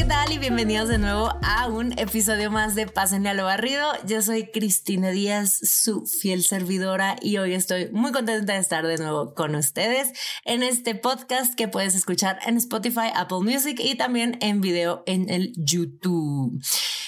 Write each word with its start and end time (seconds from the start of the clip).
¿qué 0.00 0.06
tal? 0.06 0.32
Y 0.32 0.38
bienvenidos 0.38 0.88
de 0.88 0.96
nuevo 0.96 1.30
a 1.42 1.66
un 1.66 1.92
episodio 1.98 2.50
más 2.50 2.74
de 2.74 2.86
Pásenle 2.86 3.28
a 3.28 3.34
lo 3.34 3.44
barrido. 3.44 3.86
Yo 4.06 4.22
soy 4.22 4.50
Cristina 4.50 5.10
Díaz, 5.10 5.58
su 5.62 6.06
fiel 6.06 6.42
servidora, 6.42 7.16
y 7.20 7.36
hoy 7.36 7.52
estoy 7.52 7.90
muy 7.92 8.10
contenta 8.10 8.54
de 8.54 8.60
estar 8.60 8.86
de 8.86 8.96
nuevo 8.96 9.34
con 9.34 9.54
ustedes 9.54 10.12
en 10.46 10.62
este 10.62 10.94
podcast 10.94 11.54
que 11.54 11.68
puedes 11.68 11.94
escuchar 11.94 12.38
en 12.46 12.56
Spotify, 12.56 13.10
Apple 13.14 13.40
Music 13.42 13.78
y 13.78 13.94
también 13.94 14.38
en 14.40 14.62
video 14.62 15.02
en 15.04 15.28
el 15.28 15.52
YouTube. 15.58 16.58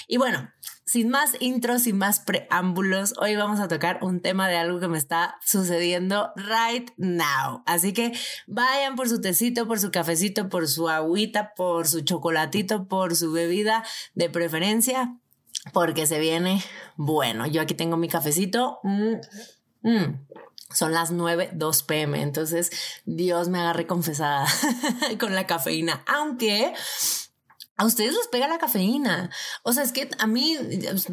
Y 0.07 0.17
bueno, 0.17 0.51
sin 0.93 1.09
más 1.09 1.31
intros, 1.39 1.81
sin 1.81 1.97
más 1.97 2.19
preámbulos, 2.19 3.15
hoy 3.17 3.35
vamos 3.35 3.59
a 3.59 3.67
tocar 3.67 3.97
un 4.03 4.19
tema 4.21 4.47
de 4.47 4.57
algo 4.57 4.79
que 4.79 4.87
me 4.87 4.99
está 4.99 5.39
sucediendo 5.43 6.31
right 6.35 6.91
now. 6.97 7.63
Así 7.65 7.93
que 7.93 8.13
vayan 8.45 8.95
por 8.95 9.09
su 9.09 9.19
tecito, 9.19 9.67
por 9.67 9.79
su 9.79 9.89
cafecito, 9.89 10.49
por 10.49 10.67
su 10.67 10.89
agüita, 10.89 11.55
por 11.55 11.87
su 11.87 12.01
chocolatito, 12.01 12.87
por 12.87 13.15
su 13.15 13.31
bebida 13.31 13.83
de 14.13 14.29
preferencia, 14.29 15.17
porque 15.71 16.05
se 16.05 16.19
viene 16.19 16.63
bueno. 16.95 17.47
Yo 17.47 17.63
aquí 17.63 17.73
tengo 17.73 17.97
mi 17.97 18.07
cafecito. 18.07 18.77
Mm, 18.83 19.15
mm. 19.81 20.27
Son 20.69 20.93
las 20.93 21.09
9, 21.09 21.53
2 21.53 21.83
pm, 21.83 22.21
entonces 22.21 22.69
Dios 23.05 23.49
me 23.49 23.59
agarre 23.59 23.87
confesada 23.87 24.45
con 25.19 25.33
la 25.33 25.47
cafeína, 25.47 26.03
aunque 26.05 26.71
a 27.75 27.85
ustedes 27.85 28.13
les 28.13 28.27
pega 28.27 28.47
la 28.47 28.59
cafeína. 28.59 29.31
O 29.63 29.73
sea, 29.73 29.83
es 29.83 29.91
que 29.91 30.09
a 30.19 30.27
mí 30.27 30.55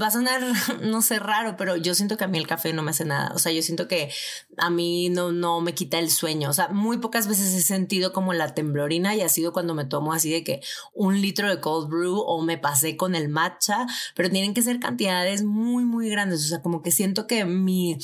va 0.01 0.09
a 0.09 0.11
sonar, 0.11 0.43
no 0.83 1.01
sé, 1.03 1.19
raro, 1.19 1.57
pero 1.57 1.77
yo 1.77 1.95
siento 1.95 2.17
que 2.17 2.25
a 2.25 2.29
mí 2.29 2.39
el 2.39 2.47
café 2.47 2.73
no 2.73 2.83
me 2.83 2.91
hace 2.91 3.05
nada. 3.05 3.33
O 3.35 3.39
sea, 3.39 3.53
yo 3.53 3.63
siento 3.63 3.89
que 3.89 4.13
a 4.59 4.69
mí 4.69 5.09
no, 5.09 5.33
no 5.33 5.61
me 5.61 5.75
quita 5.75 5.99
el 5.99 6.11
sueño. 6.11 6.51
O 6.51 6.53
sea, 6.53 6.69
muy 6.69 6.99
pocas 6.99 7.29
veces 7.29 7.55
he 7.55 7.63
sentido 7.63 8.13
como 8.13 8.33
la 8.33 8.55
temblorina 8.55 9.15
y 9.15 9.23
ha 9.23 9.29
sido 9.29 9.53
cuando 9.53 9.75
me 9.75 9.87
tomo 9.87 10.13
así 10.13 10.31
de 10.31 10.45
que 10.45 10.61
un 10.93 11.21
litro 11.21 11.49
de 11.49 11.61
cold 11.61 11.89
brew 11.89 12.19
o 12.19 12.43
me 12.43 12.59
pasé 12.59 12.97
con 12.97 13.15
el 13.15 13.29
matcha, 13.29 13.87
pero 14.15 14.31
tienen 14.31 14.55
que 14.55 14.63
ser 14.63 14.81
cantidades 14.81 15.43
muy, 15.43 15.85
muy 15.85 16.11
grandes. 16.11 16.45
O 16.45 16.49
sea, 16.49 16.63
como 16.63 16.83
que 16.83 16.91
siento 16.91 17.27
que 17.27 17.45
mi 17.45 17.97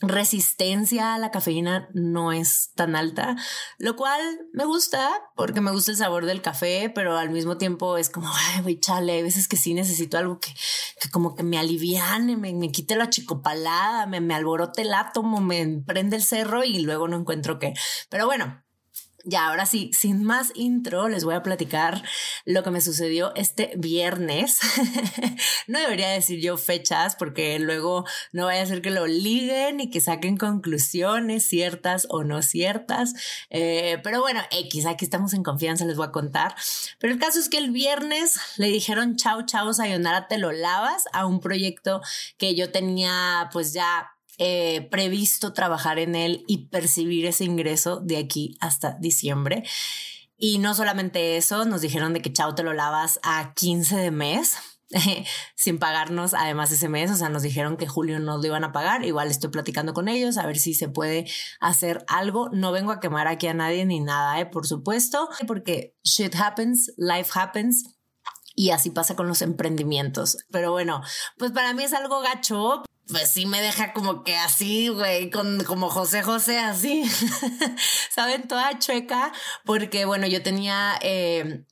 resistencia 0.00 1.14
a 1.14 1.18
la 1.18 1.30
cafeína 1.30 1.88
no 1.92 2.32
es 2.32 2.72
tan 2.74 2.96
alta, 2.96 3.36
lo 3.78 3.96
cual 3.96 4.20
me 4.52 4.64
gusta 4.64 5.10
porque 5.36 5.60
me 5.60 5.70
gusta 5.70 5.90
el 5.90 5.96
sabor 5.96 6.26
del 6.26 6.42
café, 6.42 6.90
pero 6.94 7.18
al 7.18 7.30
mismo 7.30 7.58
tiempo 7.58 7.96
es 7.96 8.08
como, 8.08 8.30
ay, 8.64 8.80
chale, 8.80 9.12
hay 9.12 9.22
veces 9.22 9.48
que 9.48 9.56
sí 9.56 9.74
necesito 9.74 10.16
algo 10.18 10.40
que, 10.40 10.52
que 11.00 11.10
como 11.10 11.34
que 11.34 11.42
me 11.42 11.58
aliviane, 11.58 12.36
me, 12.36 12.52
me 12.54 12.72
quite 12.72 12.96
la 12.96 13.10
chicopalada, 13.10 14.06
me, 14.06 14.20
me 14.20 14.34
alborote 14.34 14.82
el 14.82 14.94
átomo, 14.94 15.40
me 15.40 15.82
prende 15.86 16.16
el 16.16 16.22
cerro 16.22 16.64
y 16.64 16.80
luego 16.80 17.08
no 17.08 17.18
encuentro 17.18 17.58
qué. 17.58 17.74
Pero 18.08 18.26
bueno, 18.26 18.62
ya, 19.24 19.46
ahora 19.46 19.66
sí, 19.66 19.90
sin 19.92 20.24
más 20.24 20.52
intro, 20.54 21.08
les 21.08 21.24
voy 21.24 21.34
a 21.34 21.42
platicar 21.42 22.02
lo 22.44 22.62
que 22.62 22.70
me 22.70 22.80
sucedió 22.80 23.34
este 23.34 23.72
viernes. 23.76 24.60
no 25.66 25.78
debería 25.78 26.08
decir 26.08 26.40
yo 26.40 26.56
fechas 26.56 27.16
porque 27.16 27.58
luego 27.58 28.04
no 28.32 28.46
vaya 28.46 28.62
a 28.62 28.66
ser 28.66 28.82
que 28.82 28.90
lo 28.90 29.06
liguen 29.06 29.80
y 29.80 29.90
que 29.90 30.00
saquen 30.00 30.36
conclusiones 30.36 31.46
ciertas 31.46 32.06
o 32.10 32.24
no 32.24 32.42
ciertas. 32.42 33.14
Eh, 33.50 33.98
pero 34.02 34.20
bueno, 34.20 34.40
X, 34.50 34.86
aquí 34.86 35.04
estamos 35.04 35.34
en 35.34 35.42
confianza, 35.42 35.84
les 35.84 35.96
voy 35.96 36.06
a 36.06 36.12
contar. 36.12 36.54
Pero 36.98 37.12
el 37.12 37.18
caso 37.18 37.38
es 37.38 37.48
que 37.48 37.58
el 37.58 37.70
viernes 37.70 38.38
le 38.56 38.68
dijeron 38.68 39.16
chao, 39.16 39.44
chao, 39.44 39.72
sayonara, 39.72 40.28
te 40.28 40.38
lo 40.38 40.52
lavas 40.52 41.04
a 41.12 41.26
un 41.26 41.40
proyecto 41.40 42.00
que 42.38 42.54
yo 42.54 42.70
tenía 42.70 43.50
pues 43.52 43.72
ya 43.72 44.10
eh, 44.42 44.88
previsto 44.90 45.52
trabajar 45.52 45.98
en 45.98 46.14
él 46.14 46.44
y 46.48 46.68
percibir 46.68 47.26
ese 47.26 47.44
ingreso 47.44 48.00
de 48.00 48.16
aquí 48.16 48.56
hasta 48.58 48.96
diciembre. 48.98 49.64
Y 50.38 50.56
no 50.56 50.74
solamente 50.74 51.36
eso, 51.36 51.66
nos 51.66 51.82
dijeron 51.82 52.14
de 52.14 52.22
que 52.22 52.32
chao 52.32 52.54
te 52.54 52.62
lo 52.62 52.72
lavas 52.72 53.20
a 53.22 53.52
15 53.52 53.96
de 53.96 54.10
mes. 54.10 54.56
sin 55.54 55.78
pagarnos 55.78 56.32
además 56.32 56.72
ese 56.72 56.88
mes, 56.88 57.10
o 57.10 57.14
sea, 57.14 57.28
nos 57.28 57.42
dijeron 57.42 57.76
que 57.76 57.86
julio 57.86 58.18
no 58.18 58.38
lo 58.38 58.46
iban 58.46 58.64
a 58.64 58.72
pagar, 58.72 59.04
igual 59.04 59.30
estoy 59.30 59.50
platicando 59.50 59.92
con 59.92 60.08
ellos 60.08 60.36
a 60.36 60.46
ver 60.46 60.56
si 60.58 60.74
se 60.74 60.88
puede 60.88 61.30
hacer 61.60 62.04
algo, 62.08 62.48
no 62.50 62.72
vengo 62.72 62.90
a 62.90 62.98
quemar 62.98 63.28
aquí 63.28 63.46
a 63.46 63.54
nadie 63.54 63.84
ni 63.84 64.00
nada, 64.00 64.40
¿eh? 64.40 64.46
por 64.46 64.66
supuesto, 64.66 65.28
porque 65.46 65.94
shit 66.02 66.34
happens, 66.34 66.92
life 66.96 67.30
happens, 67.34 67.84
y 68.56 68.70
así 68.70 68.90
pasa 68.90 69.14
con 69.14 69.28
los 69.28 69.42
emprendimientos. 69.42 70.38
Pero 70.50 70.72
bueno, 70.72 71.02
pues 71.38 71.52
para 71.52 71.72
mí 71.72 71.84
es 71.84 71.92
algo 71.92 72.20
gacho 72.20 72.82
pues 73.10 73.30
sí 73.30 73.46
me 73.46 73.60
deja 73.60 73.92
como 73.92 74.22
que 74.24 74.36
así, 74.36 74.88
güey, 74.88 75.30
con 75.30 75.62
como 75.64 75.88
José 75.88 76.22
José 76.22 76.58
así, 76.58 77.04
¿saben? 78.10 78.48
Toda 78.48 78.78
chueca, 78.78 79.32
porque 79.64 80.04
bueno, 80.04 80.26
yo 80.26 80.42
tenía 80.42 80.98
eh, 81.02 81.64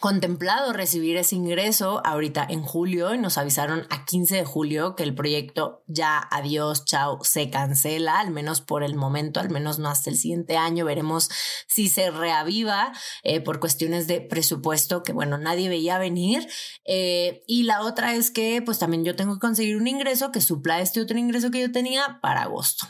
contemplado 0.00 0.72
recibir 0.72 1.16
ese 1.16 1.36
ingreso 1.36 2.02
ahorita 2.04 2.46
en 2.48 2.62
julio 2.62 3.14
y 3.14 3.18
nos 3.18 3.38
avisaron 3.38 3.86
a 3.90 4.04
15 4.04 4.36
de 4.36 4.44
julio 4.44 4.94
que 4.94 5.02
el 5.02 5.14
proyecto 5.14 5.82
ya 5.86 6.20
adiós, 6.30 6.84
chao, 6.84 7.18
se 7.22 7.50
cancela, 7.50 8.20
al 8.20 8.30
menos 8.30 8.60
por 8.60 8.82
el 8.82 8.94
momento, 8.94 9.40
al 9.40 9.50
menos 9.50 9.78
no 9.78 9.88
hasta 9.88 10.10
el 10.10 10.16
siguiente 10.16 10.56
año, 10.56 10.84
veremos 10.84 11.30
si 11.66 11.88
se 11.88 12.10
reaviva 12.10 12.92
eh, 13.22 13.40
por 13.40 13.60
cuestiones 13.60 14.06
de 14.06 14.20
presupuesto 14.20 15.02
que 15.02 15.12
bueno, 15.12 15.38
nadie 15.38 15.68
veía 15.68 15.98
venir. 15.98 16.46
Eh, 16.84 17.42
y 17.46 17.62
la 17.64 17.82
otra 17.82 18.14
es 18.14 18.30
que 18.30 18.62
pues 18.62 18.78
también 18.78 19.04
yo 19.04 19.16
tengo 19.16 19.34
que 19.34 19.40
conseguir 19.40 19.76
un 19.76 19.86
ingreso 19.86 20.32
que 20.32 20.40
supla 20.40 20.80
este 20.80 21.00
otro 21.00 21.18
ingreso 21.18 21.50
que 21.50 21.60
yo 21.60 21.72
tenía 21.72 22.18
para 22.20 22.42
agosto. 22.42 22.86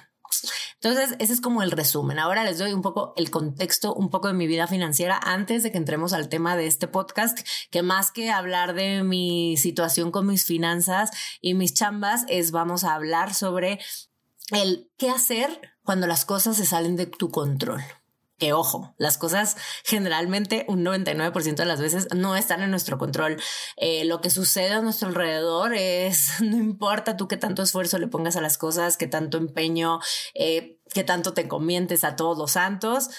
Entonces, 0.80 1.16
ese 1.18 1.32
es 1.32 1.40
como 1.40 1.62
el 1.62 1.70
resumen. 1.70 2.18
Ahora 2.18 2.44
les 2.44 2.58
doy 2.58 2.72
un 2.72 2.82
poco 2.82 3.14
el 3.16 3.30
contexto, 3.30 3.94
un 3.94 4.10
poco 4.10 4.28
de 4.28 4.34
mi 4.34 4.46
vida 4.46 4.66
financiera 4.66 5.18
antes 5.22 5.62
de 5.62 5.72
que 5.72 5.78
entremos 5.78 6.12
al 6.12 6.28
tema 6.28 6.56
de 6.56 6.66
este 6.66 6.86
podcast, 6.88 7.38
que 7.70 7.82
más 7.82 8.12
que 8.12 8.30
hablar 8.30 8.74
de 8.74 9.02
mi 9.02 9.56
situación 9.56 10.10
con 10.10 10.26
mis 10.26 10.44
finanzas 10.44 11.10
y 11.40 11.54
mis 11.54 11.74
chambas, 11.74 12.24
es 12.28 12.50
vamos 12.50 12.84
a 12.84 12.94
hablar 12.94 13.34
sobre 13.34 13.78
el 14.52 14.90
qué 14.96 15.10
hacer 15.10 15.60
cuando 15.82 16.06
las 16.06 16.24
cosas 16.24 16.56
se 16.56 16.66
salen 16.66 16.96
de 16.96 17.06
tu 17.06 17.30
control 17.30 17.82
que 18.38 18.52
ojo, 18.52 18.94
las 18.98 19.18
cosas 19.18 19.56
generalmente 19.84 20.64
un 20.68 20.84
99% 20.84 21.56
de 21.56 21.64
las 21.64 21.80
veces 21.80 22.08
no 22.14 22.36
están 22.36 22.62
en 22.62 22.70
nuestro 22.70 22.98
control. 22.98 23.40
Eh, 23.76 24.04
lo 24.04 24.20
que 24.20 24.30
sucede 24.30 24.72
a 24.72 24.80
nuestro 24.80 25.08
alrededor 25.08 25.74
es, 25.74 26.32
no 26.40 26.56
importa 26.56 27.16
tú 27.16 27.28
qué 27.28 27.36
tanto 27.36 27.62
esfuerzo 27.62 27.98
le 27.98 28.08
pongas 28.08 28.36
a 28.36 28.40
las 28.40 28.58
cosas, 28.58 28.96
qué 28.96 29.06
tanto 29.06 29.38
empeño, 29.38 30.00
eh, 30.34 30.80
qué 30.92 31.04
tanto 31.04 31.34
te 31.34 31.48
comientes 31.48 32.04
a 32.04 32.16
todos 32.16 32.36
los 32.38 32.52
santos, 32.52 33.10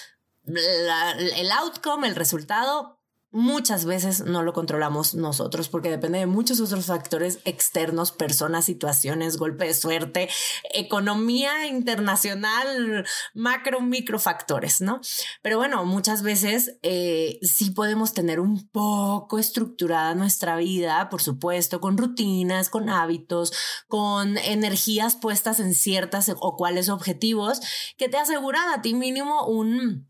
el 0.46 1.50
outcome, 1.52 2.08
el 2.08 2.16
resultado 2.16 2.97
muchas 3.38 3.84
veces 3.84 4.24
no 4.24 4.42
lo 4.42 4.52
controlamos 4.52 5.14
nosotros 5.14 5.68
porque 5.68 5.90
depende 5.90 6.18
de 6.18 6.26
muchos 6.26 6.60
otros 6.60 6.86
factores 6.86 7.38
externos, 7.44 8.10
personas, 8.10 8.64
situaciones, 8.64 9.36
golpe 9.36 9.66
de 9.66 9.74
suerte, 9.74 10.28
economía 10.74 11.68
internacional, 11.68 13.06
macro, 13.34 13.80
micro 13.80 14.18
factores, 14.18 14.80
¿no? 14.80 15.00
Pero 15.40 15.56
bueno, 15.56 15.84
muchas 15.84 16.22
veces 16.22 16.78
eh, 16.82 17.38
sí 17.42 17.70
podemos 17.70 18.12
tener 18.12 18.40
un 18.40 18.68
poco 18.70 19.38
estructurada 19.38 20.16
nuestra 20.16 20.56
vida, 20.56 21.08
por 21.08 21.22
supuesto, 21.22 21.80
con 21.80 21.96
rutinas, 21.96 22.68
con 22.68 22.90
hábitos, 22.90 23.52
con 23.86 24.36
energías 24.38 25.14
puestas 25.14 25.60
en 25.60 25.74
ciertas 25.74 26.32
o 26.40 26.56
cuáles 26.56 26.88
objetivos 26.88 27.60
que 27.96 28.08
te 28.08 28.16
aseguran 28.16 28.68
a 28.70 28.82
ti 28.82 28.94
mínimo 28.94 29.46
un 29.46 30.07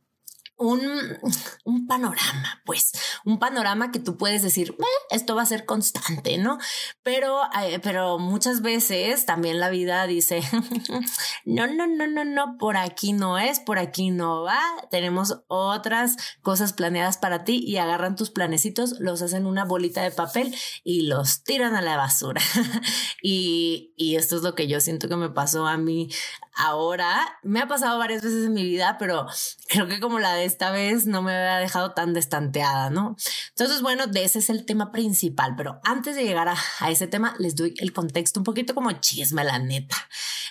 un, 0.58 0.80
un, 1.64 1.86
panorama, 1.86 2.62
pues, 2.64 2.92
un 3.24 3.38
panorama 3.38 3.92
que 3.92 4.00
tú 4.00 4.16
puedes 4.16 4.42
decir, 4.42 4.76
esto 5.10 5.36
va 5.36 5.42
a 5.42 5.46
ser 5.46 5.64
constante, 5.64 6.36
¿no? 6.36 6.58
Pero, 7.02 7.40
eh, 7.62 7.78
pero 7.80 8.18
muchas 8.18 8.60
veces 8.60 9.24
también 9.24 9.60
la 9.60 9.70
vida 9.70 10.06
dice, 10.06 10.42
no, 11.44 11.66
no, 11.68 11.86
no, 11.86 12.06
no, 12.06 12.24
no, 12.24 12.58
por 12.58 12.76
aquí 12.76 13.12
no 13.12 13.38
es, 13.38 13.60
por 13.60 13.78
aquí 13.78 14.10
no 14.10 14.42
va, 14.42 14.60
tenemos 14.90 15.42
otras 15.46 16.16
cosas 16.42 16.72
planeadas 16.72 17.18
para 17.18 17.44
ti 17.44 17.62
y 17.64 17.76
agarran 17.76 18.16
tus 18.16 18.30
planecitos, 18.30 18.98
los 18.98 19.22
hacen 19.22 19.46
una 19.46 19.64
bolita 19.64 20.02
de 20.02 20.10
papel 20.10 20.54
y 20.82 21.02
los 21.02 21.44
tiran 21.44 21.76
a 21.76 21.82
la 21.82 21.96
basura. 21.96 22.42
y, 23.22 23.94
y 23.96 24.16
esto 24.16 24.36
es 24.36 24.42
lo 24.42 24.54
que 24.56 24.66
yo 24.66 24.80
siento 24.80 25.08
que 25.08 25.16
me 25.16 25.30
pasó 25.30 25.66
a 25.66 25.76
mí 25.76 26.08
ahora, 26.58 27.38
me 27.42 27.60
ha 27.60 27.68
pasado 27.68 27.98
varias 27.98 28.22
veces 28.22 28.46
en 28.46 28.52
mi 28.52 28.64
vida, 28.64 28.96
pero 28.98 29.26
creo 29.68 29.86
que 29.86 30.00
como 30.00 30.18
la 30.18 30.34
de 30.34 30.44
esta 30.44 30.70
vez 30.70 31.06
no 31.06 31.22
me 31.22 31.32
había 31.32 31.58
dejado 31.58 31.92
tan 31.92 32.12
destanteada, 32.12 32.90
¿no? 32.90 33.16
Entonces, 33.50 33.80
bueno, 33.80 34.06
de 34.06 34.24
ese 34.24 34.40
es 34.40 34.50
el 34.50 34.66
tema 34.66 34.90
principal, 34.92 35.54
pero 35.56 35.80
antes 35.84 36.16
de 36.16 36.24
llegar 36.24 36.48
a, 36.48 36.90
ese 36.90 37.06
tema, 37.06 37.34
les 37.38 37.54
doy 37.54 37.74
el 37.78 37.92
contexto 37.92 38.40
un 38.40 38.44
poquito 38.44 38.74
como 38.74 38.90
chisme, 38.92 39.44
la 39.44 39.58
neta. 39.58 39.96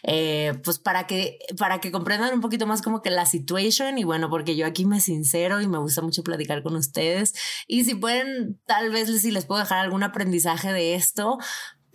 Eh, 0.03 0.53
pues 0.63 0.79
para 0.79 1.07
que, 1.07 1.39
para 1.57 1.81
que 1.81 1.91
comprendan 1.91 2.33
un 2.33 2.41
poquito 2.41 2.67
más 2.67 2.81
como 2.81 3.01
que 3.01 3.09
la 3.09 3.25
situación 3.25 3.97
y 3.97 4.03
bueno, 4.03 4.29
porque 4.29 4.55
yo 4.55 4.65
aquí 4.65 4.85
me 4.85 5.01
sincero 5.01 5.59
y 5.59 5.67
me 5.67 5.79
gusta 5.79 6.01
mucho 6.01 6.23
platicar 6.23 6.63
con 6.63 6.75
ustedes 6.75 7.33
y 7.67 7.83
si 7.83 7.95
pueden, 7.95 8.59
tal 8.65 8.91
vez 8.91 9.09
si 9.21 9.31
les 9.31 9.45
puedo 9.45 9.59
dejar 9.59 9.79
algún 9.79 10.03
aprendizaje 10.03 10.71
de 10.71 10.95
esto, 10.95 11.37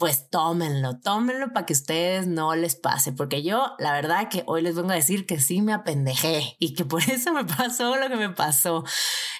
pues 0.02 0.28
tómenlo, 0.30 0.98
tómenlo 0.98 1.52
para 1.52 1.64
que 1.64 1.74
ustedes 1.74 2.26
no 2.26 2.56
les 2.56 2.74
pase, 2.74 3.12
porque 3.12 3.44
yo 3.44 3.76
la 3.78 3.92
verdad 3.92 4.28
que 4.28 4.42
hoy 4.48 4.60
les 4.60 4.74
vengo 4.74 4.90
a 4.90 4.96
decir 4.96 5.26
que 5.26 5.38
sí 5.38 5.62
me 5.62 5.72
apendejé 5.72 6.56
y 6.58 6.74
que 6.74 6.84
por 6.84 7.02
eso 7.08 7.32
me 7.32 7.44
pasó 7.44 7.94
lo 7.94 8.08
que 8.08 8.16
me 8.16 8.30
pasó. 8.30 8.82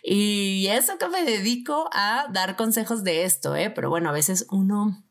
Y 0.04 0.68
eso 0.68 0.98
que 0.98 1.08
me 1.08 1.24
dedico 1.24 1.90
a 1.92 2.28
dar 2.30 2.54
consejos 2.54 3.02
de 3.02 3.24
esto, 3.24 3.56
¿eh? 3.56 3.70
Pero 3.70 3.90
bueno, 3.90 4.10
a 4.10 4.12
veces 4.12 4.46
uno 4.50 5.02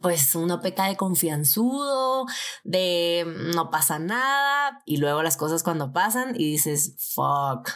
pues 0.00 0.34
uno 0.34 0.60
peca 0.60 0.88
de 0.88 0.96
confianzudo, 0.96 2.26
de 2.64 3.52
no 3.54 3.70
pasa 3.70 4.00
nada 4.00 4.82
y 4.86 4.96
luego 4.96 5.22
las 5.22 5.36
cosas 5.36 5.62
cuando 5.62 5.92
pasan 5.92 6.34
y 6.34 6.50
dices, 6.50 6.96
fuck. 6.98 7.70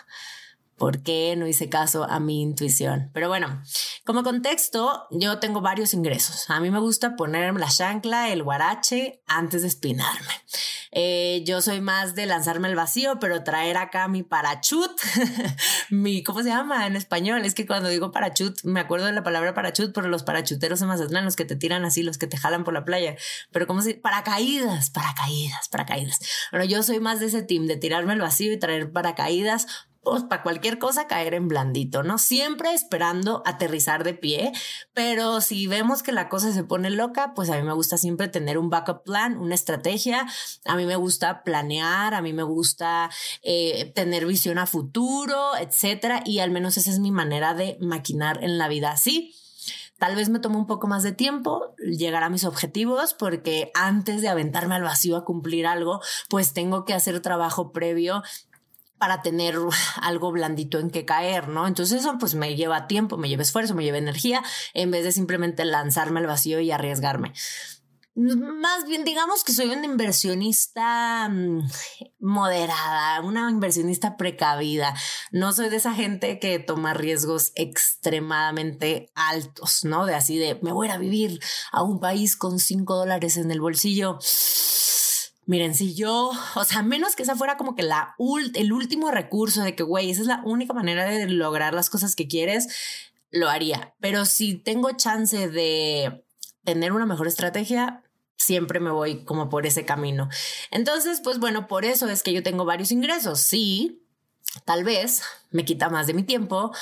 ¿Por 0.78 1.02
qué 1.02 1.34
no 1.36 1.46
hice 1.46 1.68
caso 1.68 2.04
a 2.04 2.20
mi 2.20 2.40
intuición? 2.40 3.10
Pero 3.12 3.28
bueno, 3.28 3.62
como 4.04 4.22
contexto, 4.22 5.06
yo 5.10 5.38
tengo 5.38 5.60
varios 5.60 5.92
ingresos. 5.92 6.48
A 6.48 6.60
mí 6.60 6.70
me 6.70 6.78
gusta 6.78 7.16
ponerme 7.16 7.60
la 7.60 7.68
chancla, 7.68 8.30
el 8.30 8.42
guarache 8.42 9.22
antes 9.26 9.62
de 9.62 9.68
espinarme. 9.68 10.32
Eh, 10.90 11.42
yo 11.44 11.60
soy 11.60 11.80
más 11.80 12.14
de 12.14 12.26
lanzarme 12.26 12.68
al 12.68 12.74
vacío, 12.74 13.18
pero 13.20 13.44
traer 13.44 13.76
acá 13.76 14.08
mi 14.08 14.22
parachut, 14.22 14.90
mi, 15.90 16.22
¿cómo 16.22 16.42
se 16.42 16.48
llama 16.48 16.86
en 16.86 16.96
español? 16.96 17.44
Es 17.44 17.54
que 17.54 17.66
cuando 17.66 17.88
digo 17.88 18.10
parachut, 18.10 18.58
me 18.64 18.80
acuerdo 18.80 19.06
de 19.06 19.12
la 19.12 19.22
palabra 19.22 19.54
parachut, 19.54 19.92
pero 19.92 20.08
los 20.08 20.22
parachuteros 20.22 20.80
en 20.80 20.88
Mazatlán, 20.88 21.24
los 21.24 21.36
que 21.36 21.44
te 21.44 21.56
tiran 21.56 21.84
así, 21.84 22.02
los 22.02 22.18
que 22.18 22.26
te 22.26 22.38
jalan 22.38 22.64
por 22.64 22.72
la 22.74 22.84
playa. 22.84 23.16
Pero 23.52 23.66
¿cómo 23.66 23.82
se 23.82 23.94
Paracaídas, 23.94 24.90
paracaídas, 24.90 25.68
paracaídas. 25.68 26.18
Bueno, 26.50 26.64
yo 26.64 26.82
soy 26.82 27.00
más 27.00 27.20
de 27.20 27.26
ese 27.26 27.42
team, 27.42 27.66
de 27.66 27.76
tirarme 27.76 28.12
al 28.12 28.20
vacío 28.20 28.52
y 28.52 28.58
traer 28.58 28.92
paracaídas 28.92 29.66
pues 30.02 30.22
para 30.24 30.42
cualquier 30.42 30.78
cosa 30.78 31.06
caer 31.06 31.34
en 31.34 31.48
blandito, 31.48 32.02
¿no? 32.02 32.18
Siempre 32.18 32.72
esperando 32.72 33.42
aterrizar 33.44 34.04
de 34.04 34.14
pie, 34.14 34.52
pero 34.94 35.40
si 35.40 35.66
vemos 35.66 36.02
que 36.02 36.12
la 36.12 36.28
cosa 36.28 36.52
se 36.52 36.64
pone 36.64 36.90
loca, 36.90 37.34
pues 37.34 37.50
a 37.50 37.56
mí 37.56 37.62
me 37.62 37.72
gusta 37.72 37.98
siempre 37.98 38.28
tener 38.28 38.58
un 38.58 38.70
backup 38.70 39.04
plan, 39.04 39.38
una 39.38 39.54
estrategia, 39.54 40.26
a 40.64 40.76
mí 40.76 40.86
me 40.86 40.96
gusta 40.96 41.42
planear, 41.42 42.14
a 42.14 42.22
mí 42.22 42.32
me 42.32 42.42
gusta 42.42 43.10
eh, 43.42 43.92
tener 43.94 44.26
visión 44.26 44.58
a 44.58 44.66
futuro, 44.66 45.56
etcétera, 45.56 46.22
y 46.24 46.38
al 46.38 46.50
menos 46.50 46.76
esa 46.76 46.90
es 46.90 46.98
mi 46.98 47.10
manera 47.10 47.54
de 47.54 47.76
maquinar 47.80 48.42
en 48.42 48.58
la 48.58 48.68
vida 48.68 48.92
así. 48.92 49.34
Tal 49.98 50.14
vez 50.14 50.28
me 50.28 50.38
tomo 50.38 50.60
un 50.60 50.66
poco 50.68 50.86
más 50.86 51.02
de 51.02 51.10
tiempo 51.10 51.74
llegar 51.78 52.22
a 52.22 52.30
mis 52.30 52.44
objetivos 52.44 53.14
porque 53.14 53.72
antes 53.74 54.22
de 54.22 54.28
aventarme 54.28 54.76
al 54.76 54.84
vacío 54.84 55.16
a 55.16 55.24
cumplir 55.24 55.66
algo, 55.66 56.00
pues 56.28 56.52
tengo 56.52 56.84
que 56.84 56.94
hacer 56.94 57.20
trabajo 57.20 57.72
previo 57.72 58.22
para 58.98 59.22
tener 59.22 59.56
algo 60.00 60.32
blandito 60.32 60.78
en 60.78 60.90
que 60.90 61.04
caer, 61.04 61.48
¿no? 61.48 61.66
Entonces 61.66 62.00
eso 62.00 62.16
pues 62.18 62.34
me 62.34 62.56
lleva 62.56 62.86
tiempo, 62.86 63.16
me 63.16 63.28
lleva 63.28 63.42
esfuerzo, 63.42 63.74
me 63.74 63.84
lleva 63.84 63.98
energía, 63.98 64.42
en 64.74 64.90
vez 64.90 65.04
de 65.04 65.12
simplemente 65.12 65.64
lanzarme 65.64 66.20
al 66.20 66.26
vacío 66.26 66.60
y 66.60 66.70
arriesgarme. 66.70 67.32
Más 68.20 68.84
bien, 68.84 69.04
digamos 69.04 69.44
que 69.44 69.52
soy 69.52 69.66
una 69.66 69.84
inversionista 69.84 71.28
mm, 71.28 71.68
moderada, 72.18 73.20
una 73.20 73.48
inversionista 73.48 74.16
precavida. 74.16 74.92
No 75.30 75.52
soy 75.52 75.68
de 75.68 75.76
esa 75.76 75.94
gente 75.94 76.40
que 76.40 76.58
toma 76.58 76.94
riesgos 76.94 77.52
extremadamente 77.54 79.12
altos, 79.14 79.84
¿no? 79.84 80.04
De 80.04 80.16
así 80.16 80.36
de, 80.36 80.58
me 80.62 80.72
voy 80.72 80.88
a 80.88 80.98
vivir 80.98 81.38
a 81.70 81.84
un 81.84 82.00
país 82.00 82.36
con 82.36 82.58
cinco 82.58 82.96
dólares 82.96 83.36
en 83.36 83.52
el 83.52 83.60
bolsillo 83.60 84.18
Miren, 85.48 85.74
si 85.74 85.94
yo, 85.94 86.30
o 86.56 86.64
sea, 86.64 86.82
menos 86.82 87.16
que 87.16 87.22
esa 87.22 87.34
fuera 87.34 87.56
como 87.56 87.74
que 87.74 87.82
la 87.82 88.14
el 88.54 88.72
último 88.72 89.10
recurso 89.10 89.62
de 89.62 89.74
que, 89.74 89.82
güey, 89.82 90.10
esa 90.10 90.20
es 90.20 90.26
la 90.26 90.42
única 90.44 90.74
manera 90.74 91.06
de 91.06 91.26
lograr 91.26 91.72
las 91.72 91.88
cosas 91.88 92.14
que 92.14 92.28
quieres, 92.28 92.68
lo 93.30 93.48
haría. 93.48 93.94
Pero 93.98 94.26
si 94.26 94.54
tengo 94.56 94.92
chance 94.92 95.48
de 95.48 96.22
tener 96.64 96.92
una 96.92 97.06
mejor 97.06 97.26
estrategia, 97.26 98.02
siempre 98.36 98.78
me 98.78 98.90
voy 98.90 99.24
como 99.24 99.48
por 99.48 99.64
ese 99.64 99.86
camino. 99.86 100.28
Entonces, 100.70 101.22
pues 101.24 101.38
bueno, 101.38 101.66
por 101.66 101.86
eso 101.86 102.08
es 102.08 102.22
que 102.22 102.34
yo 102.34 102.42
tengo 102.42 102.66
varios 102.66 102.92
ingresos. 102.92 103.40
Sí, 103.40 104.02
tal 104.66 104.84
vez 104.84 105.22
me 105.50 105.64
quita 105.64 105.88
más 105.88 106.06
de 106.06 106.14
mi 106.14 106.24
tiempo, 106.24 106.72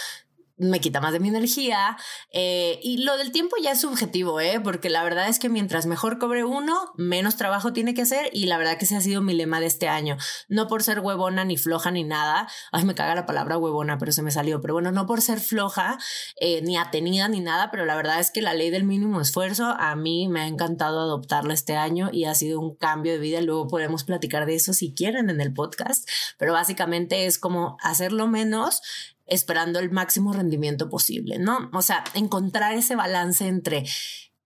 me 0.57 0.81
quita 0.81 1.01
más 1.01 1.13
de 1.13 1.21
mi 1.21 1.29
energía. 1.29 1.97
Eh, 2.33 2.81
y 2.83 3.05
lo 3.05 3.17
del 3.17 3.33
tiempo 3.33 3.57
ya 3.63 3.73
es 3.73 3.81
subjetivo, 3.81 4.41
¿eh? 4.41 4.61
porque 4.61 4.91
la 4.91 5.03
verdad 5.03 5.29
es 5.29 5.39
que 5.39 5.49
mientras 5.49 5.87
mejor 5.87 6.19
cobre 6.19 6.45
uno, 6.45 6.93
menos 6.97 7.37
trabajo 7.37 7.73
tiene 7.73 7.95
que 7.95 8.03
hacer. 8.03 8.31
Y 8.33 8.47
la 8.47 8.59
verdad 8.59 8.79
que 8.79 8.85
ese 8.85 8.97
ha 8.97 9.01
sido 9.01 9.23
mi 9.23 9.35
lema 9.35 9.61
de 9.61 9.67
este 9.67 9.89
año. 9.89 10.17
No 10.49 10.67
por 10.67 10.83
ser 10.83 11.01
huevona, 11.01 11.45
ni 11.45 11.57
floja, 11.57 11.91
ni 11.91 12.05
nada. 12.05 12.49
Ay, 12.73 12.85
me 12.85 12.95
caga 12.95 13.15
la 13.15 13.27
palabra 13.27 13.59
huevona, 13.59 13.99
pero 13.99 14.13
se 14.13 14.23
me 14.23 14.31
salió. 14.31 14.61
Pero 14.61 14.75
bueno, 14.75 14.93
no 14.93 15.07
por 15.07 15.21
ser 15.21 15.41
floja, 15.41 15.99
eh, 16.41 16.63
ni 16.63 16.77
atenida, 16.77 17.29
ni 17.29 17.41
nada. 17.41 17.71
Pero 17.71 17.85
la 17.85 17.97
verdad 17.97 18.21
es 18.21 18.31
que 18.31 18.43
la 18.43 18.55
ley 18.55 18.71
del 18.71 18.85
mínimo 18.85 19.21
esfuerzo 19.21 19.67
a 19.79 19.95
mí 19.97 20.29
me 20.29 20.41
ha 20.41 20.47
encantado 20.47 21.01
adoptarla 21.01 21.55
este 21.55 21.77
año 21.77 22.09
y 22.13 22.25
ha 22.25 22.35
sido 22.35 22.61
un 22.61 22.77
cambio 22.77 23.13
de 23.13 23.19
vida. 23.19 23.41
Luego 23.41 23.69
podemos 23.69 24.05
platicar 24.05 24.47
de 24.47 24.55
eso 24.55 24.73
si 24.73 24.95
quieren 24.95 25.29
en 25.29 25.41
el 25.41 25.53
podcast. 25.53 26.09
Pero 26.39 26.53
básicamente 26.53 27.27
es 27.27 27.39
como 27.39 27.77
hacerlo 27.83 28.27
menos 28.27 28.83
esperando 29.27 29.79
el 29.79 29.91
máximo 29.91 30.33
rendimiento 30.33 30.89
posible, 30.89 31.39
¿no? 31.39 31.71
O 31.73 31.83
sea, 31.83 32.05
encontrar 32.15 32.75
ese 32.75 32.97
balance 32.97 33.47
entre 33.47 33.85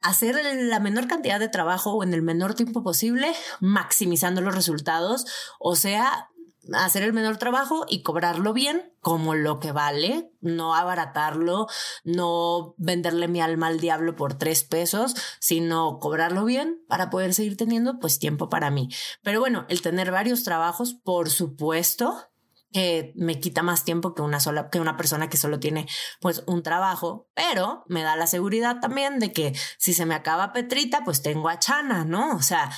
hacer 0.00 0.40
la 0.44 0.80
menor 0.80 1.06
cantidad 1.06 1.38
de 1.38 1.48
trabajo 1.48 1.92
o 1.92 2.02
en 2.02 2.14
el 2.14 2.22
menor 2.22 2.54
tiempo 2.54 2.82
posible, 2.82 3.32
maximizando 3.60 4.40
los 4.40 4.54
resultados, 4.54 5.26
o 5.58 5.76
sea, 5.76 6.30
hacer 6.74 7.02
el 7.02 7.12
menor 7.12 7.38
trabajo 7.38 7.84
y 7.88 8.02
cobrarlo 8.02 8.52
bien 8.52 8.92
como 9.00 9.34
lo 9.34 9.60
que 9.60 9.72
vale, 9.72 10.30
no 10.40 10.74
abaratarlo, 10.74 11.66
no 12.04 12.74
venderle 12.76 13.28
mi 13.28 13.40
alma 13.40 13.68
al 13.68 13.80
diablo 13.80 14.14
por 14.14 14.34
tres 14.34 14.64
pesos, 14.64 15.14
sino 15.40 15.98
cobrarlo 15.98 16.44
bien 16.44 16.82
para 16.86 17.08
poder 17.08 17.34
seguir 17.34 17.56
teniendo 17.56 17.98
pues 17.98 18.18
tiempo 18.18 18.48
para 18.48 18.70
mí. 18.70 18.88
Pero 19.22 19.40
bueno, 19.40 19.64
el 19.68 19.80
tener 19.80 20.10
varios 20.10 20.44
trabajos, 20.44 20.94
por 20.94 21.30
supuesto, 21.30 22.29
que 22.72 23.12
me 23.16 23.40
quita 23.40 23.62
más 23.62 23.84
tiempo 23.84 24.14
que 24.14 24.22
una 24.22 24.40
sola, 24.40 24.70
que 24.70 24.80
una 24.80 24.96
persona 24.96 25.28
que 25.28 25.36
solo 25.36 25.58
tiene 25.58 25.86
pues 26.20 26.44
un 26.46 26.62
trabajo, 26.62 27.28
pero 27.34 27.84
me 27.88 28.02
da 28.02 28.16
la 28.16 28.26
seguridad 28.26 28.80
también 28.80 29.18
de 29.18 29.32
que 29.32 29.54
si 29.78 29.94
se 29.94 30.06
me 30.06 30.14
acaba 30.14 30.52
Petrita, 30.52 31.02
pues 31.04 31.22
tengo 31.22 31.48
a 31.48 31.58
Chana, 31.58 32.04
¿no? 32.04 32.36
O 32.36 32.42
sea, 32.42 32.70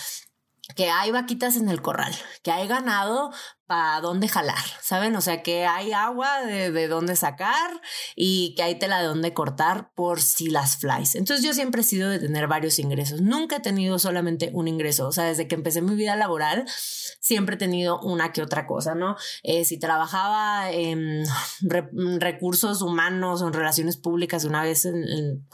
que 0.74 0.90
hay 0.90 1.10
vaquitas 1.10 1.56
en 1.56 1.68
el 1.68 1.82
corral, 1.82 2.14
que 2.42 2.52
hay 2.52 2.66
ganado 2.66 3.32
para 3.72 4.02
dónde 4.02 4.28
jalar, 4.28 4.62
¿saben? 4.82 5.16
O 5.16 5.22
sea, 5.22 5.42
que 5.42 5.64
hay 5.64 5.94
agua 5.94 6.42
de, 6.42 6.70
de 6.70 6.88
dónde 6.88 7.16
sacar 7.16 7.80
y 8.14 8.54
que 8.54 8.62
hay 8.62 8.78
tela 8.78 9.00
de 9.00 9.06
dónde 9.06 9.32
cortar 9.32 9.94
por 9.94 10.20
si 10.20 10.50
las 10.50 10.76
flies. 10.76 11.14
Entonces 11.14 11.42
yo 11.42 11.54
siempre 11.54 11.80
he 11.80 11.84
sido 11.84 12.10
de 12.10 12.18
tener 12.18 12.48
varios 12.48 12.78
ingresos. 12.78 13.22
Nunca 13.22 13.56
he 13.56 13.60
tenido 13.60 13.98
solamente 13.98 14.50
un 14.52 14.68
ingreso. 14.68 15.08
O 15.08 15.12
sea, 15.12 15.24
desde 15.24 15.48
que 15.48 15.54
empecé 15.54 15.80
mi 15.80 15.94
vida 15.94 16.16
laboral, 16.16 16.66
siempre 16.68 17.54
he 17.54 17.58
tenido 17.58 17.98
una 18.00 18.30
que 18.32 18.42
otra 18.42 18.66
cosa, 18.66 18.94
¿no? 18.94 19.16
Eh, 19.42 19.64
si 19.64 19.78
trabajaba 19.78 20.70
en 20.70 21.24
recursos 22.20 22.82
humanos 22.82 23.40
o 23.40 23.46
en 23.46 23.54
relaciones 23.54 23.96
públicas 23.96 24.44
una 24.44 24.62
vez 24.62 24.84
en, 24.84 25.46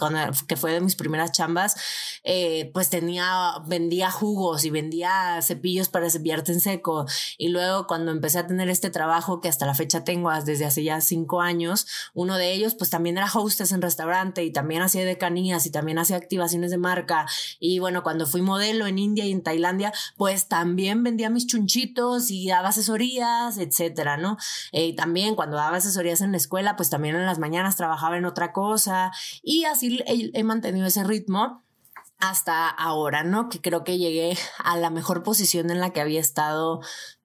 que 0.49 0.57
fue 0.57 0.73
de 0.73 0.81
mis 0.81 0.97
primeras 0.97 1.31
chambas, 1.31 1.77
eh, 2.25 2.73
pues 2.75 2.91
tenía, 2.91 3.53
vendía 3.69 4.11
jugos 4.11 4.65
y 4.65 4.71
vendía 4.71 5.41
cepillos 5.41 5.89
para 5.89 6.11
cepillarte 6.11 6.51
en 6.51 6.61
seco. 6.61 7.07
Y 7.37 7.51
luego 7.51 7.87
cuando 7.87 8.08
cuando 8.09 8.21
empecé 8.21 8.39
a 8.39 8.47
tener 8.47 8.71
este 8.71 8.89
trabajo 8.89 9.43
que 9.43 9.49
hasta 9.49 9.67
la 9.67 9.75
fecha 9.75 10.03
tengo 10.03 10.33
desde 10.43 10.65
hace 10.65 10.83
ya 10.83 10.99
cinco 11.03 11.43
años, 11.43 11.87
uno 12.15 12.39
de 12.39 12.55
ellos 12.55 12.75
pues 12.75 12.89
también 12.89 13.19
era 13.19 13.31
hostess 13.31 13.73
en 13.73 13.83
restaurante 13.83 14.43
y 14.45 14.51
también 14.51 14.81
hacía 14.81 15.05
decanías 15.05 15.67
y 15.67 15.71
también 15.71 15.99
hacía 15.99 16.17
activaciones 16.17 16.71
de 16.71 16.79
marca. 16.79 17.27
Y 17.61 17.81
bueno, 17.81 18.03
cuando 18.03 18.27
fui 18.27 18.41
modelo 18.41 18.87
en 18.87 18.99
India 18.99 19.27
y 19.27 19.33
en 19.33 19.43
Tailandia, 19.43 19.93
pues 20.17 20.49
también 20.49 21.03
vendía 21.03 21.29
mis 21.29 21.47
chunchitos 21.47 22.31
y 22.31 22.49
daba 22.49 22.69
asesorías, 22.69 23.59
etcétera, 23.59 24.17
¿no? 24.17 24.39
Eh, 24.73 24.87
y 24.87 24.97
también 24.97 25.35
cuando 25.35 25.59
daba 25.59 25.77
asesorías 25.77 26.23
en 26.23 26.33
la 26.33 26.39
escuela, 26.39 26.77
pues 26.77 26.89
también 26.89 27.15
en 27.15 27.27
las 27.27 27.39
mañanas 27.39 27.77
trabajaba 27.77 28.17
en 28.17 28.25
otra 28.25 28.55
cosa 28.55 29.13
y 29.43 29.65
así 29.65 30.03
he 30.07 30.45
mantenido 30.45 30.87
ese 30.87 31.05
ritmo 31.05 31.63
hasta 32.19 32.69
ahora, 32.69 33.23
¿no? 33.23 33.49
Que 33.49 33.61
creo 33.61 33.85
que 33.85 33.99
llegué 33.99 34.37
a 34.59 34.77
la 34.77 34.91
mejor 34.91 35.23
posición 35.23 35.71
en 35.71 35.81
la 35.81 35.91
que 35.91 36.01
había 36.01 36.21
estado 36.21 36.81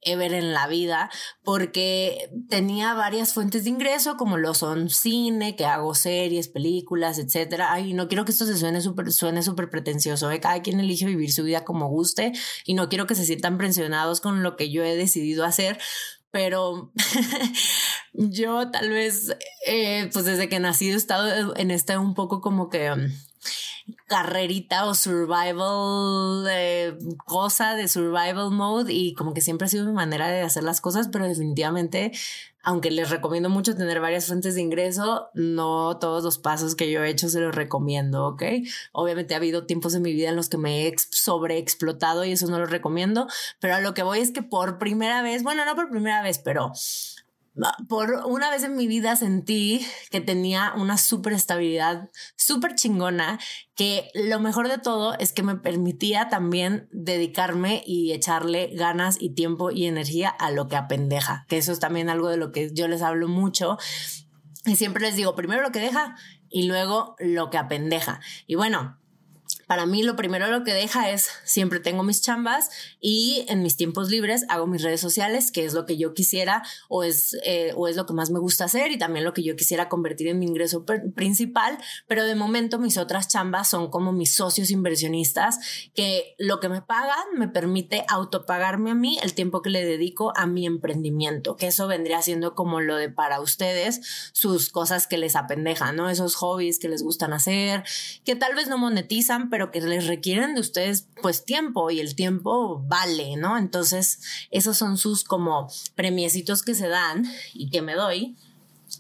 ever 0.06 0.34
en 0.34 0.54
la 0.54 0.68
vida, 0.68 1.10
porque 1.44 2.30
tenía 2.50 2.94
varias 2.94 3.34
fuentes 3.34 3.64
de 3.64 3.72
ingreso, 3.72 4.18
como 4.18 4.38
lo 4.38 4.54
son 4.54 4.90
cine, 4.90 5.56
que 5.56 5.66
hago 5.66 5.96
series, 5.96 6.48
películas, 6.48 7.20
etcétera. 7.20 7.74
Ay, 7.74 7.94
no 7.94 8.08
quiero 8.08 8.26
que 8.26 8.32
esto 8.32 8.46
se 8.46 8.58
suene 8.58 8.82
súper, 8.82 9.12
suene 9.12 9.44
súper 9.44 9.70
pretencioso, 9.70 10.32
¿eh? 10.32 10.40
cada 10.40 10.62
quien 10.62 10.80
elige 10.80 11.06
vivir 11.06 11.32
su 11.32 11.44
vida 11.44 11.64
como 11.64 11.88
guste 11.88 12.32
y 12.66 12.74
no 12.74 12.90
quiero 12.90 13.08
que 13.08 13.16
se 13.16 13.26
sientan 13.26 13.58
presionados 13.58 14.22
con 14.22 14.44
lo 14.44 14.56
que 14.56 14.72
yo 14.72 14.84
he 14.84 14.96
decidido 14.96 15.46
hacer, 15.46 15.80
pero 16.32 16.92
yo 18.14 18.72
tal 18.72 18.90
vez, 18.90 19.36
eh, 19.68 20.10
pues 20.12 20.26
desde 20.26 20.50
que 20.50 20.60
nací 20.60 20.90
he 20.90 20.96
estado 20.96 21.56
en 21.56 21.72
este 21.72 21.98
un 21.98 22.16
poco 22.16 22.42
como 22.42 22.70
que 22.70 22.92
carrerita 24.08 24.86
o 24.86 24.94
survival 24.94 26.46
eh, 26.50 26.98
cosa 27.26 27.76
de 27.76 27.88
survival 27.88 28.52
mode 28.52 28.94
y 28.94 29.14
como 29.14 29.34
que 29.34 29.42
siempre 29.42 29.66
ha 29.66 29.70
sido 29.70 29.86
mi 29.86 29.94
manera 29.94 30.28
de 30.28 30.42
hacer 30.42 30.64
las 30.64 30.82
cosas, 30.82 31.10
pero 31.12 31.28
definitivamente 31.28 32.12
aunque 32.66 32.92
les 32.92 33.10
recomiendo 33.10 33.50
mucho 33.50 33.76
tener 33.76 34.00
varias 34.00 34.28
fuentes 34.28 34.56
de 34.56 34.62
ingreso, 34.62 35.30
no 35.34 35.98
todos 35.98 36.24
los 36.24 36.38
pasos 36.38 36.76
que 36.76 36.90
yo 36.90 37.04
he 37.04 37.10
hecho 37.10 37.28
se 37.28 37.42
los 37.42 37.54
recomiendo, 37.54 38.26
¿ok? 38.26 38.44
Obviamente 38.94 39.34
ha 39.34 39.38
habido 39.38 39.66
tiempos 39.66 39.94
en 39.96 40.02
mi 40.02 40.14
vida 40.14 40.30
en 40.30 40.38
los 40.38 40.48
que 40.48 40.58
me 40.58 40.88
he 40.88 40.96
sobreexplotado 40.98 42.24
y 42.24 42.32
eso 42.32 42.48
no 42.48 42.60
lo 42.60 42.66
recomiendo, 42.66 43.28
pero 43.60 43.76
a 43.76 43.82
lo 43.82 43.94
que 43.94 44.04
voy 44.04 44.20
es 44.20 44.32
que 44.32 44.44
por 44.44 44.78
primera 44.78 45.22
vez, 45.22 45.44
bueno, 45.44 45.66
no 45.66 45.76
por 45.76 45.90
primera 45.90 46.22
vez, 46.22 46.40
pero 46.40 46.72
por 47.88 48.12
una 48.26 48.50
vez 48.50 48.64
en 48.64 48.76
mi 48.76 48.88
vida 48.88 49.16
sentí 49.16 49.86
que 50.10 50.22
tenía 50.22 50.74
una 50.76 50.98
súper 50.98 51.34
estabilidad, 51.34 52.10
súper 52.36 52.76
chingona, 52.76 53.40
que 53.76 54.10
lo 54.16 54.40
mejor 54.40 54.70
de 54.70 54.80
todo 54.80 55.18
es 55.20 55.34
que 55.34 55.44
me 55.44 55.56
permitía 55.56 56.30
también 56.30 56.88
dedicarme 56.92 57.84
y 57.86 58.12
echarle 58.12 58.72
ganas 58.74 59.18
y 59.20 59.36
tiempo 59.36 59.72
y 59.72 59.86
energía 59.86 60.30
a 60.30 60.52
lo 60.52 60.68
que 60.68 60.76
apendeja, 60.76 61.46
que 61.48 61.58
eso 61.58 61.72
es 61.72 61.80
también 61.80 62.10
algo 62.10 62.30
de 62.30 62.38
lo 62.38 62.52
que 62.52 62.72
yo 62.74 62.88
les 62.88 63.02
hablo 63.02 63.28
mucho. 63.28 63.78
Y 64.66 64.76
siempre 64.76 65.04
les 65.04 65.16
digo, 65.16 65.36
primero 65.36 65.62
lo 65.62 65.72
que 65.72 65.80
deja 65.80 66.16
y 66.50 66.64
luego 66.68 67.16
lo 67.20 67.50
que 67.50 67.58
apendeja. 67.58 68.20
Y 68.48 68.56
bueno, 68.56 68.98
para 69.74 69.88
mí 69.88 70.04
lo 70.04 70.16
primero 70.16 70.46
lo 70.52 70.64
que 70.64 70.72
deja 70.72 71.10
es 71.10 71.30
siempre 71.46 71.80
tengo 71.80 72.04
mis 72.04 72.22
chambas 72.22 72.70
y 73.02 73.44
en 73.48 73.64
mis 73.64 73.76
tiempos 73.76 74.12
libres 74.12 74.46
hago 74.48 74.68
mis 74.68 74.84
redes 74.84 75.02
sociales, 75.02 75.52
que 75.52 75.66
es 75.66 75.74
lo 75.74 75.88
que 75.88 75.98
yo 75.98 76.14
quisiera 76.14 76.62
o 76.90 77.04
es, 77.04 77.36
eh, 77.44 77.74
o 77.76 77.88
es 77.88 77.96
lo 77.96 78.06
que 78.06 78.14
más 78.14 78.30
me 78.30 78.38
gusta 78.38 78.66
hacer 78.66 78.92
y 78.92 79.00
también 79.00 79.26
lo 79.26 79.34
que 79.34 79.42
yo 79.42 79.56
quisiera 79.56 79.90
convertir 79.90 80.28
en 80.28 80.38
mi 80.38 80.46
ingreso 80.46 80.86
principal, 81.16 81.80
pero 82.06 82.24
de 82.24 82.36
momento 82.36 82.78
mis 82.78 83.00
otras 83.00 83.28
chambas 83.30 83.68
son 83.68 83.90
como 83.90 84.12
mis 84.12 84.36
socios 84.36 84.70
inversionistas, 84.70 85.58
que 85.96 86.36
lo 86.38 86.60
que 86.60 86.70
me 86.70 86.84
pagan 86.84 87.26
me 87.36 87.48
permite 87.48 88.06
autopagarme 88.10 88.92
a 88.92 88.96
mí 88.96 89.18
el 89.24 89.34
tiempo 89.34 89.64
que 89.64 89.72
le 89.72 89.84
dedico 89.84 90.34
a 90.38 90.46
mi 90.46 90.68
emprendimiento, 90.68 91.56
que 91.56 91.66
eso 91.66 91.88
vendría 91.88 92.22
siendo 92.22 92.54
como 92.54 92.80
lo 92.80 92.96
de 92.96 93.10
para 93.10 93.42
ustedes, 93.42 94.30
sus 94.34 94.70
cosas 94.70 95.08
que 95.08 95.18
les 95.18 95.36
apendejan, 95.36 95.96
¿no? 95.96 96.12
Esos 96.12 96.36
hobbies 96.36 96.78
que 96.78 96.90
les 96.90 97.02
gustan 97.02 97.34
hacer, 97.34 97.84
que 98.24 98.36
tal 98.36 98.54
vez 98.54 98.68
no 98.68 98.78
monetizan, 98.78 99.50
pero 99.50 99.63
que 99.72 99.82
les 99.82 100.08
requieren 100.08 100.56
de 100.56 100.62
ustedes 100.62 101.08
pues 101.22 101.46
tiempo 101.46 101.92
y 101.92 102.00
el 102.00 102.16
tiempo 102.16 102.84
vale, 102.86 103.36
¿no? 103.36 103.58
Entonces, 103.58 104.22
esos 104.52 104.78
son 104.78 104.98
sus 104.98 105.24
como 105.24 105.68
premiecitos 105.96 106.64
que 106.64 106.76
se 106.76 106.88
dan 106.88 107.26
y 107.54 107.70
que 107.70 107.82
me 107.82 107.96
doy. 107.96 108.36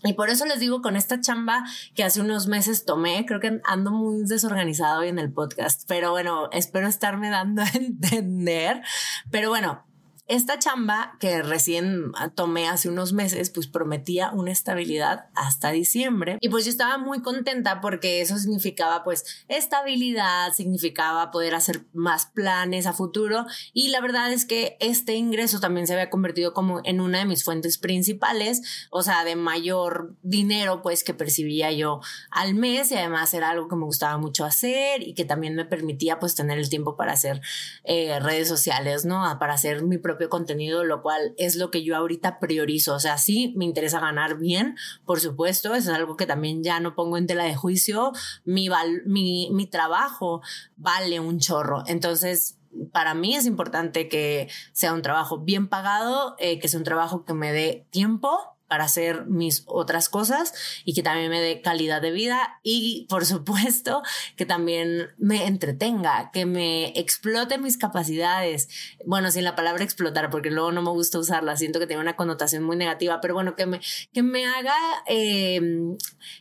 Y 0.03 0.13
por 0.13 0.29
eso 0.29 0.45
les 0.45 0.59
digo 0.59 0.81
con 0.81 0.95
esta 0.95 1.21
chamba 1.21 1.63
que 1.95 2.03
hace 2.03 2.19
unos 2.19 2.47
meses 2.47 2.85
tomé, 2.85 3.25
creo 3.25 3.39
que 3.39 3.61
ando 3.63 3.91
muy 3.91 4.25
desorganizado 4.25 5.01
hoy 5.01 5.09
en 5.09 5.19
el 5.19 5.31
podcast, 5.31 5.83
pero 5.87 6.11
bueno, 6.11 6.49
espero 6.51 6.87
estarme 6.87 7.29
dando 7.29 7.61
a 7.61 7.69
entender. 7.73 8.81
Pero 9.29 9.49
bueno, 9.49 9.85
esta 10.33 10.57
chamba 10.57 11.15
que 11.19 11.41
recién 11.43 12.11
tomé 12.35 12.67
hace 12.67 12.89
unos 12.89 13.13
meses, 13.13 13.49
pues 13.51 13.67
prometía 13.67 14.31
una 14.31 14.51
estabilidad 14.51 15.25
hasta 15.35 15.71
diciembre. 15.71 16.37
Y 16.41 16.49
pues 16.49 16.65
yo 16.65 16.71
estaba 16.71 16.97
muy 16.97 17.21
contenta 17.21 17.81
porque 17.81 18.21
eso 18.21 18.37
significaba 18.37 19.03
pues 19.03 19.45
estabilidad, 19.47 20.51
significaba 20.53 21.29
poder 21.29 21.53
hacer 21.53 21.85
más 21.93 22.25
planes 22.25 22.87
a 22.87 22.93
futuro. 22.93 23.45
Y 23.73 23.89
la 23.89 24.01
verdad 24.01 24.31
es 24.33 24.45
que 24.45 24.75
este 24.79 25.13
ingreso 25.13 25.59
también 25.59 25.85
se 25.85 25.93
había 25.93 26.09
convertido 26.09 26.53
como 26.53 26.81
en 26.83 26.99
una 26.99 27.19
de 27.19 27.25
mis 27.25 27.43
fuentes 27.43 27.77
principales, 27.77 28.87
o 28.89 29.03
sea, 29.03 29.23
de 29.23 29.35
mayor 29.35 30.15
dinero 30.23 30.81
pues 30.81 31.03
que 31.03 31.13
percibía 31.13 31.71
yo 31.71 32.01
al 32.31 32.55
mes 32.55 32.91
y 32.91 32.95
además 32.95 33.33
era 33.33 33.51
algo 33.51 33.67
que 33.67 33.75
me 33.75 33.85
gustaba 33.85 34.17
mucho 34.17 34.45
hacer 34.45 35.03
y 35.03 35.13
que 35.13 35.25
también 35.25 35.55
me 35.55 35.65
permitía 35.65 36.19
pues 36.19 36.33
tener 36.33 36.57
el 36.57 36.69
tiempo 36.69 36.95
para 36.95 37.13
hacer 37.13 37.41
eh, 37.83 38.19
redes 38.19 38.47
sociales, 38.47 39.05
¿no? 39.05 39.23
Para 39.39 39.53
hacer 39.53 39.83
mi 39.83 39.97
propio 39.97 40.22
contenido, 40.29 40.83
lo 40.83 41.01
cual 41.01 41.33
es 41.37 41.55
lo 41.55 41.71
que 41.71 41.83
yo 41.83 41.95
ahorita 41.95 42.39
priorizo. 42.39 42.95
O 42.95 42.99
sea, 42.99 43.17
sí 43.17 43.53
me 43.55 43.65
interesa 43.65 43.99
ganar 43.99 44.37
bien, 44.37 44.75
por 45.05 45.19
supuesto, 45.19 45.73
eso 45.75 45.91
es 45.91 45.97
algo 45.97 46.17
que 46.17 46.25
también 46.25 46.63
ya 46.63 46.79
no 46.79 46.95
pongo 46.95 47.17
en 47.17 47.27
tela 47.27 47.43
de 47.43 47.55
juicio. 47.55 48.11
Mi, 48.45 48.69
mi, 49.05 49.49
mi 49.51 49.67
trabajo 49.67 50.41
vale 50.75 51.19
un 51.19 51.39
chorro. 51.39 51.83
Entonces, 51.87 52.57
para 52.91 53.13
mí 53.13 53.35
es 53.35 53.45
importante 53.45 54.09
que 54.09 54.49
sea 54.71 54.93
un 54.93 55.01
trabajo 55.01 55.39
bien 55.39 55.67
pagado, 55.67 56.35
eh, 56.39 56.59
que 56.59 56.67
sea 56.67 56.79
un 56.79 56.83
trabajo 56.83 57.25
que 57.25 57.33
me 57.33 57.51
dé 57.51 57.85
tiempo 57.91 58.52
para 58.73 58.85
hacer 58.85 59.27
mis 59.27 59.65
otras 59.67 60.09
cosas 60.09 60.51
y 60.83 60.95
que 60.95 61.03
también 61.03 61.29
me 61.29 61.39
dé 61.39 61.61
calidad 61.61 62.01
de 62.01 62.09
vida 62.09 62.59
y 62.63 63.05
por 63.07 63.23
supuesto 63.23 64.01
que 64.35 64.47
también 64.47 65.11
me 65.19 65.45
entretenga, 65.45 66.31
que 66.33 66.47
me 66.47 66.87
explote 66.99 67.59
mis 67.59 67.77
capacidades. 67.77 68.69
Bueno, 69.05 69.29
sin 69.29 69.43
la 69.43 69.55
palabra 69.55 69.83
explotar, 69.83 70.31
porque 70.31 70.49
luego 70.49 70.71
no 70.71 70.81
me 70.81 70.89
gusta 70.89 71.19
usarla, 71.19 71.55
siento 71.55 71.77
que 71.77 71.85
tiene 71.85 72.01
una 72.01 72.15
connotación 72.15 72.63
muy 72.63 72.75
negativa, 72.75 73.21
pero 73.21 73.35
bueno, 73.35 73.55
que 73.55 73.67
me, 73.67 73.79
que 74.11 74.23
me 74.23 74.47
haga, 74.47 74.75
em, 75.05 75.95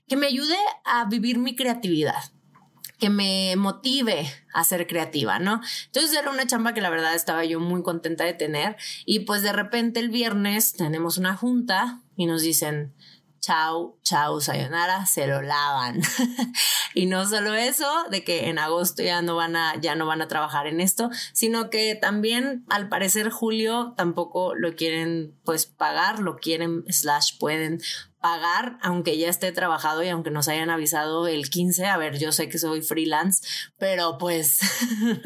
que 0.09 0.17
me 0.17 0.29
ayude 0.29 0.57
a 0.87 1.05
vivir 1.05 1.37
mi 1.37 1.55
creatividad 1.55 2.33
que 3.03 3.11
me 3.11 3.57
motive 3.57 4.33
a 4.55 4.63
ser 4.63 4.87
creativa, 4.87 5.41
¿no? 5.41 5.61
Entonces 5.87 6.17
era 6.17 6.31
una 6.31 6.47
chamba 6.47 6.73
que 6.73 6.81
la 6.81 6.89
verdad 6.89 7.17
estaba 7.17 7.45
yo 7.45 7.59
muy 7.59 7.83
contenta 7.83 8.23
de 8.23 8.33
tener 8.33 8.77
y 9.05 9.25
pues 9.25 9.43
de 9.43 9.53
repente 9.53 9.99
el 9.99 10.09
viernes 10.09 10.75
tenemos 10.75 11.19
una 11.19 11.37
junta 11.37 12.01
y 12.15 12.27
nos 12.27 12.43
dicen, 12.43 12.95
chau, 13.41 13.99
chau, 14.05 14.41
sayonara, 14.41 15.05
se 15.07 15.27
lo 15.27 15.43
lavan. 15.43 16.01
y 16.95 17.07
no 17.07 17.27
solo 17.27 17.55
eso, 17.55 17.91
de 18.09 18.23
que 18.23 18.49
en 18.49 18.61
agosto 18.61 19.03
ya 19.03 19.21
no 19.21 19.35
van 19.35 19.57
a, 19.57 19.81
ya 19.81 19.97
no 19.97 20.07
van 20.07 20.23
a 20.23 20.29
trabajar 20.29 20.69
en 20.69 20.81
esto, 20.81 21.11
sino 21.33 21.71
que 21.71 21.97
también 21.97 22.65
al 22.71 22.89
parecer 22.89 23.31
julio 23.31 23.95
tampoco 23.97 24.55
lo 24.55 24.77
quieren 24.77 25.37
pues 25.43 25.67
pagar, 25.67 26.21
lo 26.21 26.37
quieren 26.37 26.85
slash 26.89 27.37
pueden 27.41 27.81
pagar, 28.23 28.79
aunque 28.81 29.19
ya 29.19 29.29
esté 29.29 29.53
trabajado 29.53 30.03
y 30.03 30.09
aunque 30.09 30.31
nos 30.31 30.49
hayan 30.49 30.71
avisado 30.71 31.27
el 31.27 31.51
15, 31.51 31.87
a 31.87 31.99
ver, 31.99 32.19
yo 32.19 32.33
sé 32.33 32.49
que 32.49 32.57
soy 32.59 32.81
freelance, 32.81 33.47
pero 33.77 34.17
pues 34.17 34.61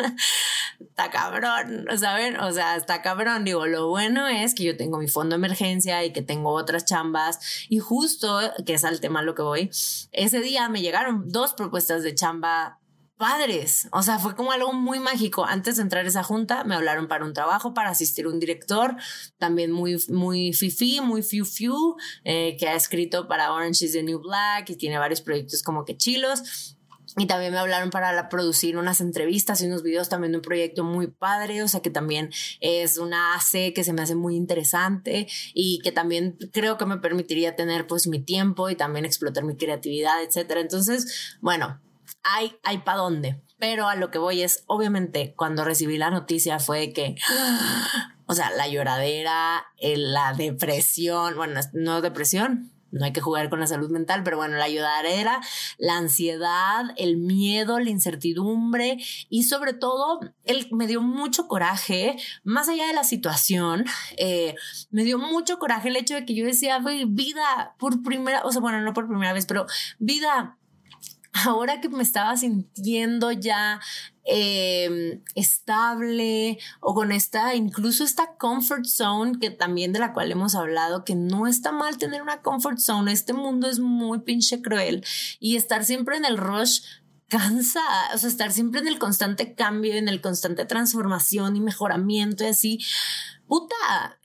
está 0.81 1.11
cabrón, 1.11 1.87
¿saben? 1.99 2.41
O 2.41 2.51
sea, 2.53 2.75
está 2.75 3.03
cabrón. 3.03 3.45
Digo, 3.45 3.67
lo 3.67 3.89
bueno 3.89 4.27
es 4.27 4.55
que 4.55 4.65
yo 4.65 4.77
tengo 4.77 4.99
mi 4.99 5.09
fondo 5.09 5.37
de 5.37 5.41
emergencia 5.41 6.05
y 6.05 6.13
que 6.13 6.23
tengo 6.23 6.53
otras 6.53 6.87
chambas 6.87 7.67
y 7.69 7.79
justo, 7.79 8.41
que 8.65 8.75
es 8.75 8.85
al 8.85 9.01
tema 9.01 9.23
lo 9.23 9.35
que 9.35 9.43
voy, 9.43 9.71
ese 10.13 10.41
día 10.41 10.69
me 10.71 10.81
llegaron 10.81 11.31
dos 11.31 11.53
propuestas 11.53 12.03
de 12.03 12.15
chamba 12.15 12.81
padres. 13.17 13.89
O 13.93 14.03
sea, 14.03 14.19
fue 14.19 14.35
como 14.35 14.53
algo 14.53 14.73
muy 14.73 15.01
mágico. 15.01 15.45
Antes 15.45 15.77
de 15.77 15.83
entrar 15.83 16.05
a 16.05 16.09
esa 16.09 16.23
junta, 16.23 16.65
me 16.65 16.75
hablaron 16.75 17.09
para 17.09 17.25
un 17.25 17.33
trabajo, 17.33 17.75
para 17.75 17.91
asistir 17.91 18.27
a 18.27 18.29
un 18.29 18.41
director, 18.41 18.97
también 19.39 19.73
muy, 19.73 19.97
muy 20.09 20.53
fifi, 20.53 21.01
muy 21.01 21.23
fiu 21.23 21.45
fiu, 21.45 21.97
eh, 22.25 22.57
que 22.59 22.69
ha 22.69 22.75
escrito 22.75 23.29
para 23.29 23.53
Orange 23.53 23.87
is 23.87 23.93
the 23.93 24.03
New 24.03 24.21
Black 24.21 24.71
y 24.71 24.77
tiene 24.77 24.99
varios 24.99 25.21
proyectos 25.21 25.63
como 25.63 25.85
que 25.85 25.97
chilos. 25.97 26.77
Y 27.19 27.27
también 27.27 27.53
me 27.53 27.59
hablaron 27.59 27.89
para 27.89 28.29
producir 28.29 28.77
unas 28.77 29.01
entrevistas 29.01 29.63
y 29.63 29.67
unos 29.67 29.83
videos 29.83 30.11
también 30.11 30.33
de 30.33 30.39
un 30.39 30.43
proyecto 30.43 30.85
muy 30.85 31.07
padre, 31.07 31.63
o 31.63 31.69
sea 31.69 31.81
que 31.81 31.89
también 31.89 32.31
es 32.61 32.99
una 32.99 33.35
AC 33.35 33.73
que 33.75 33.85
se 33.85 33.95
me 33.95 34.03
hace 34.03 34.15
muy 34.15 34.37
interesante 34.37 35.27
y 35.55 35.79
que 35.79 35.93
también 35.93 36.37
creo 36.53 36.77
que 36.77 36.85
me 36.85 36.99
permitiría 36.99 37.57
tener 37.57 37.87
pues 37.87 38.07
mi 38.07 38.23
tiempo 38.23 38.69
y 38.69 38.77
también 38.77 39.07
explotar 39.07 39.45
mi 39.45 39.57
creatividad, 39.57 40.23
etcétera. 40.23 40.61
Entonces, 40.61 41.39
bueno, 41.41 41.81
hay, 42.23 42.57
hay 42.63 42.79
para 42.79 42.99
dónde. 42.99 43.43
Pero 43.59 43.89
a 43.89 43.97
lo 43.97 44.11
que 44.11 44.19
voy 44.19 44.43
es, 44.43 44.65
obviamente, 44.67 45.35
cuando 45.37 45.65
recibí 45.65 45.97
la 45.97 46.11
noticia 46.11 46.59
fue 46.59 46.93
que, 46.93 47.17
o 48.27 48.35
sea, 48.35 48.51
la 48.51 48.69
lloradera, 48.69 49.67
la 49.81 50.35
depresión, 50.35 51.37
bueno, 51.37 51.61
no 51.73 52.03
depresión, 52.03 52.73
no 52.93 53.05
hay 53.05 53.13
que 53.13 53.21
jugar 53.21 53.49
con 53.51 53.61
la 53.61 53.67
salud 53.67 53.91
mental, 53.91 54.23
pero 54.23 54.37
bueno, 54.37 54.57
la 54.57 54.69
lloradera, 54.69 55.41
la 55.79 55.97
ansiedad, 55.97 56.85
el 56.97 57.17
miedo, 57.17 57.79
la 57.79 57.91
incertidumbre 57.91 58.99
y 59.29 59.45
sobre 59.45 59.73
todo, 59.73 60.21
el, 60.45 60.69
me 60.73 60.87
dio 60.87 61.01
mucho 61.01 61.49
coraje, 61.49 62.17
más 62.45 62.69
allá 62.69 62.87
de 62.87 62.95
la 62.95 63.05
situación, 63.05 63.85
eh, 64.17 64.55
me 64.91 65.05
dio 65.05 65.19
mucho 65.19 65.59
coraje 65.59 65.89
el 65.89 65.97
hecho 65.97 66.15
de 66.15 66.25
que 66.25 66.35
yo 66.35 66.47
decía, 66.47 66.79
vida, 67.09 67.75
por 67.79 68.03
primera, 68.03 68.43
o 68.45 68.53
sea, 68.53 68.61
bueno, 68.61 68.81
no 68.81 68.93
por 68.93 69.09
primera 69.09 69.33
vez, 69.33 69.47
pero 69.47 69.67
vida, 69.99 70.59
ahora 71.45 71.81
que 71.81 71.89
me 71.89 72.03
estaba 72.03 72.37
sintiendo 72.37 73.33
ya 73.33 73.81
em, 74.25 75.23
estable 75.35 76.59
o 76.81 76.95
con 76.95 77.13
esta, 77.13 77.55
incluso 77.55 78.05
esta 78.05 78.37
comfort 78.37 78.85
zone 78.85 79.39
que 79.39 79.51
también 79.51 79.93
de 79.93 79.99
la 79.99 80.13
cual 80.13 80.33
hemos 80.33 80.55
hablado, 80.55 81.05
que 81.05 81.15
no 81.15 81.47
está 81.47 81.73
mal 81.73 81.99
tener 81.99 82.23
una 82.23 82.43
comfort 82.43 82.79
zone, 82.79 83.13
este 83.13 83.33
mundo 83.33 83.69
es 83.69 83.79
muy 83.79 84.21
pinche 84.21 84.63
cruel 84.63 85.05
y 85.39 85.57
estar 85.57 85.85
siempre 85.85 86.17
en 86.17 86.25
el 86.25 86.39
rush 86.39 86.81
cansa, 87.29 87.83
o 88.15 88.19
sea, 88.19 88.29
estar 88.29 88.53
siempre 88.53 88.81
en 88.81 88.89
el 88.89 88.99
constante 88.99 89.55
cambio, 89.55 89.95
en 89.95 90.09
el 90.09 90.21
constante 90.21 90.65
transformación 90.65 91.57
y 91.57 91.61
mejoramiento 91.61 92.45
y 92.45 92.49
así, 92.49 92.79
puta, 93.49 93.75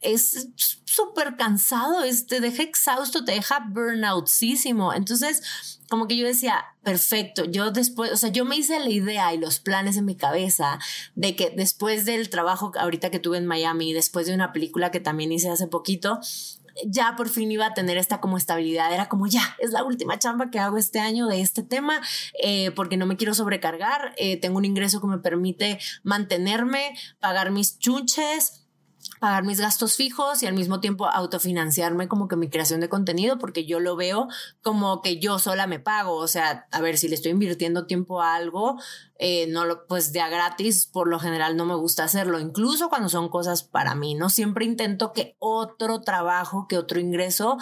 es 0.01 0.50
súper 0.86 1.36
cansado, 1.36 2.03
te 2.27 2.39
deja 2.41 2.63
exhausto, 2.63 3.24
te 3.24 3.34
deja 3.34 3.65
burnoutísimo. 3.70 4.94
Entonces, 4.94 5.80
como 5.91 6.07
que 6.07 6.15
yo 6.15 6.25
decía, 6.25 6.63
perfecto, 6.83 7.43
yo 7.43 7.69
después, 7.69 8.13
o 8.13 8.15
sea, 8.15 8.29
yo 8.29 8.45
me 8.45 8.55
hice 8.55 8.79
la 8.79 8.89
idea 8.89 9.33
y 9.33 9.38
los 9.38 9.60
planes 9.60 9.98
en 9.98 10.05
mi 10.05 10.15
cabeza 10.15 10.79
de 11.15 11.36
que 11.36 11.50
después 11.50 12.05
del 12.05 12.29
trabajo 12.29 12.71
ahorita 12.79 13.12
que 13.12 13.19
tuve 13.19 13.38
en 13.38 13.45
Miami, 13.45 13.91
después 13.91 14.25
de 14.25 14.33
una 14.33 14.53
película 14.53 14.89
que 14.89 15.01
también 15.01 15.33
hice 15.33 15.50
hace 15.50 15.67
poquito, 15.67 16.21
ya 16.88 17.17
por 17.17 17.27
fin 17.27 17.51
iba 17.51 17.65
a 17.65 17.74
tener 17.74 17.98
esta 17.98 18.21
como 18.21 18.38
estabilidad. 18.38 18.93
Era 18.93 19.10
como 19.10 19.27
ya, 19.27 19.43
es 19.60 19.71
la 19.71 19.83
última 19.83 20.17
chamba 20.17 20.50
que 20.50 20.60
hago 20.60 20.77
este 20.77 21.01
año 21.01 21.27
de 21.27 21.41
este 21.41 21.62
tema 21.62 22.01
eh, 22.41 22.71
porque 22.71 22.95
no 22.95 23.05
me 23.05 23.17
quiero 23.17 23.33
sobrecargar. 23.33 24.13
Eh, 24.15 24.38
tengo 24.38 24.60
un 24.60 24.65
ingreso 24.65 25.01
que 25.01 25.07
me 25.07 25.17
permite 25.17 25.77
mantenerme, 26.03 26.98
pagar 27.19 27.51
mis 27.51 27.79
chunches 27.79 28.61
pagar 29.21 29.43
mis 29.43 29.61
gastos 29.61 29.95
fijos 29.97 30.41
y 30.41 30.47
al 30.47 30.55
mismo 30.55 30.79
tiempo 30.79 31.05
autofinanciarme 31.05 32.07
como 32.07 32.27
que 32.27 32.35
mi 32.35 32.49
creación 32.49 32.79
de 32.79 32.89
contenido 32.89 33.37
porque 33.37 33.67
yo 33.67 33.79
lo 33.79 33.95
veo 33.95 34.27
como 34.63 35.03
que 35.03 35.19
yo 35.19 35.37
sola 35.37 35.67
me 35.67 35.79
pago, 35.79 36.15
o 36.15 36.27
sea, 36.27 36.67
a 36.71 36.81
ver 36.81 36.97
si 36.97 37.07
le 37.07 37.13
estoy 37.13 37.31
invirtiendo 37.31 37.85
tiempo 37.85 38.23
a 38.23 38.33
algo, 38.33 38.79
eh, 39.19 39.45
no 39.45 39.65
lo, 39.65 39.85
pues 39.85 40.11
de 40.11 40.21
a 40.21 40.27
gratis 40.27 40.87
por 40.87 41.07
lo 41.07 41.19
general 41.19 41.55
no 41.55 41.67
me 41.67 41.75
gusta 41.75 42.03
hacerlo, 42.03 42.39
incluso 42.39 42.89
cuando 42.89 43.09
son 43.09 43.29
cosas 43.29 43.61
para 43.61 43.93
mí, 43.93 44.15
no 44.15 44.31
siempre 44.31 44.65
intento 44.65 45.13
que 45.13 45.35
otro 45.37 46.01
trabajo, 46.01 46.65
que 46.67 46.79
otro 46.79 46.99
ingreso 46.99 47.59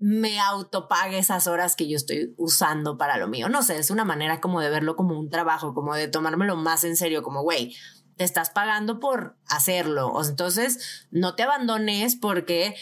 me 0.00 0.40
autopague 0.40 1.18
esas 1.18 1.46
horas 1.46 1.76
que 1.76 1.88
yo 1.88 1.96
estoy 1.96 2.34
usando 2.36 2.98
para 2.98 3.16
lo 3.16 3.28
mío, 3.28 3.48
no 3.48 3.62
sé, 3.62 3.78
es 3.78 3.90
una 3.90 4.04
manera 4.04 4.40
como 4.40 4.60
de 4.60 4.70
verlo 4.70 4.96
como 4.96 5.16
un 5.16 5.30
trabajo, 5.30 5.72
como 5.72 5.94
de 5.94 6.08
tomármelo 6.08 6.56
más 6.56 6.82
en 6.82 6.96
serio, 6.96 7.22
como 7.22 7.42
güey, 7.42 7.76
te 8.16 8.24
estás 8.24 8.50
pagando 8.50 8.98
por 8.98 9.36
hacerlo. 9.46 10.12
Entonces, 10.26 11.06
no 11.10 11.34
te 11.34 11.42
abandones 11.42 12.16
porque 12.16 12.74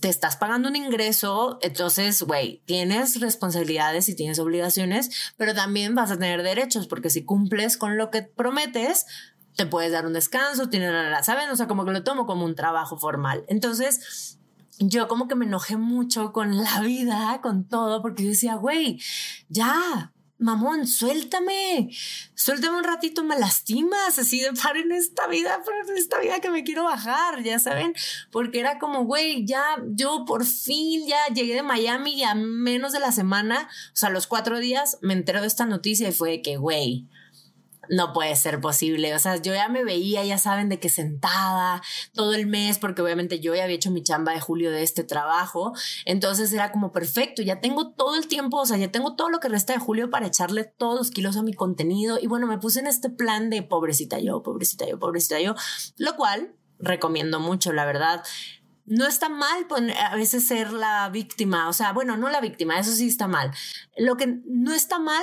te 0.00 0.08
estás 0.08 0.36
pagando 0.36 0.68
un 0.68 0.76
ingreso, 0.76 1.58
entonces, 1.60 2.22
güey, 2.22 2.62
tienes 2.64 3.20
responsabilidades 3.20 4.08
y 4.08 4.16
tienes 4.16 4.38
obligaciones, 4.38 5.32
pero 5.36 5.54
también 5.54 5.94
vas 5.94 6.10
a 6.10 6.18
tener 6.18 6.42
derechos, 6.42 6.86
porque 6.86 7.10
si 7.10 7.24
cumples 7.24 7.76
con 7.76 7.98
lo 7.98 8.10
que 8.10 8.22
prometes, 8.22 9.06
te 9.56 9.66
puedes 9.66 9.92
dar 9.92 10.06
un 10.06 10.14
descanso, 10.14 10.70
tienes, 10.70 10.90
¿saben? 11.26 11.50
O 11.50 11.56
sea, 11.56 11.68
como 11.68 11.84
que 11.84 11.92
lo 11.92 12.04
tomo 12.04 12.26
como 12.26 12.44
un 12.44 12.54
trabajo 12.54 12.96
formal. 12.96 13.44
Entonces, 13.48 14.38
yo 14.78 15.08
como 15.08 15.28
que 15.28 15.34
me 15.34 15.44
enojé 15.44 15.76
mucho 15.76 16.32
con 16.32 16.56
la 16.56 16.80
vida, 16.80 17.40
con 17.42 17.64
todo, 17.64 18.00
porque 18.00 18.22
yo 18.24 18.30
decía, 18.30 18.54
güey, 18.54 18.98
ya, 19.48 20.12
mamón, 20.42 20.86
suéltame, 20.86 21.90
suéltame 22.34 22.78
un 22.78 22.84
ratito, 22.84 23.24
me 23.24 23.38
lastimas, 23.38 24.18
así 24.18 24.40
de 24.40 24.52
par 24.52 24.76
en 24.76 24.92
esta 24.92 25.26
vida, 25.28 25.62
en 25.88 25.96
esta 25.96 26.18
vida 26.18 26.40
que 26.40 26.50
me 26.50 26.64
quiero 26.64 26.84
bajar, 26.84 27.42
ya 27.42 27.58
saben, 27.58 27.94
porque 28.30 28.60
era 28.60 28.78
como, 28.78 29.04
güey, 29.04 29.46
ya 29.46 29.62
yo 29.88 30.24
por 30.26 30.44
fin 30.44 31.06
ya 31.06 31.32
llegué 31.32 31.54
de 31.54 31.62
Miami 31.62 32.14
y 32.14 32.24
a 32.24 32.34
menos 32.34 32.92
de 32.92 33.00
la 33.00 33.12
semana, 33.12 33.68
o 33.88 33.96
sea, 33.96 34.10
los 34.10 34.26
cuatro 34.26 34.58
días 34.58 34.98
me 35.00 35.14
entero 35.14 35.40
de 35.40 35.46
esta 35.46 35.64
noticia 35.64 36.08
y 36.08 36.12
fue 36.12 36.42
que, 36.42 36.56
güey, 36.56 37.06
no 37.88 38.12
puede 38.12 38.34
ser 38.36 38.60
posible. 38.60 39.14
O 39.14 39.18
sea, 39.18 39.36
yo 39.36 39.54
ya 39.54 39.68
me 39.68 39.84
veía, 39.84 40.24
ya 40.24 40.38
saben, 40.38 40.68
de 40.68 40.78
que 40.78 40.88
sentada 40.88 41.82
todo 42.14 42.34
el 42.34 42.46
mes, 42.46 42.78
porque 42.78 43.02
obviamente 43.02 43.40
yo 43.40 43.54
ya 43.54 43.64
había 43.64 43.76
hecho 43.76 43.90
mi 43.90 44.02
chamba 44.02 44.32
de 44.32 44.40
julio 44.40 44.70
de 44.70 44.82
este 44.82 45.04
trabajo. 45.04 45.72
Entonces 46.04 46.52
era 46.52 46.72
como 46.72 46.92
perfecto, 46.92 47.42
ya 47.42 47.60
tengo 47.60 47.90
todo 47.90 48.16
el 48.16 48.28
tiempo, 48.28 48.58
o 48.58 48.66
sea, 48.66 48.76
ya 48.76 48.90
tengo 48.90 49.14
todo 49.16 49.30
lo 49.30 49.40
que 49.40 49.48
resta 49.48 49.72
de 49.72 49.78
julio 49.78 50.10
para 50.10 50.26
echarle 50.26 50.64
todos 50.64 50.98
los 50.98 51.10
kilos 51.10 51.36
a 51.36 51.42
mi 51.42 51.54
contenido. 51.54 52.18
Y 52.20 52.26
bueno, 52.26 52.46
me 52.46 52.58
puse 52.58 52.80
en 52.80 52.86
este 52.86 53.10
plan 53.10 53.50
de 53.50 53.62
pobrecita 53.62 54.18
yo, 54.18 54.42
pobrecita 54.42 54.86
yo, 54.88 54.98
pobrecita 54.98 55.40
yo, 55.40 55.54
lo 55.96 56.16
cual 56.16 56.54
recomiendo 56.78 57.40
mucho, 57.40 57.72
la 57.72 57.84
verdad 57.84 58.22
no 58.84 59.06
está 59.06 59.28
mal 59.28 59.66
a 59.96 60.16
veces 60.16 60.46
ser 60.46 60.72
la 60.72 61.08
víctima, 61.08 61.68
o 61.68 61.72
sea, 61.72 61.92
bueno, 61.92 62.16
no 62.16 62.28
la 62.28 62.40
víctima, 62.40 62.78
eso 62.78 62.92
sí 62.92 63.06
está 63.06 63.28
mal. 63.28 63.52
Lo 63.96 64.16
que 64.16 64.40
no 64.44 64.74
está 64.74 64.98
mal 64.98 65.22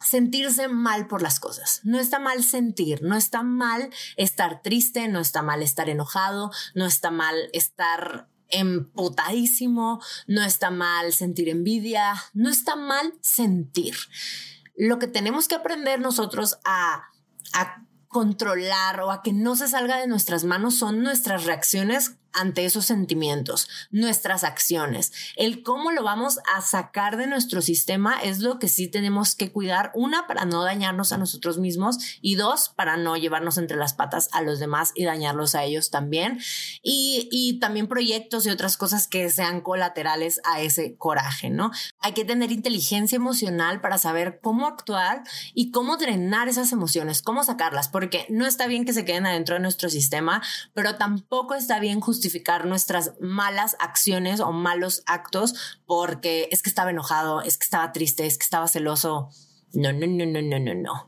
sentirse 0.00 0.68
mal 0.68 1.06
por 1.06 1.22
las 1.22 1.40
cosas. 1.40 1.80
No 1.84 1.98
está 1.98 2.18
mal 2.18 2.42
sentir, 2.42 3.02
no 3.02 3.16
está 3.16 3.42
mal 3.42 3.90
estar 4.16 4.62
triste, 4.62 5.08
no 5.08 5.20
está 5.20 5.42
mal 5.42 5.62
estar 5.62 5.88
enojado, 5.88 6.50
no 6.74 6.86
está 6.86 7.10
mal 7.10 7.36
estar 7.52 8.28
emputadísimo, 8.50 10.00
no 10.26 10.42
está 10.42 10.70
mal 10.70 11.12
sentir 11.12 11.48
envidia, 11.48 12.14
no 12.32 12.48
está 12.48 12.76
mal 12.76 13.12
sentir. 13.20 13.94
Lo 14.76 14.98
que 14.98 15.06
tenemos 15.06 15.48
que 15.48 15.56
aprender 15.56 16.00
nosotros 16.00 16.58
a, 16.64 17.08
a 17.52 17.84
controlar 18.08 19.00
o 19.00 19.10
a 19.10 19.22
que 19.22 19.32
no 19.32 19.54
se 19.54 19.68
salga 19.68 19.98
de 19.98 20.06
nuestras 20.06 20.44
manos 20.44 20.76
son 20.76 21.02
nuestras 21.02 21.44
reacciones 21.44 22.16
ante 22.32 22.64
esos 22.64 22.84
sentimientos, 22.84 23.68
nuestras 23.90 24.44
acciones. 24.44 25.12
El 25.36 25.62
cómo 25.62 25.90
lo 25.90 26.02
vamos 26.02 26.38
a 26.54 26.60
sacar 26.60 27.16
de 27.16 27.26
nuestro 27.26 27.62
sistema 27.62 28.20
es 28.22 28.40
lo 28.40 28.58
que 28.58 28.68
sí 28.68 28.88
tenemos 28.88 29.34
que 29.34 29.50
cuidar. 29.50 29.90
Una, 29.94 30.26
para 30.26 30.44
no 30.44 30.62
dañarnos 30.62 31.12
a 31.12 31.18
nosotros 31.18 31.58
mismos 31.58 32.18
y 32.20 32.36
dos, 32.36 32.68
para 32.68 32.96
no 32.96 33.16
llevarnos 33.16 33.58
entre 33.58 33.76
las 33.76 33.94
patas 33.94 34.28
a 34.32 34.42
los 34.42 34.60
demás 34.60 34.92
y 34.94 35.04
dañarlos 35.04 35.54
a 35.54 35.64
ellos 35.64 35.90
también. 35.90 36.38
Y, 36.82 37.28
y 37.32 37.58
también 37.58 37.88
proyectos 37.88 38.46
y 38.46 38.50
otras 38.50 38.76
cosas 38.76 39.08
que 39.08 39.30
sean 39.30 39.60
colaterales 39.60 40.40
a 40.44 40.60
ese 40.60 40.96
coraje, 40.96 41.50
¿no? 41.50 41.70
Hay 42.00 42.12
que 42.12 42.24
tener 42.24 42.52
inteligencia 42.52 43.16
emocional 43.16 43.80
para 43.80 43.98
saber 43.98 44.40
cómo 44.42 44.66
actuar 44.66 45.22
y 45.54 45.70
cómo 45.70 45.96
drenar 45.96 46.48
esas 46.48 46.72
emociones, 46.72 47.22
cómo 47.22 47.42
sacarlas, 47.42 47.88
porque 47.88 48.26
no 48.28 48.46
está 48.46 48.66
bien 48.66 48.84
que 48.84 48.92
se 48.92 49.04
queden 49.04 49.26
adentro 49.26 49.54
de 49.54 49.60
nuestro 49.60 49.88
sistema, 49.88 50.42
pero 50.74 50.96
tampoco 50.96 51.54
está 51.54 51.80
bien 51.80 52.00
justificar 52.00 52.17
justificar 52.18 52.66
nuestras 52.66 53.12
malas 53.20 53.76
acciones 53.78 54.40
o 54.40 54.50
malos 54.50 55.02
actos 55.06 55.78
porque 55.86 56.48
es 56.50 56.62
que 56.62 56.68
estaba 56.68 56.90
enojado, 56.90 57.42
es 57.42 57.56
que 57.58 57.64
estaba 57.64 57.92
triste, 57.92 58.26
es 58.26 58.38
que 58.38 58.44
estaba 58.44 58.66
celoso. 58.66 59.30
No, 59.72 59.92
no, 59.92 60.06
no, 60.06 60.26
no, 60.26 60.42
no, 60.42 60.58
no, 60.58 60.74
no. 60.74 61.06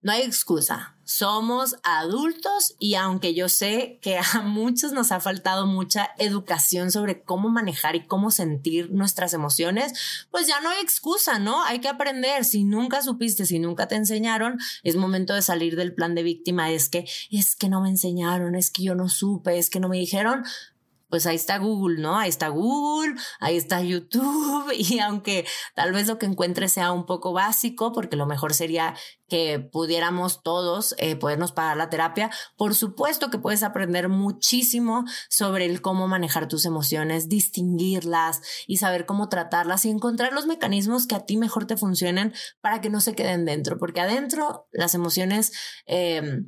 No 0.00 0.12
hay 0.12 0.22
excusa. 0.22 0.94
Somos 1.02 1.76
adultos 1.82 2.76
y 2.78 2.94
aunque 2.94 3.34
yo 3.34 3.48
sé 3.48 3.98
que 4.00 4.18
a 4.18 4.40
muchos 4.44 4.92
nos 4.92 5.10
ha 5.10 5.18
faltado 5.18 5.66
mucha 5.66 6.10
educación 6.18 6.92
sobre 6.92 7.22
cómo 7.22 7.48
manejar 7.48 7.96
y 7.96 8.06
cómo 8.06 8.30
sentir 8.30 8.92
nuestras 8.92 9.32
emociones, 9.34 10.26
pues 10.30 10.46
ya 10.46 10.60
no 10.60 10.68
hay 10.68 10.80
excusa, 10.80 11.40
¿no? 11.40 11.64
Hay 11.64 11.80
que 11.80 11.88
aprender. 11.88 12.44
Si 12.44 12.62
nunca 12.62 13.02
supiste, 13.02 13.44
si 13.44 13.58
nunca 13.58 13.88
te 13.88 13.96
enseñaron, 13.96 14.58
es 14.84 14.94
momento 14.94 15.34
de 15.34 15.42
salir 15.42 15.74
del 15.74 15.94
plan 15.94 16.14
de 16.14 16.22
víctima. 16.22 16.70
Es 16.70 16.88
que, 16.88 17.04
es 17.30 17.56
que 17.56 17.68
no 17.68 17.80
me 17.80 17.88
enseñaron, 17.88 18.54
es 18.54 18.70
que 18.70 18.84
yo 18.84 18.94
no 18.94 19.08
supe, 19.08 19.58
es 19.58 19.68
que 19.68 19.80
no 19.80 19.88
me 19.88 19.98
dijeron 19.98 20.44
pues 21.08 21.26
ahí 21.26 21.36
está 21.36 21.58
Google, 21.58 22.00
¿no? 22.00 22.18
Ahí 22.18 22.28
está 22.28 22.48
Google, 22.48 23.14
ahí 23.40 23.56
está 23.56 23.82
YouTube 23.82 24.72
y 24.76 24.98
aunque 25.00 25.46
tal 25.74 25.92
vez 25.92 26.06
lo 26.06 26.18
que 26.18 26.26
encuentre 26.26 26.68
sea 26.68 26.92
un 26.92 27.06
poco 27.06 27.32
básico, 27.32 27.92
porque 27.92 28.16
lo 28.16 28.26
mejor 28.26 28.54
sería 28.54 28.94
que 29.28 29.58
pudiéramos 29.60 30.42
todos 30.42 30.94
eh, 30.98 31.16
podernos 31.16 31.52
pagar 31.52 31.76
la 31.76 31.90
terapia, 31.90 32.30
por 32.56 32.74
supuesto 32.74 33.30
que 33.30 33.38
puedes 33.38 33.62
aprender 33.62 34.08
muchísimo 34.08 35.04
sobre 35.28 35.66
el 35.66 35.82
cómo 35.82 36.08
manejar 36.08 36.48
tus 36.48 36.64
emociones, 36.64 37.28
distinguirlas 37.28 38.40
y 38.66 38.78
saber 38.78 39.06
cómo 39.06 39.28
tratarlas 39.28 39.84
y 39.84 39.90
encontrar 39.90 40.32
los 40.32 40.46
mecanismos 40.46 41.06
que 41.06 41.14
a 41.14 41.26
ti 41.26 41.36
mejor 41.36 41.66
te 41.66 41.76
funcionen 41.76 42.32
para 42.60 42.80
que 42.80 42.90
no 42.90 43.00
se 43.00 43.14
queden 43.14 43.44
dentro, 43.44 43.78
porque 43.78 44.00
adentro 44.00 44.66
las 44.72 44.94
emociones... 44.94 45.52
Eh, 45.86 46.42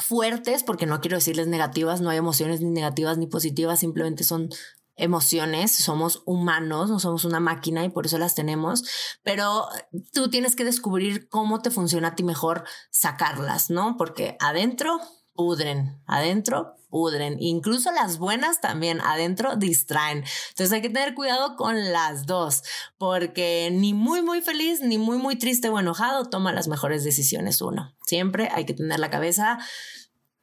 fuertes, 0.00 0.62
porque 0.64 0.86
no 0.86 1.00
quiero 1.00 1.16
decirles 1.16 1.46
negativas, 1.46 2.00
no 2.00 2.10
hay 2.10 2.18
emociones 2.18 2.60
ni 2.60 2.70
negativas 2.70 3.18
ni 3.18 3.26
positivas, 3.26 3.80
simplemente 3.80 4.24
son 4.24 4.48
emociones, 4.96 5.74
somos 5.74 6.22
humanos, 6.26 6.90
no 6.90 6.98
somos 6.98 7.24
una 7.24 7.40
máquina 7.40 7.84
y 7.84 7.88
por 7.88 8.06
eso 8.06 8.18
las 8.18 8.34
tenemos, 8.34 8.84
pero 9.22 9.66
tú 10.12 10.28
tienes 10.28 10.54
que 10.54 10.64
descubrir 10.64 11.28
cómo 11.28 11.60
te 11.60 11.70
funciona 11.70 12.08
a 12.08 12.14
ti 12.14 12.22
mejor 12.22 12.64
sacarlas, 12.90 13.70
¿no? 13.70 13.96
Porque 13.96 14.36
adentro 14.38 15.00
pudren, 15.34 16.00
adentro 16.06 16.76
pudren, 16.92 17.36
incluso 17.40 17.90
las 17.90 18.18
buenas 18.18 18.60
también 18.60 19.00
adentro 19.00 19.56
distraen. 19.56 20.24
Entonces 20.50 20.72
hay 20.72 20.82
que 20.82 20.90
tener 20.90 21.14
cuidado 21.14 21.56
con 21.56 21.90
las 21.90 22.26
dos, 22.26 22.62
porque 22.98 23.70
ni 23.72 23.94
muy 23.94 24.20
muy 24.20 24.42
feliz, 24.42 24.82
ni 24.82 24.98
muy 24.98 25.16
muy 25.16 25.36
triste 25.36 25.70
o 25.70 25.78
enojado 25.80 26.28
toma 26.28 26.52
las 26.52 26.68
mejores 26.68 27.02
decisiones 27.02 27.62
uno. 27.62 27.96
Siempre 28.06 28.50
hay 28.52 28.66
que 28.66 28.74
tener 28.74 29.00
la 29.00 29.10
cabeza 29.10 29.58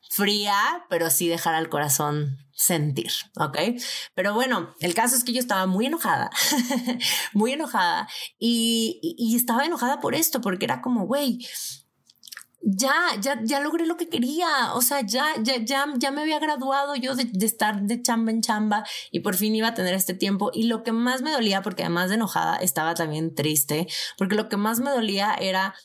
fría, 0.09 0.85
pero 0.89 1.11
sí 1.11 1.27
dejar 1.27 1.53
al 1.53 1.69
corazón 1.69 2.39
sentir, 2.51 3.11
¿ok? 3.37 3.57
Pero 4.15 4.33
bueno, 4.33 4.75
el 4.79 4.93
caso 4.93 5.15
es 5.15 5.23
que 5.23 5.33
yo 5.33 5.39
estaba 5.39 5.67
muy 5.67 5.85
enojada, 5.85 6.31
muy 7.33 7.53
enojada 7.53 8.09
y, 8.37 8.99
y, 9.01 9.35
estaba 9.35 9.65
enojada 9.65 9.99
por 10.01 10.15
esto, 10.15 10.41
porque 10.41 10.65
era 10.65 10.81
como, 10.81 11.05
güey, 11.05 11.47
ya, 12.61 12.93
ya, 13.21 13.39
ya 13.43 13.59
logré 13.59 13.85
lo 13.85 13.97
que 13.97 14.09
quería. 14.09 14.73
O 14.73 14.81
sea, 14.81 15.01
ya, 15.01 15.35
ya, 15.41 15.57
ya, 15.57 15.85
ya 15.97 16.11
me 16.11 16.21
había 16.21 16.39
graduado 16.39 16.95
yo 16.95 17.15
de, 17.15 17.25
de, 17.25 17.45
estar 17.45 17.81
de 17.81 18.01
chamba 18.01 18.31
en 18.31 18.41
chamba 18.41 18.85
y 19.11 19.21
por 19.21 19.35
fin 19.35 19.55
iba 19.55 19.69
a 19.69 19.73
tener 19.73 19.93
este 19.93 20.13
tiempo. 20.13 20.51
Y 20.53 20.63
lo 20.63 20.83
que 20.83 20.91
más 20.91 21.21
me 21.21 21.31
dolía, 21.31 21.61
porque 21.61 21.83
además 21.83 22.09
de 22.09 22.15
enojada, 22.15 22.57
estaba 22.57 22.95
también 22.95 23.35
triste, 23.35 23.87
porque 24.17 24.35
lo 24.35 24.49
que 24.49 24.57
más 24.57 24.79
me 24.79 24.91
dolía 24.91 25.33
era 25.33 25.75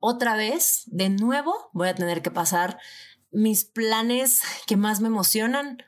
otra 0.00 0.36
vez, 0.36 0.82
de 0.86 1.08
nuevo, 1.08 1.70
voy 1.72 1.88
a 1.88 1.94
tener 1.94 2.20
que 2.20 2.30
pasar 2.30 2.78
mis 3.30 3.64
planes 3.64 4.42
que 4.66 4.76
más 4.76 5.00
me 5.00 5.08
emocionan 5.08 5.78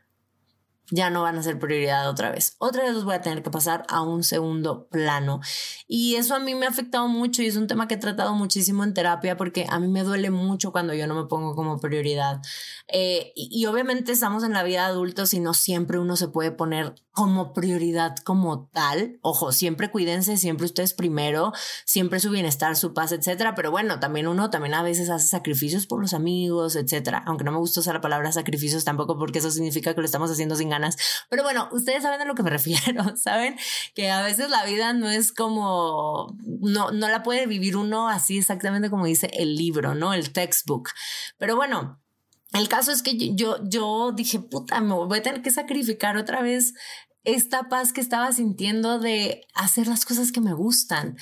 ya 0.90 1.10
no 1.10 1.22
van 1.22 1.36
a 1.36 1.42
ser 1.42 1.58
prioridad 1.58 2.08
otra 2.08 2.30
vez. 2.30 2.54
Otra 2.58 2.84
vez 2.84 2.94
los 2.94 3.04
voy 3.04 3.14
a 3.14 3.22
tener 3.22 3.42
que 3.42 3.50
pasar 3.50 3.84
a 3.88 4.02
un 4.02 4.22
segundo 4.22 4.86
plano. 4.88 5.40
Y 5.88 6.14
eso 6.14 6.34
a 6.34 6.38
mí 6.38 6.54
me 6.54 6.66
ha 6.66 6.68
afectado 6.68 7.08
mucho 7.08 7.42
y 7.42 7.46
es 7.46 7.56
un 7.56 7.66
tema 7.66 7.88
que 7.88 7.94
he 7.94 7.98
tratado 7.98 8.34
muchísimo 8.34 8.84
en 8.84 8.94
terapia 8.94 9.36
porque 9.36 9.66
a 9.68 9.80
mí 9.80 9.88
me 9.88 10.04
duele 10.04 10.30
mucho 10.30 10.70
cuando 10.70 10.94
yo 10.94 11.06
no 11.06 11.14
me 11.14 11.26
pongo 11.26 11.56
como 11.56 11.80
prioridad. 11.80 12.40
Eh, 12.88 13.32
y, 13.34 13.66
obviamente 13.66 14.12
estamos 14.12 14.44
en 14.44 14.52
la 14.52 14.62
vida 14.62 14.82
de 14.82 14.92
adultos 14.92 15.34
y 15.34 15.40
no 15.40 15.54
siempre 15.54 15.98
uno 15.98 16.14
se 16.16 16.28
puede 16.28 16.52
poner 16.52 16.94
como 17.10 17.52
prioridad 17.52 18.14
como 18.18 18.68
tal. 18.72 19.18
Ojo, 19.22 19.50
siempre 19.50 19.90
cuídense, 19.90 20.36
siempre 20.36 20.66
ustedes 20.66 20.92
primero, 20.92 21.52
siempre 21.84 22.20
su 22.20 22.30
bienestar, 22.30 22.76
su 22.76 22.94
paz, 22.94 23.10
etcétera. 23.10 23.54
Pero 23.54 23.70
bueno, 23.70 23.98
también 23.98 24.28
uno 24.28 24.50
también 24.50 24.74
a 24.74 24.82
veces 24.82 25.10
hace 25.10 25.26
sacrificios 25.26 25.86
por 25.86 26.00
los 26.00 26.14
amigos, 26.14 26.76
etcétera. 26.76 27.22
Aunque 27.26 27.44
no 27.44 27.52
me 27.52 27.58
gusta 27.58 27.80
usar 27.80 27.94
la 27.94 28.00
palabra 28.00 28.30
sacrificios 28.30 28.84
tampoco 28.84 29.18
porque 29.18 29.40
eso 29.40 29.50
significa 29.50 29.94
que 29.94 30.00
lo 30.00 30.06
estamos 30.06 30.30
haciendo 30.30 30.54
sin. 30.54 30.75
Pero 31.28 31.42
bueno, 31.42 31.68
ustedes 31.72 32.02
saben 32.02 32.20
a 32.20 32.24
lo 32.24 32.34
que 32.34 32.42
me 32.42 32.50
refiero, 32.58 33.16
¿saben? 33.16 33.56
Que 33.94 34.10
a 34.10 34.22
veces 34.22 34.50
la 34.50 34.64
vida 34.64 34.92
no 34.92 35.10
es 35.10 35.32
como, 35.32 36.36
no, 36.44 36.90
no 36.90 37.08
la 37.08 37.22
puede 37.22 37.46
vivir 37.46 37.76
uno 37.76 38.08
así 38.08 38.38
exactamente 38.38 38.90
como 38.90 39.06
dice 39.06 39.30
el 39.34 39.56
libro, 39.56 39.94
¿no? 39.94 40.12
El 40.12 40.32
textbook. 40.32 40.90
Pero 41.38 41.56
bueno, 41.56 42.00
el 42.52 42.68
caso 42.68 42.92
es 42.92 43.02
que 43.02 43.34
yo, 43.34 43.58
yo 43.64 44.12
dije, 44.12 44.38
puta, 44.38 44.80
me 44.80 44.94
voy 44.94 45.18
a 45.18 45.22
tener 45.22 45.42
que 45.42 45.50
sacrificar 45.50 46.16
otra 46.16 46.42
vez 46.42 46.74
esta 47.24 47.68
paz 47.68 47.92
que 47.92 48.00
estaba 48.00 48.30
sintiendo 48.32 48.98
de 48.98 49.46
hacer 49.54 49.88
las 49.88 50.04
cosas 50.04 50.32
que 50.32 50.40
me 50.40 50.54
gustan. 50.54 51.16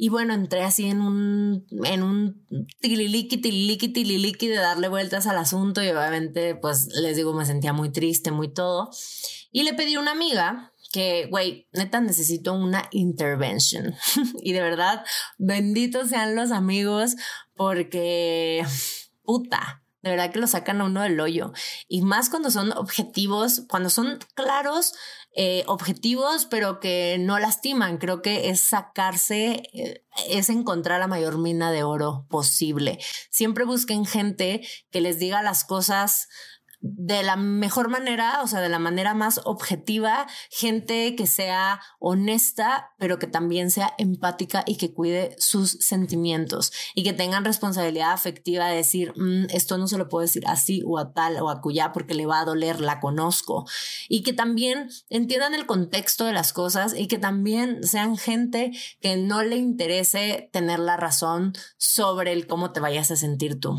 Y 0.00 0.10
bueno, 0.10 0.32
entré 0.32 0.62
así 0.62 0.86
en 0.86 1.00
un, 1.00 1.66
en 1.82 2.04
un 2.04 2.46
tililiqui, 2.80 3.38
tililiqui, 3.38 3.88
tililiqui 3.88 4.46
de 4.46 4.54
darle 4.54 4.86
vueltas 4.88 5.26
al 5.26 5.36
asunto 5.36 5.82
y 5.82 5.88
obviamente, 5.88 6.54
pues 6.54 6.86
les 6.94 7.16
digo, 7.16 7.34
me 7.34 7.44
sentía 7.44 7.72
muy 7.72 7.90
triste, 7.90 8.30
muy 8.30 8.48
todo. 8.48 8.90
Y 9.50 9.64
le 9.64 9.74
pedí 9.74 9.96
a 9.96 10.00
una 10.00 10.12
amiga 10.12 10.72
que, 10.92 11.26
güey, 11.26 11.66
neta 11.72 12.00
necesito 12.00 12.54
una 12.54 12.88
intervention. 12.92 13.92
y 14.40 14.52
de 14.52 14.60
verdad, 14.60 15.04
benditos 15.36 16.10
sean 16.10 16.36
los 16.36 16.52
amigos 16.52 17.16
porque, 17.56 18.64
puta, 19.24 19.82
de 20.02 20.10
verdad 20.10 20.30
que 20.30 20.38
lo 20.38 20.46
sacan 20.46 20.80
a 20.80 20.84
uno 20.84 21.02
del 21.02 21.20
hoyo. 21.20 21.52
Y 21.88 22.02
más 22.02 22.30
cuando 22.30 22.50
son 22.50 22.72
objetivos, 22.72 23.62
cuando 23.68 23.90
son 23.90 24.18
claros, 24.34 24.94
eh, 25.34 25.64
objetivos, 25.66 26.46
pero 26.46 26.80
que 26.80 27.16
no 27.20 27.38
lastiman. 27.38 27.98
Creo 27.98 28.22
que 28.22 28.50
es 28.50 28.60
sacarse, 28.62 29.62
eh, 29.72 30.04
es 30.28 30.50
encontrar 30.50 31.00
la 31.00 31.06
mayor 31.06 31.38
mina 31.38 31.70
de 31.70 31.82
oro 31.82 32.26
posible. 32.28 32.98
Siempre 33.30 33.64
busquen 33.64 34.06
gente 34.06 34.66
que 34.90 35.00
les 35.00 35.18
diga 35.18 35.42
las 35.42 35.64
cosas 35.64 36.28
de 36.80 37.22
la 37.22 37.36
mejor 37.36 37.88
manera, 37.88 38.40
o 38.42 38.46
sea, 38.46 38.60
de 38.60 38.68
la 38.68 38.78
manera 38.78 39.12
más 39.12 39.40
objetiva, 39.44 40.26
gente 40.50 41.16
que 41.16 41.26
sea 41.26 41.80
honesta, 41.98 42.92
pero 42.98 43.18
que 43.18 43.26
también 43.26 43.70
sea 43.70 43.94
empática 43.98 44.62
y 44.66 44.76
que 44.76 44.92
cuide 44.92 45.34
sus 45.38 45.72
sentimientos 45.80 46.72
y 46.94 47.02
que 47.02 47.12
tengan 47.12 47.44
responsabilidad 47.44 48.12
afectiva 48.12 48.68
de 48.68 48.76
decir, 48.76 49.12
mm, 49.16 49.46
esto 49.50 49.76
no 49.76 49.88
se 49.88 49.98
lo 49.98 50.08
puedo 50.08 50.22
decir 50.22 50.44
así 50.46 50.82
o 50.86 50.98
a 50.98 51.12
tal 51.12 51.40
o 51.40 51.50
a 51.50 51.60
cuya 51.60 51.92
porque 51.92 52.14
le 52.14 52.26
va 52.26 52.40
a 52.40 52.44
doler, 52.44 52.80
la 52.80 53.00
conozco. 53.00 53.66
Y 54.08 54.22
que 54.22 54.32
también 54.32 54.88
entiendan 55.08 55.54
el 55.54 55.66
contexto 55.66 56.24
de 56.24 56.32
las 56.32 56.52
cosas 56.52 56.94
y 56.96 57.08
que 57.08 57.18
también 57.18 57.82
sean 57.82 58.16
gente 58.16 58.72
que 59.00 59.16
no 59.16 59.42
le 59.42 59.56
interese 59.56 60.48
tener 60.52 60.78
la 60.78 60.96
razón 60.96 61.54
sobre 61.76 62.32
el 62.32 62.46
cómo 62.46 62.72
te 62.72 62.80
vayas 62.80 63.10
a 63.10 63.16
sentir 63.16 63.58
tú 63.58 63.78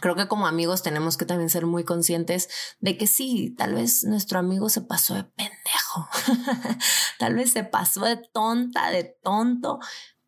creo 0.00 0.14
que 0.14 0.28
como 0.28 0.46
amigos 0.46 0.82
tenemos 0.82 1.16
que 1.16 1.26
también 1.26 1.50
ser 1.50 1.66
muy 1.66 1.84
conscientes 1.84 2.48
de 2.80 2.96
que 2.96 3.06
sí, 3.06 3.54
tal 3.56 3.74
vez 3.74 4.04
nuestro 4.04 4.38
amigo 4.38 4.68
se 4.68 4.82
pasó 4.82 5.14
de 5.14 5.24
pendejo, 5.24 6.08
tal 7.18 7.34
vez 7.34 7.52
se 7.52 7.64
pasó 7.64 8.04
de 8.04 8.16
tonta, 8.16 8.90
de 8.90 9.04
tonto, 9.22 9.80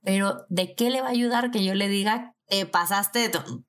pero 0.02 0.44
¿de 0.48 0.74
qué 0.74 0.90
le 0.90 1.00
va 1.00 1.08
a 1.08 1.12
ayudar 1.12 1.50
que 1.50 1.64
yo 1.64 1.74
le 1.74 1.88
diga, 1.88 2.34
te 2.46 2.66
pasaste 2.66 3.20
de 3.20 3.28
tonto? 3.28 3.64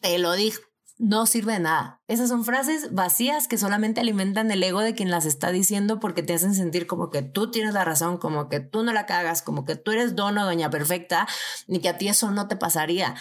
Te 0.00 0.18
lo 0.18 0.32
dijo. 0.32 0.60
No 1.00 1.26
sirve 1.26 1.52
de 1.52 1.60
nada. 1.60 2.02
Esas 2.08 2.28
son 2.28 2.44
frases 2.44 2.92
vacías 2.92 3.46
que 3.46 3.56
solamente 3.56 4.00
alimentan 4.00 4.50
el 4.50 4.60
ego 4.64 4.80
de 4.80 4.96
quien 4.96 5.12
las 5.12 5.26
está 5.26 5.52
diciendo 5.52 6.00
porque 6.00 6.24
te 6.24 6.34
hacen 6.34 6.56
sentir 6.56 6.88
como 6.88 7.10
que 7.10 7.22
tú 7.22 7.52
tienes 7.52 7.72
la 7.72 7.84
razón, 7.84 8.18
como 8.18 8.48
que 8.48 8.58
tú 8.58 8.82
no 8.82 8.92
la 8.92 9.06
cagas, 9.06 9.40
como 9.42 9.64
que 9.64 9.76
tú 9.76 9.92
eres 9.92 10.16
dono, 10.16 10.44
doña 10.44 10.70
perfecta, 10.70 11.28
ni 11.68 11.78
que 11.78 11.88
a 11.88 11.98
ti 11.98 12.08
eso 12.08 12.32
no 12.32 12.48
te 12.48 12.56
pasaría 12.56 13.14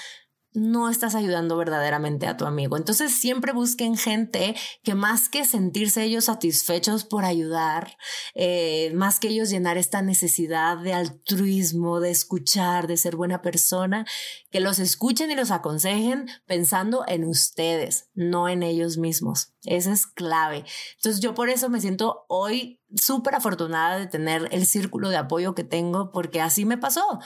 no 0.58 0.90
estás 0.90 1.14
ayudando 1.14 1.56
verdaderamente 1.56 2.26
a 2.26 2.36
tu 2.36 2.46
amigo. 2.46 2.78
Entonces 2.78 3.14
siempre 3.14 3.54
busquen 3.54 3.96
gente 3.96 4.56
que 4.84 4.96
más 4.96 5.30
que 5.30 5.46
sentirse 5.46 6.04
ellos 6.04 6.26
satisfechos 6.26 7.06
por 7.06 7.26
ayudar, 7.26 7.96
eh, 8.34 8.92
más 8.96 9.20
que 9.20 9.28
ellos 9.28 9.52
llenar 9.52 9.78
esta 9.78 10.02
necesidad 10.02 10.78
de 10.80 10.94
altruismo, 10.94 12.00
de 12.00 12.10
escuchar, 12.10 12.88
de 12.88 12.98
ser 12.98 13.16
buena 13.16 13.44
persona, 13.44 14.08
que 14.50 14.60
los 14.60 14.80
escuchen 14.80 15.30
y 15.30 15.36
los 15.36 15.52
aconsejen 15.52 16.28
pensando 16.48 17.06
en 17.08 17.26
ustedes, 17.26 18.10
no 18.16 18.50
en 18.50 18.64
ellos 18.64 18.98
mismos. 18.98 19.54
Esa 19.64 19.94
es 19.94 20.08
clave. 20.08 20.66
Entonces 20.96 21.22
yo 21.22 21.36
por 21.36 21.50
eso 21.50 21.70
me 21.70 21.82
siento 21.82 22.26
hoy 22.30 22.82
súper 22.96 23.36
afortunada 23.36 24.00
de 24.00 24.08
tener 24.08 24.50
el 24.52 24.66
círculo 24.66 25.10
de 25.10 25.18
apoyo 25.18 25.54
que 25.54 25.64
tengo 25.64 26.12
porque 26.12 26.42
así 26.42 26.66
me 26.66 26.80
pasó. 26.80 27.20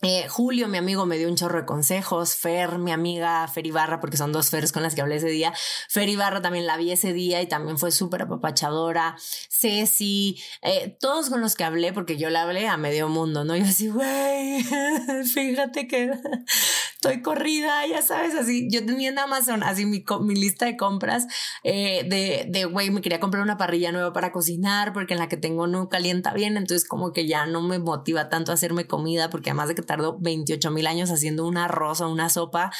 Eh, 0.00 0.28
Julio, 0.28 0.68
mi 0.68 0.78
amigo, 0.78 1.06
me 1.06 1.18
dio 1.18 1.28
un 1.28 1.34
chorro 1.34 1.58
de 1.58 1.66
consejos. 1.66 2.36
Fer, 2.36 2.78
mi 2.78 2.92
amiga, 2.92 3.48
Fer 3.48 3.66
Ibarra, 3.66 3.98
porque 3.98 4.16
son 4.16 4.30
dos 4.30 4.48
Fers 4.48 4.70
con 4.70 4.84
las 4.84 4.94
que 4.94 5.00
hablé 5.00 5.16
ese 5.16 5.28
día. 5.28 5.52
Fer 5.88 6.08
Ibarra 6.08 6.40
también 6.40 6.66
la 6.66 6.76
vi 6.76 6.92
ese 6.92 7.12
día 7.12 7.42
y 7.42 7.48
también 7.48 7.78
fue 7.78 7.90
súper 7.90 8.22
apapachadora. 8.22 9.16
Ceci, 9.18 10.40
eh, 10.62 10.96
todos 11.00 11.30
con 11.30 11.40
los 11.40 11.56
que 11.56 11.64
hablé, 11.64 11.92
porque 11.92 12.16
yo 12.16 12.30
le 12.30 12.38
hablé 12.38 12.68
a 12.68 12.76
medio 12.76 13.08
mundo, 13.08 13.42
¿no? 13.42 13.56
Yo 13.56 13.64
así, 13.64 13.88
güey, 13.88 14.62
fíjate 15.34 15.88
que 15.88 16.12
estoy 16.94 17.20
corrida, 17.20 17.84
ya 17.88 18.00
sabes, 18.00 18.36
así. 18.36 18.68
Yo 18.70 18.86
tenía 18.86 19.08
en 19.08 19.18
Amazon 19.18 19.64
así 19.64 19.84
mi, 19.84 20.04
mi 20.20 20.36
lista 20.36 20.66
de 20.66 20.76
compras 20.76 21.26
eh, 21.64 22.46
de, 22.48 22.64
güey, 22.66 22.90
me 22.90 23.00
quería 23.00 23.18
comprar 23.18 23.42
una 23.42 23.56
parrilla 23.56 23.90
nueva 23.90 24.12
para 24.12 24.30
cocinar, 24.30 24.92
porque 24.92 25.14
en 25.14 25.20
la 25.20 25.28
que 25.28 25.36
tengo 25.36 25.66
no 25.66 25.88
calienta 25.88 26.32
bien, 26.34 26.56
entonces 26.56 26.86
como 26.86 27.12
que 27.12 27.26
ya 27.26 27.46
no 27.46 27.62
me 27.62 27.80
motiva 27.80 28.28
tanto 28.28 28.52
a 28.52 28.54
hacerme 28.54 28.86
comida, 28.86 29.28
porque 29.28 29.50
además 29.50 29.66
de 29.66 29.74
que 29.74 29.87
tardó 29.88 30.16
28 30.20 30.70
mil 30.70 30.86
años 30.86 31.10
haciendo 31.10 31.44
una 31.44 31.64
arroz 31.64 32.00
o 32.00 32.08
una 32.08 32.28
sopa, 32.28 32.70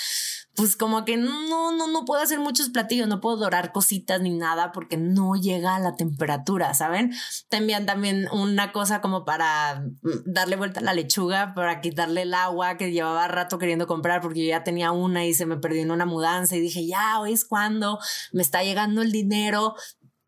pues 0.54 0.76
como 0.76 1.04
que 1.04 1.16
no, 1.16 1.72
no, 1.72 1.86
no 1.86 2.04
puedo 2.04 2.20
hacer 2.20 2.40
muchos 2.40 2.68
platillos, 2.68 3.08
no 3.08 3.20
puedo 3.20 3.36
dorar 3.36 3.72
cositas 3.72 4.20
ni 4.20 4.30
nada 4.30 4.72
porque 4.72 4.96
no 4.96 5.34
llega 5.34 5.76
a 5.76 5.78
la 5.78 5.94
temperatura, 5.94 6.74
¿saben? 6.74 7.12
Te 7.48 7.58
envían 7.58 7.86
también 7.86 8.28
una 8.32 8.72
cosa 8.72 9.00
como 9.00 9.24
para 9.24 9.84
darle 10.26 10.56
vuelta 10.56 10.80
a 10.80 10.82
la 10.82 10.94
lechuga, 10.94 11.54
para 11.54 11.80
quitarle 11.80 12.22
el 12.22 12.34
agua 12.34 12.76
que 12.76 12.90
llevaba 12.90 13.28
rato 13.28 13.58
queriendo 13.58 13.86
comprar 13.86 14.20
porque 14.20 14.42
yo 14.42 14.48
ya 14.48 14.64
tenía 14.64 14.90
una 14.90 15.24
y 15.24 15.32
se 15.32 15.46
me 15.46 15.56
perdió 15.56 15.82
en 15.82 15.92
una 15.92 16.06
mudanza 16.06 16.56
y 16.56 16.60
dije, 16.60 16.86
ya, 16.86 17.20
hoy 17.20 17.32
es 17.32 17.44
cuando 17.44 17.98
me 18.32 18.42
está 18.42 18.62
llegando 18.62 19.02
el 19.02 19.12
dinero, 19.12 19.74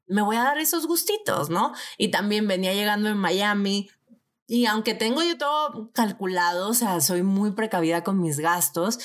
me 0.07 0.23
voy 0.23 0.37
a 0.37 0.43
dar 0.43 0.59
esos 0.59 0.87
gustitos, 0.87 1.51
¿no? 1.51 1.73
Y 1.99 2.13
también 2.13 2.47
venía 2.47 2.73
llegando 2.73 3.09
en 3.09 3.17
Miami 3.17 3.91
y 4.51 4.67
aunque 4.67 4.95
tengo 4.95 5.23
yo 5.23 5.39
todo 5.39 5.93
calculado, 5.93 6.71
o 6.71 6.75
sea, 6.75 7.01
soy 7.01 7.23
muy 7.23 7.53
precavida 7.53 8.03
con 8.03 8.21
mis 8.21 8.41
gastos, 8.41 8.99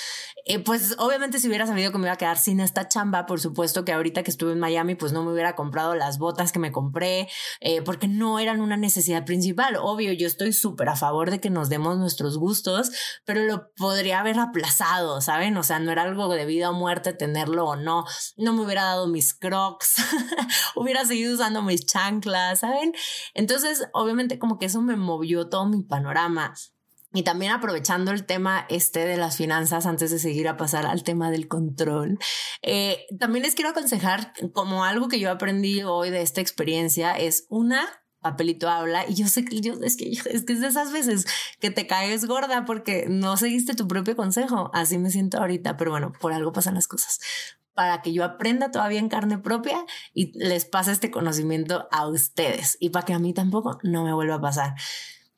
eh, 0.48 0.60
pues 0.60 0.96
obviamente 1.00 1.40
si 1.40 1.48
hubiera 1.48 1.66
sabido 1.66 1.92
que 1.92 1.98
me 1.98 2.06
iba 2.06 2.14
a 2.14 2.18
quedar 2.18 2.38
sin 2.38 2.60
esta 2.60 2.88
chamba, 2.88 3.26
por 3.26 3.40
supuesto 3.40 3.84
que 3.84 3.92
ahorita 3.92 4.22
que 4.22 4.30
estuve 4.30 4.52
en 4.52 4.60
Miami, 4.60 4.94
pues 4.94 5.12
no 5.12 5.24
me 5.24 5.32
hubiera 5.32 5.56
comprado 5.56 5.96
las 5.96 6.20
botas 6.20 6.52
que 6.52 6.60
me 6.60 6.72
compré, 6.72 7.28
eh, 7.62 7.82
porque 7.82 8.08
no 8.08 8.38
eran 8.38 8.62
una 8.62 8.78
necesidad 8.78 9.26
principal. 9.26 9.76
Obvio, 9.82 10.14
yo 10.14 10.28
estoy 10.28 10.54
súper 10.54 10.90
a 10.90 10.96
favor 10.96 11.32
de 11.32 11.40
que 11.40 11.50
nos 11.50 11.70
demos 11.70 11.98
nuestros 11.98 12.38
gustos, 12.38 12.92
pero 13.26 13.42
lo 13.44 13.74
podría 13.74 14.20
haber 14.20 14.38
aplazado, 14.40 15.20
¿saben? 15.20 15.58
O 15.58 15.64
sea, 15.64 15.80
no 15.80 15.92
era 15.92 16.04
algo 16.04 16.28
de 16.28 16.46
vida 16.46 16.70
o 16.70 16.74
muerte 16.74 17.14
tenerlo 17.14 17.66
o 17.66 17.76
no. 17.76 18.06
No 18.38 18.54
me 18.54 18.62
hubiera 18.62 18.84
dado 18.84 19.08
mis 19.08 19.34
crocs, 19.34 19.96
hubiera 20.76 21.06
seguido 21.06 21.34
usando 21.34 21.64
mis 21.64 21.88
chanclas, 21.88 22.60
¿saben? 22.60 22.94
Entonces, 23.34 23.88
obviamente 23.94 24.38
como 24.38 24.60
que 24.60 24.68
eso 24.68 24.82
me 24.82 24.96
movió 24.96 25.50
todo 25.50 25.66
mi 25.66 25.82
panorama. 25.82 26.54
Y 27.16 27.24
también 27.24 27.54
aprovechando 27.54 28.12
el 28.12 28.26
tema 28.26 28.66
este 28.68 29.06
de 29.06 29.16
las 29.16 29.38
finanzas 29.38 29.86
antes 29.86 30.12
de 30.12 30.20
seguir 30.20 30.50
a 30.50 30.58
pasar 30.58 30.86
al 30.86 31.04
tema 31.04 31.32
del 31.32 31.48
control, 31.48 32.20
eh, 32.62 33.06
también 33.18 33.44
les 33.44 33.56
quiero 33.56 33.70
aconsejar 33.70 34.34
como 34.52 34.84
algo 34.84 35.08
que 35.08 35.22
yo 35.22 35.32
aprendí 35.32 35.82
hoy 35.82 36.10
de 36.10 36.22
esta 36.22 36.42
experiencia 36.42 37.18
es 37.18 37.46
una 37.48 37.88
papelito 38.20 38.68
habla 38.68 39.08
y 39.08 39.14
yo 39.14 39.28
sé 39.28 39.46
que 39.46 39.62
yo 39.62 39.76
es 39.82 39.96
que 39.96 40.10
es 40.30 40.44
que 40.44 40.54
es 40.54 40.60
de 40.60 40.68
esas 40.68 40.92
veces 40.92 41.26
que 41.62 41.72
te 41.72 41.88
caes 41.88 42.26
gorda 42.26 42.66
porque 42.66 43.06
no 43.08 43.38
seguiste 43.38 43.76
tu 43.76 43.88
propio 43.88 44.18
consejo. 44.18 44.70
Así 44.74 44.98
me 44.98 45.10
siento 45.10 45.38
ahorita, 45.38 45.78
pero 45.78 45.92
bueno, 45.92 46.12
por 46.20 46.34
algo 46.34 46.52
pasan 46.52 46.76
las 46.76 46.90
cosas 46.90 47.22
para 47.74 48.02
que 48.02 48.12
yo 48.12 48.26
aprenda 48.26 48.72
todavía 48.72 49.00
en 49.00 49.10
carne 49.10 49.38
propia 49.38 49.86
y 50.14 50.38
les 50.38 50.66
pase 50.66 50.92
este 50.92 51.12
conocimiento 51.12 51.88
a 51.92 52.08
ustedes 52.08 52.76
y 52.82 52.90
para 52.90 53.06
que 53.06 53.14
a 53.14 53.20
mí 53.20 53.34
tampoco 53.34 53.80
no 53.84 54.04
me 54.04 54.14
vuelva 54.14 54.36
a 54.36 54.42
pasar 54.42 54.76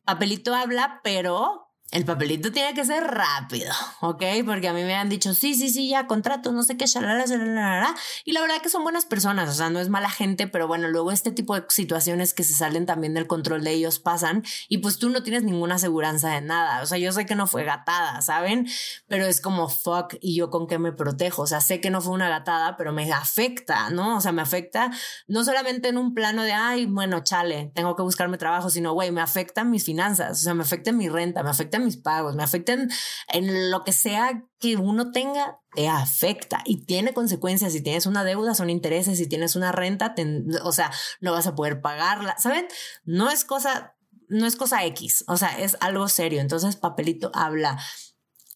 papelito 0.07 0.55
habla, 0.55 1.01
pero 1.03 1.66
el 1.91 2.03
papelito 2.03 2.51
tiene 2.51 2.73
que 2.73 2.83
ser 2.83 3.01
rápido, 3.03 3.71
¿ok? 4.01 4.21
Porque 4.45 4.67
a 4.67 4.73
mí 4.73 4.83
me 4.83 4.95
han 4.95 5.07
dicho, 5.07 5.33
sí, 5.33 5.55
sí, 5.55 5.69
sí, 5.69 5.87
ya, 5.87 6.05
contrato, 6.05 6.51
no 6.51 6.63
sé 6.63 6.75
qué, 6.75 6.85
shalala, 6.85 7.25
shalala, 7.25 7.95
y 8.25 8.33
la 8.33 8.41
verdad 8.41 8.61
que 8.61 8.67
son 8.67 8.83
buenas 8.83 9.05
personas, 9.05 9.49
o 9.49 9.53
sea, 9.53 9.69
no 9.69 9.79
es 9.79 9.87
mala 9.87 10.09
gente, 10.09 10.47
pero 10.47 10.67
bueno, 10.67 10.89
luego 10.89 11.13
este 11.13 11.31
tipo 11.31 11.55
de 11.55 11.63
situaciones 11.69 12.33
que 12.33 12.43
se 12.43 12.55
salen 12.55 12.85
también 12.85 13.13
del 13.13 13.25
control 13.25 13.63
de 13.63 13.71
ellos 13.71 13.99
pasan 13.99 14.43
y 14.67 14.79
pues 14.79 14.99
tú 14.99 15.09
no 15.09 15.23
tienes 15.23 15.43
ninguna 15.43 15.75
aseguranza 15.75 16.29
de 16.31 16.41
nada, 16.41 16.81
o 16.83 16.85
sea, 16.85 16.97
yo 16.97 17.13
sé 17.13 17.25
que 17.25 17.35
no 17.35 17.47
fue 17.47 17.63
gatada, 17.63 18.21
¿saben? 18.21 18.67
Pero 19.07 19.25
es 19.25 19.39
como, 19.39 19.69
fuck, 19.69 20.15
y 20.19 20.35
yo 20.35 20.49
con 20.49 20.67
qué 20.67 20.79
me 20.79 20.91
protejo, 20.91 21.43
o 21.43 21.47
sea, 21.47 21.61
sé 21.61 21.79
que 21.79 21.89
no 21.89 22.01
fue 22.01 22.13
una 22.13 22.27
gatada, 22.27 22.75
pero 22.75 22.91
me 22.91 23.09
afecta, 23.13 23.89
¿no? 23.91 24.17
O 24.17 24.21
sea, 24.21 24.33
me 24.33 24.41
afecta 24.41 24.91
no 25.27 25.45
solamente 25.45 25.87
en 25.87 25.97
un 25.97 26.13
plano 26.13 26.43
de, 26.43 26.51
ay, 26.51 26.85
bueno, 26.85 27.23
chale, 27.23 27.71
tengo 27.73 27.95
que 27.95 28.03
buscarme 28.03 28.37
trabajo, 28.37 28.69
sino, 28.69 28.91
güey, 28.91 29.11
me 29.11 29.21
afectan 29.21 29.71
mis 29.71 29.85
finanzas, 29.85 30.41
o 30.41 30.43
sea, 30.43 30.53
me 30.53 30.63
afecta 30.63 30.91
mi 30.91 31.07
renta, 31.07 31.43
me 31.43 31.49
afecta 31.49 31.76
mis 31.79 31.97
pagos, 31.97 32.35
me 32.35 32.43
afectan 32.43 32.89
en 33.29 33.71
lo 33.71 33.83
que 33.83 33.93
sea 33.93 34.43
que 34.59 34.75
uno 34.75 35.11
tenga, 35.11 35.59
te 35.73 35.87
afecta 35.87 36.61
y 36.65 36.85
tiene 36.85 37.13
consecuencias. 37.13 37.73
Si 37.73 37.81
tienes 37.81 38.05
una 38.05 38.23
deuda, 38.23 38.55
son 38.55 38.69
intereses. 38.69 39.17
Si 39.17 39.27
tienes 39.27 39.55
una 39.55 39.71
renta, 39.71 40.15
o 40.63 40.71
sea, 40.71 40.91
no 41.21 41.31
vas 41.31 41.47
a 41.47 41.55
poder 41.55 41.81
pagarla. 41.81 42.35
¿Saben? 42.39 42.67
No 43.05 43.29
es 43.29 43.45
cosa, 43.45 43.95
no 44.27 44.45
es 44.45 44.55
cosa 44.55 44.85
X, 44.85 45.23
o 45.27 45.37
sea, 45.37 45.59
es 45.59 45.77
algo 45.79 46.07
serio. 46.07 46.41
Entonces, 46.41 46.75
papelito 46.75 47.31
habla 47.33 47.79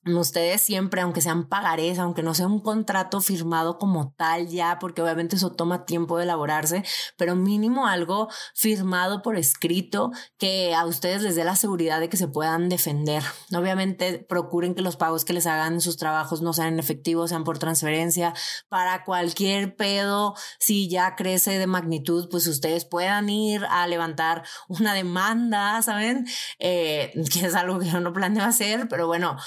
ustedes 0.05 0.61
siempre, 0.61 1.01
aunque 1.01 1.21
sean 1.21 1.47
pagarés, 1.47 1.99
aunque 1.99 2.23
no 2.23 2.33
sea 2.33 2.47
un 2.47 2.59
contrato 2.59 3.21
firmado 3.21 3.77
como 3.77 4.13
tal 4.17 4.47
ya, 4.47 4.79
porque 4.79 5.01
obviamente 5.01 5.35
eso 5.35 5.51
toma 5.51 5.85
tiempo 5.85 6.17
de 6.17 6.23
elaborarse, 6.23 6.83
pero 7.17 7.35
mínimo 7.35 7.87
algo 7.87 8.27
firmado 8.55 9.21
por 9.21 9.37
escrito 9.37 10.11
que 10.37 10.73
a 10.73 10.85
ustedes 10.85 11.21
les 11.21 11.35
dé 11.35 11.43
la 11.43 11.55
seguridad 11.55 11.99
de 11.99 12.09
que 12.09 12.17
se 12.17 12.27
puedan 12.27 12.69
defender. 12.69 13.23
Obviamente 13.55 14.25
procuren 14.27 14.73
que 14.73 14.81
los 14.81 14.97
pagos 14.97 15.23
que 15.23 15.33
les 15.33 15.45
hagan 15.45 15.73
en 15.73 15.81
sus 15.81 15.97
trabajos 15.97 16.41
no 16.41 16.53
sean 16.53 16.73
en 16.73 16.79
efectivo, 16.79 17.27
sean 17.27 17.43
por 17.43 17.59
transferencia. 17.59 18.33
Para 18.69 19.03
cualquier 19.03 19.75
pedo, 19.75 20.35
si 20.59 20.89
ya 20.89 21.15
crece 21.15 21.59
de 21.59 21.67
magnitud, 21.67 22.27
pues 22.29 22.47
ustedes 22.47 22.85
puedan 22.85 23.29
ir 23.29 23.65
a 23.69 23.85
levantar 23.87 24.43
una 24.67 24.93
demanda, 24.93 25.81
¿saben? 25.81 26.25
Eh, 26.59 27.13
que 27.31 27.45
es 27.45 27.55
algo 27.55 27.79
que 27.79 27.89
yo 27.89 27.99
no 27.99 28.13
planeo 28.13 28.43
hacer, 28.43 28.87
pero 28.87 29.07
bueno, 29.07 29.37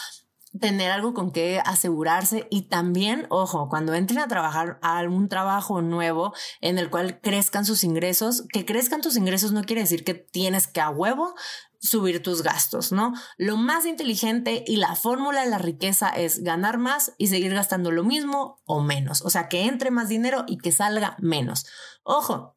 tener 0.61 0.90
algo 0.90 1.14
con 1.14 1.33
que 1.33 1.61
asegurarse 1.64 2.47
y 2.51 2.62
también, 2.62 3.27
ojo, 3.29 3.69
cuando 3.69 3.95
entren 3.95 4.21
a 4.21 4.29
trabajar 4.29 4.79
a 4.83 4.99
algún 4.99 5.29
trabajo 5.29 5.83
nuevo 5.83 6.33
en 6.61 6.79
el 6.79 6.90
cual 6.90 7.21
crezcan 7.21 7.64
sus 7.64 7.85
ingresos, 7.85 8.45
que 8.53 8.64
crezcan 8.64 9.01
tus 9.01 9.17
ingresos 9.17 9.53
no 9.53 9.64
quiere 9.64 9.83
decir 9.83 10.05
que 10.05 10.14
tienes 10.14 10.67
que 10.67 10.81
a 10.81 10.90
huevo 10.90 11.35
subir 11.81 12.23
tus 12.23 12.43
gastos, 12.43 12.93
¿no? 12.93 13.12
Lo 13.37 13.57
más 13.57 13.85
inteligente 13.85 14.64
y 14.67 14.77
la 14.77 14.97
fórmula 14.97 15.43
de 15.43 15.51
la 15.51 15.59
riqueza 15.59 16.09
es 16.09 16.43
ganar 16.43 16.79
más 16.79 17.12
y 17.19 17.27
seguir 17.27 17.53
gastando 17.53 17.90
lo 17.90 18.05
mismo 18.05 18.62
o 18.64 18.81
menos, 18.81 19.21
o 19.23 19.31
sea, 19.31 19.49
que 19.49 19.67
entre 19.67 19.90
más 19.90 20.09
dinero 20.09 20.45
y 20.47 20.57
que 20.57 20.73
salga 20.73 21.17
menos. 21.21 21.67
Ojo, 22.03 22.57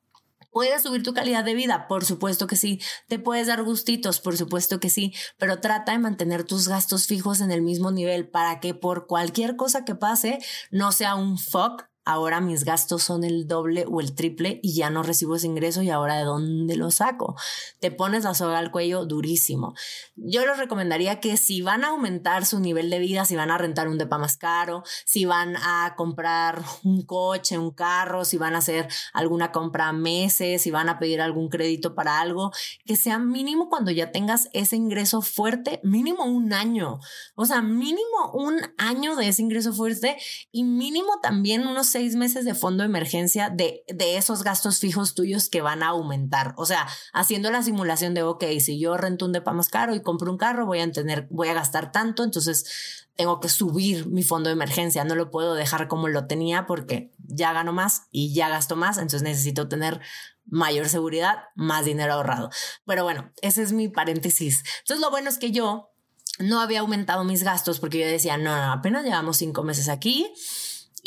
¿Puedes 0.57 0.81
subir 0.81 1.03
tu 1.03 1.13
calidad 1.13 1.43
de 1.43 1.53
vida? 1.53 1.87
Por 1.87 2.03
supuesto 2.03 2.47
que 2.47 2.55
sí. 2.55 2.81
¿Te 3.07 3.19
puedes 3.19 3.45
dar 3.45 3.61
gustitos? 3.61 4.19
Por 4.19 4.35
supuesto 4.37 4.79
que 4.79 4.89
sí. 4.89 5.13
Pero 5.37 5.59
trata 5.59 5.91
de 5.91 5.99
mantener 5.99 6.45
tus 6.45 6.67
gastos 6.67 7.05
fijos 7.05 7.41
en 7.41 7.51
el 7.51 7.61
mismo 7.61 7.91
nivel 7.91 8.27
para 8.27 8.59
que 8.59 8.73
por 8.73 9.05
cualquier 9.05 9.55
cosa 9.55 9.85
que 9.85 9.93
pase 9.93 10.39
no 10.71 10.91
sea 10.91 11.13
un 11.13 11.37
fuck 11.37 11.83
ahora 12.07 12.39
mis 12.39 12.63
gastos 12.63 13.03
son 13.03 13.25
el 13.25 13.47
doble 13.47 13.85
o 13.85 13.99
el 13.99 14.15
triple 14.15 14.61
y 14.63 14.73
ya 14.73 14.89
no 14.89 15.03
recibo 15.03 15.35
ese 15.35 15.47
ingreso 15.47 15.81
y 15.81 15.89
ahora 15.89 16.15
de 16.15 16.23
dónde 16.23 16.77
lo 16.77 16.89
saco. 16.89 17.35
Te 17.81 17.91
pones 17.91 18.23
la 18.23 18.33
soga 18.33 18.59
al 18.59 18.71
cuello 18.71 19.05
durísimo. 19.05 19.75
Yo 20.15 20.45
les 20.45 20.57
recomendaría 20.57 21.19
que 21.19 21.35
si 21.35 21.61
van 21.61 21.83
a 21.83 21.89
aumentar 21.89 22.45
su 22.45 22.61
nivel 22.61 22.89
de 22.89 22.99
vida, 22.99 23.25
si 23.25 23.35
van 23.35 23.51
a 23.51 23.57
rentar 23.57 23.89
un 23.89 23.97
depa 23.97 24.17
más 24.17 24.37
caro, 24.37 24.83
si 25.05 25.25
van 25.25 25.57
a 25.57 25.95
comprar 25.97 26.63
un 26.85 27.01
coche, 27.01 27.57
un 27.57 27.71
carro, 27.71 28.23
si 28.23 28.37
van 28.37 28.55
a 28.55 28.59
hacer 28.59 28.87
alguna 29.11 29.51
compra 29.51 29.89
a 29.89 29.93
meses, 29.93 30.61
si 30.61 30.71
van 30.71 30.87
a 30.87 30.99
pedir 30.99 31.19
algún 31.19 31.49
crédito 31.49 31.93
para 31.93 32.21
algo, 32.21 32.51
que 32.85 32.95
sea 32.95 33.19
mínimo 33.19 33.67
cuando 33.67 33.91
ya 33.91 34.13
tengas 34.13 34.47
ese 34.53 34.77
ingreso 34.77 35.21
fuerte, 35.21 35.81
mínimo 35.83 36.23
un 36.23 36.53
año. 36.53 36.99
O 37.35 37.45
sea, 37.45 37.61
mínimo 37.61 38.31
un 38.33 38.61
año 38.77 39.17
de 39.17 39.27
ese 39.27 39.41
ingreso 39.41 39.73
fuerte 39.73 40.15
y 40.53 40.63
mínimo 40.63 41.19
también 41.21 41.67
unos 41.67 41.96
seis 41.97 42.15
meses 42.15 42.45
de 42.45 42.53
fondo 42.53 42.83
de 42.83 42.89
emergencia 42.89 43.49
de, 43.49 43.83
de 43.87 44.17
esos 44.17 44.43
gastos 44.43 44.77
fijos 44.77 45.15
tuyos 45.15 45.49
que 45.49 45.61
van 45.61 45.81
a 45.81 45.87
aumentar. 45.87 46.53
O 46.55 46.67
sea, 46.67 46.87
haciendo 47.11 47.49
la 47.49 47.63
simulación 47.63 48.13
de, 48.13 48.21
ok, 48.21 48.43
si 48.59 48.79
yo 48.79 48.97
rento 48.97 49.25
un 49.25 49.31
depa 49.31 49.51
más 49.51 49.67
caro 49.67 49.95
y 49.95 50.03
compro 50.03 50.31
un 50.31 50.37
carro, 50.37 50.67
voy 50.67 50.79
a 50.79 50.91
tener, 50.91 51.27
voy 51.31 51.47
a 51.47 51.55
gastar 51.55 51.91
tanto, 51.91 52.23
entonces 52.23 53.07
tengo 53.15 53.39
que 53.39 53.49
subir 53.49 54.07
mi 54.09 54.21
fondo 54.21 54.49
de 54.49 54.53
emergencia. 54.53 55.05
No 55.05 55.15
lo 55.15 55.31
puedo 55.31 55.55
dejar 55.55 55.87
como 55.87 56.07
lo 56.07 56.27
tenía 56.27 56.67
porque 56.67 57.11
ya 57.17 57.51
gano 57.51 57.73
más 57.73 58.03
y 58.11 58.31
ya 58.31 58.47
gasto 58.47 58.75
más, 58.75 58.97
entonces 58.97 59.23
necesito 59.23 59.67
tener 59.67 59.99
mayor 60.45 60.89
seguridad, 60.89 61.45
más 61.55 61.83
dinero 61.83 62.13
ahorrado. 62.13 62.51
Pero 62.85 63.05
bueno, 63.05 63.31
ese 63.41 63.63
es 63.63 63.71
mi 63.71 63.87
paréntesis. 63.87 64.63
Entonces 64.81 65.01
lo 65.01 65.09
bueno 65.09 65.29
es 65.29 65.39
que 65.39 65.49
yo 65.49 65.89
no 66.37 66.61
había 66.61 66.81
aumentado 66.81 67.23
mis 67.23 67.41
gastos 67.41 67.79
porque 67.79 67.97
yo 67.97 68.05
decía, 68.05 68.37
no, 68.37 68.55
no 68.55 68.71
apenas 68.71 69.03
llevamos 69.03 69.37
cinco 69.37 69.63
meses 69.63 69.89
aquí 69.89 70.31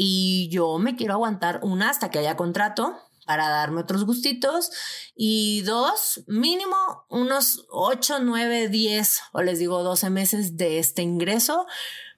y 0.02 0.48
yo 0.48 0.78
me 0.78 0.96
quiero 0.96 1.12
aguantar 1.12 1.60
una 1.62 1.90
hasta 1.90 2.10
que 2.10 2.20
haya 2.20 2.34
contrato 2.34 2.96
para 3.26 3.50
darme 3.50 3.82
otros 3.82 4.06
gustitos 4.06 4.70
y 5.14 5.60
dos, 5.60 6.24
mínimo 6.26 7.04
unos 7.10 7.66
8, 7.68 8.20
9, 8.22 8.70
10 8.70 9.20
o 9.32 9.42
les 9.42 9.58
digo 9.58 9.82
12 9.82 10.08
meses 10.08 10.56
de 10.56 10.78
este 10.78 11.02
ingreso 11.02 11.66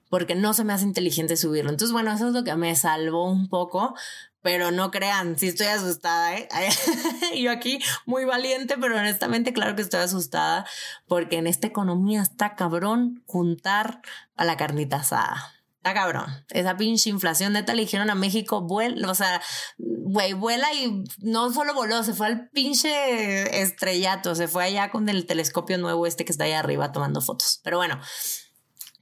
porque 0.09 0.33
no 0.33 0.53
se 0.53 0.63
me 0.63 0.71
hace 0.71 0.85
inteligente 0.85 1.35
subirlo. 1.35 1.71
Entonces, 1.71 1.91
bueno, 1.91 2.13
eso 2.13 2.29
es 2.29 2.33
lo 2.33 2.45
que 2.45 2.55
me 2.55 2.73
salvó 2.77 3.29
un 3.29 3.49
poco, 3.49 3.95
pero 4.41 4.71
no 4.71 4.89
crean, 4.89 5.37
sí 5.37 5.47
estoy 5.47 5.67
asustada, 5.67 6.37
¿eh? 6.37 6.47
Yo 7.37 7.51
aquí 7.51 7.79
muy 8.05 8.23
valiente, 8.23 8.77
pero 8.79 8.95
honestamente 8.95 9.51
claro 9.51 9.75
que 9.75 9.81
estoy 9.81 9.99
asustada 9.99 10.65
porque 11.05 11.35
en 11.35 11.47
esta 11.47 11.67
economía 11.67 12.21
está 12.21 12.55
cabrón 12.55 13.23
juntar 13.25 14.01
a 14.37 14.45
la 14.45 14.55
carnita 14.55 14.97
asada. 14.97 15.62
Está 15.83 15.95
cabrón. 15.95 16.27
Esa 16.51 16.77
pinche 16.77 17.09
inflación 17.09 17.51
neta 17.51 17.73
le 17.73 17.81
dijeron 17.81 18.09
a 18.09 18.15
México, 18.15 18.61
vuela, 18.61 19.11
o 19.11 19.13
sea, 19.13 19.41
güey, 19.77 20.31
vuela 20.31 20.73
y 20.73 21.03
no 21.17 21.51
solo 21.51 21.73
voló, 21.73 22.03
se 22.03 22.13
fue 22.13 22.27
al 22.27 22.47
pinche 22.51 23.61
estrellato, 23.61 24.33
se 24.33 24.47
fue 24.47 24.63
allá 24.63 24.91
con 24.91 25.09
el 25.09 25.25
telescopio 25.25 25.77
nuevo 25.77 26.07
este 26.07 26.23
que 26.23 26.31
está 26.31 26.45
ahí 26.45 26.53
arriba 26.53 26.93
tomando 26.93 27.19
fotos. 27.19 27.59
Pero 27.65 27.79
bueno, 27.79 27.99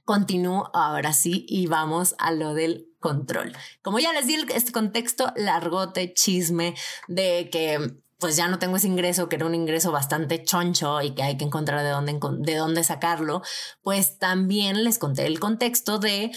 continúo 0.04 0.72
ahora 0.74 1.12
sí 1.12 1.46
y 1.48 1.68
vamos 1.68 2.16
a 2.18 2.32
lo 2.32 2.52
del 2.52 2.88
control. 2.98 3.56
Como 3.82 4.00
ya 4.00 4.12
les 4.12 4.26
di 4.26 4.44
este 4.52 4.72
contexto 4.72 5.32
largote, 5.36 6.12
chisme 6.14 6.74
de 7.06 7.48
que 7.48 8.02
pues 8.18 8.36
ya 8.36 8.48
no 8.48 8.58
tengo 8.58 8.76
ese 8.76 8.86
ingreso, 8.86 9.28
que 9.28 9.34
era 9.36 9.46
un 9.46 9.54
ingreso 9.54 9.90
bastante 9.90 10.44
choncho 10.44 11.02
y 11.02 11.12
que 11.12 11.22
hay 11.22 11.36
que 11.36 11.44
encontrar 11.44 11.82
de 11.82 11.90
dónde, 11.90 12.18
de 12.38 12.56
dónde 12.56 12.84
sacarlo, 12.84 13.42
pues 13.82 14.18
también 14.18 14.84
les 14.84 14.98
conté 14.98 15.26
el 15.26 15.40
contexto 15.40 15.98
de 15.98 16.30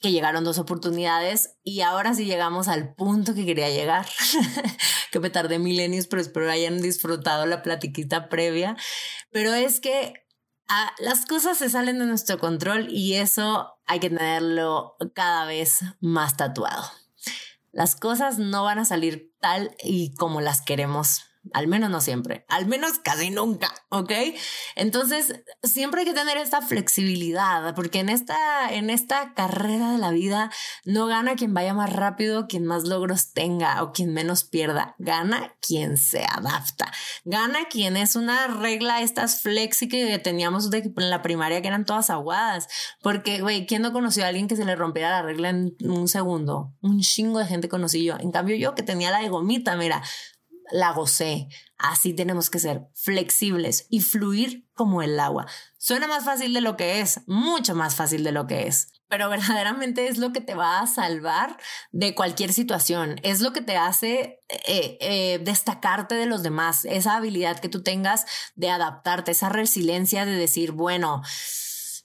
que 0.00 0.12
llegaron 0.12 0.44
dos 0.44 0.58
oportunidades 0.58 1.56
y 1.62 1.82
ahora 1.82 2.14
sí 2.14 2.24
llegamos 2.24 2.68
al 2.68 2.94
punto 2.94 3.34
que 3.34 3.44
quería 3.44 3.68
llegar, 3.68 4.06
que 5.12 5.20
me 5.20 5.30
tardé 5.30 5.58
milenios, 5.58 6.06
pero 6.06 6.22
espero 6.22 6.50
hayan 6.50 6.80
disfrutado 6.80 7.46
la 7.46 7.62
platiquita 7.62 8.28
previa, 8.28 8.76
pero 9.30 9.52
es 9.52 9.80
que 9.80 10.14
ah, 10.68 10.92
las 10.98 11.26
cosas 11.26 11.58
se 11.58 11.68
salen 11.68 11.98
de 11.98 12.06
nuestro 12.06 12.38
control 12.38 12.88
y 12.90 13.14
eso 13.14 13.74
hay 13.86 14.00
que 14.00 14.10
tenerlo 14.10 14.96
cada 15.14 15.44
vez 15.44 15.80
más 16.00 16.36
tatuado. 16.36 16.84
Las 17.72 17.94
cosas 17.94 18.38
no 18.38 18.64
van 18.64 18.78
a 18.78 18.84
salir 18.84 19.32
tal 19.40 19.76
y 19.82 20.14
como 20.14 20.40
las 20.40 20.62
queremos 20.62 21.29
al 21.52 21.68
menos 21.68 21.90
no 21.90 22.00
siempre, 22.00 22.44
al 22.48 22.66
menos 22.66 22.98
casi 22.98 23.30
nunca, 23.30 23.72
¿ok? 23.88 24.12
Entonces, 24.76 25.42
siempre 25.62 26.00
hay 26.00 26.06
que 26.06 26.12
tener 26.12 26.36
esta 26.36 26.60
flexibilidad, 26.60 27.74
porque 27.74 28.00
en 28.00 28.10
esta, 28.10 28.72
en 28.72 28.90
esta 28.90 29.32
carrera 29.34 29.92
de 29.92 29.98
la 29.98 30.10
vida 30.10 30.50
no 30.84 31.06
gana 31.06 31.36
quien 31.36 31.54
vaya 31.54 31.72
más 31.72 31.92
rápido, 31.92 32.46
quien 32.46 32.66
más 32.66 32.84
logros 32.84 33.32
tenga 33.32 33.82
o 33.82 33.92
quien 33.92 34.12
menos 34.12 34.44
pierda, 34.44 34.94
gana 34.98 35.54
quien 35.66 35.96
se 35.96 36.24
adapta, 36.24 36.92
gana 37.24 37.66
quien 37.70 37.96
es 37.96 38.16
una 38.16 38.46
regla, 38.46 39.00
estas 39.00 39.40
flexi 39.40 39.88
que 39.88 40.18
teníamos 40.18 40.70
en 40.72 41.10
la 41.10 41.22
primaria 41.22 41.62
que 41.62 41.68
eran 41.68 41.86
todas 41.86 42.10
aguadas, 42.10 42.68
porque, 43.02 43.40
güey, 43.40 43.66
¿quién 43.66 43.82
no 43.82 43.92
conoció 43.92 44.24
a 44.24 44.28
alguien 44.28 44.46
que 44.46 44.56
se 44.56 44.64
le 44.64 44.76
rompiera 44.76 45.10
la 45.10 45.22
regla 45.22 45.48
en 45.48 45.74
un 45.84 46.06
segundo? 46.06 46.74
Un 46.82 47.00
chingo 47.00 47.38
de 47.38 47.46
gente 47.46 47.68
conocí 47.68 48.04
yo, 48.04 48.16
en 48.18 48.30
cambio 48.30 48.56
yo 48.56 48.74
que 48.74 48.82
tenía 48.82 49.10
la 49.10 49.20
de 49.20 49.28
gomita, 49.28 49.76
mira, 49.76 50.02
la 50.70 50.92
gocé. 50.92 51.48
Así 51.78 52.14
tenemos 52.14 52.50
que 52.50 52.58
ser 52.58 52.82
flexibles 52.94 53.86
y 53.88 54.00
fluir 54.00 54.68
como 54.74 55.02
el 55.02 55.18
agua. 55.18 55.46
Suena 55.78 56.06
más 56.06 56.24
fácil 56.24 56.52
de 56.52 56.60
lo 56.60 56.76
que 56.76 57.00
es, 57.00 57.20
mucho 57.26 57.74
más 57.74 57.94
fácil 57.94 58.24
de 58.24 58.32
lo 58.32 58.46
que 58.46 58.66
es, 58.66 58.92
pero 59.08 59.28
verdaderamente 59.28 60.08
es 60.08 60.18
lo 60.18 60.32
que 60.32 60.40
te 60.40 60.54
va 60.54 60.80
a 60.80 60.86
salvar 60.86 61.56
de 61.90 62.14
cualquier 62.14 62.52
situación, 62.52 63.16
es 63.22 63.40
lo 63.40 63.52
que 63.52 63.60
te 63.60 63.76
hace 63.76 64.40
eh, 64.66 64.98
eh, 65.00 65.40
destacarte 65.42 66.14
de 66.14 66.26
los 66.26 66.42
demás, 66.42 66.84
esa 66.84 67.16
habilidad 67.16 67.58
que 67.58 67.68
tú 67.68 67.82
tengas 67.82 68.24
de 68.54 68.70
adaptarte, 68.70 69.32
esa 69.32 69.48
resiliencia 69.48 70.24
de 70.24 70.36
decir, 70.36 70.72
bueno, 70.72 71.22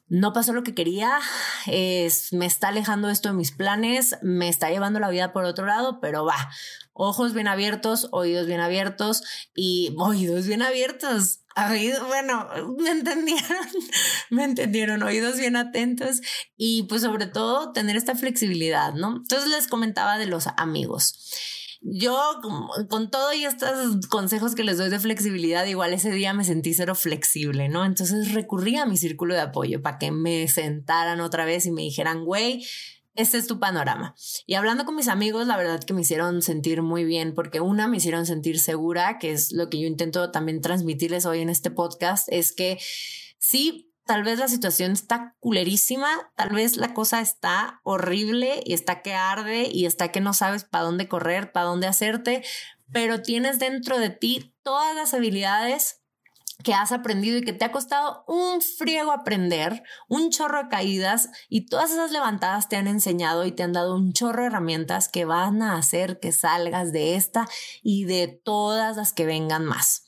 no 0.08 0.34
pasó 0.34 0.54
lo 0.54 0.64
que 0.64 0.76
quería, 0.76 1.20
es, 1.66 2.32
me 2.32 2.46
está 2.46 2.68
alejando 2.68 3.10
esto 3.10 3.30
de 3.30 3.36
mis 3.36 3.52
planes, 3.52 4.18
me 4.22 4.50
está 4.50 4.70
llevando 4.70 5.00
la 5.00 5.10
vida 5.10 5.34
por 5.34 5.46
otro 5.46 5.66
lado, 5.66 6.00
pero 6.00 6.26
va, 6.26 6.36
ojos 6.96 7.34
bien 7.34 7.48
abiertos, 7.48 8.08
oídos 8.12 8.48
bien 8.48 8.62
abiertos 8.62 9.22
y 9.54 9.94
oídos 9.98 10.48
bien 10.48 10.62
abiertos. 10.62 11.42
Bueno, 12.08 12.48
me 12.80 12.90
entendieron, 12.90 13.68
me 14.30 14.44
entendieron, 14.46 15.04
oídos 15.04 15.38
bien 15.38 15.56
atentos 15.56 16.22
y 16.58 16.84
pues 16.84 17.02
sobre 17.02 17.28
todo 17.28 17.72
tener 17.72 17.96
esta 17.96 18.16
flexibilidad, 18.16 18.94
¿no? 18.94 19.18
Entonces 19.18 19.50
les 19.50 19.68
comentaba 19.68 20.18
de 20.18 20.26
los 20.26 20.48
amigos 20.58 21.32
yo 21.88 22.42
con 22.90 23.12
todo 23.12 23.32
y 23.34 23.46
estos 23.46 24.08
consejos 24.08 24.56
que 24.56 24.64
les 24.64 24.80
doy 24.80 24.90
de 24.90 25.00
flexibilidad, 25.00 25.66
igual 25.68 25.94
ese 25.94 26.10
día 26.10 26.34
me 26.34 26.44
sentí 26.44 26.74
cero 26.74 26.96
flexible, 26.96 27.70
¿no? 27.70 27.86
Entonces 27.86 28.34
recurrí 28.34 28.78
a 28.78 28.88
mi 28.88 28.98
círculo 28.98 29.36
de 29.36 29.42
apoyo 29.42 29.84
para 29.84 30.00
que 30.00 30.12
me 30.12 30.48
sentaran 30.48 31.22
otra 31.22 31.46
vez 31.46 31.68
y 31.68 31.72
me 31.72 31.84
dijeran, 31.84 32.26
güey, 32.26 32.66
este 33.16 33.38
es 33.38 33.48
tu 33.48 33.60
panorama. 33.60 34.16
Y 34.46 34.56
hablando 34.56 34.86
con 34.86 34.96
mis 34.96 35.08
amigos, 35.08 35.48
la 35.48 35.58
verdad 35.58 35.84
que 35.84 35.94
me 35.94 36.02
hicieron 36.02 36.42
sentir 36.42 36.82
muy 36.82 37.04
bien, 37.04 37.34
porque 37.34 37.62
una, 37.62 37.88
me 37.88 37.98
hicieron 37.98 38.26
sentir 38.26 38.60
segura, 38.60 39.20
que 39.20 39.32
es 39.32 39.52
lo 39.52 39.70
que 39.70 39.80
yo 39.80 39.88
intento 39.88 40.32
también 40.32 40.62
transmitirles 40.62 41.26
hoy 41.26 41.42
en 41.42 41.50
este 41.50 41.72
podcast, 41.72 42.28
es 42.32 42.54
que 42.54 42.80
sí 43.40 43.92
tal 44.06 44.24
vez 44.24 44.40
la 44.40 44.48
situación 44.48 44.92
está 44.92 45.36
culerísima, 45.40 46.32
tal 46.36 46.50
vez 46.50 46.78
la 46.78 46.94
cosa 46.94 47.22
está 47.22 47.82
horrible 47.84 48.62
y 48.64 48.74
está 48.74 49.02
que 49.02 49.14
arde 49.14 49.68
y 49.72 49.86
está 49.86 50.12
que 50.12 50.22
no 50.22 50.34
sabes 50.34 50.64
para 50.64 50.84
dónde 50.84 51.08
correr, 51.08 51.52
para 51.52 51.66
dónde 51.66 51.88
hacerte, 51.88 52.44
pero 52.92 53.22
tienes 53.22 53.58
dentro 53.58 53.98
de 53.98 54.12
ti 54.12 54.56
todas 54.62 54.96
las 54.96 55.14
habilidades 55.14 56.05
que 56.66 56.74
has 56.74 56.92
aprendido 56.92 57.38
y 57.38 57.44
que 57.44 57.54
te 57.54 57.64
ha 57.64 57.72
costado 57.72 58.26
un 58.28 58.60
friego 58.60 59.12
aprender, 59.12 59.84
un 60.10 60.32
chorro 60.32 60.64
de 60.64 60.68
caídas 60.68 61.30
y 61.48 61.68
todas 61.68 61.92
esas 61.92 62.12
levantadas 62.12 62.68
te 62.68 62.76
han 62.76 62.88
enseñado 62.88 63.46
y 63.46 63.52
te 63.52 63.62
han 63.62 63.72
dado 63.72 63.96
un 63.96 64.14
chorro 64.14 64.42
de 64.42 64.48
herramientas 64.48 65.08
que 65.08 65.26
van 65.26 65.62
a 65.62 65.78
hacer 65.78 66.20
que 66.20 66.32
salgas 66.32 66.92
de 66.92 67.16
esta 67.16 67.48
y 67.84 68.06
de 68.06 68.28
todas 68.28 68.98
las 68.98 69.14
que 69.14 69.28
vengan 69.28 69.64
más 69.64 70.05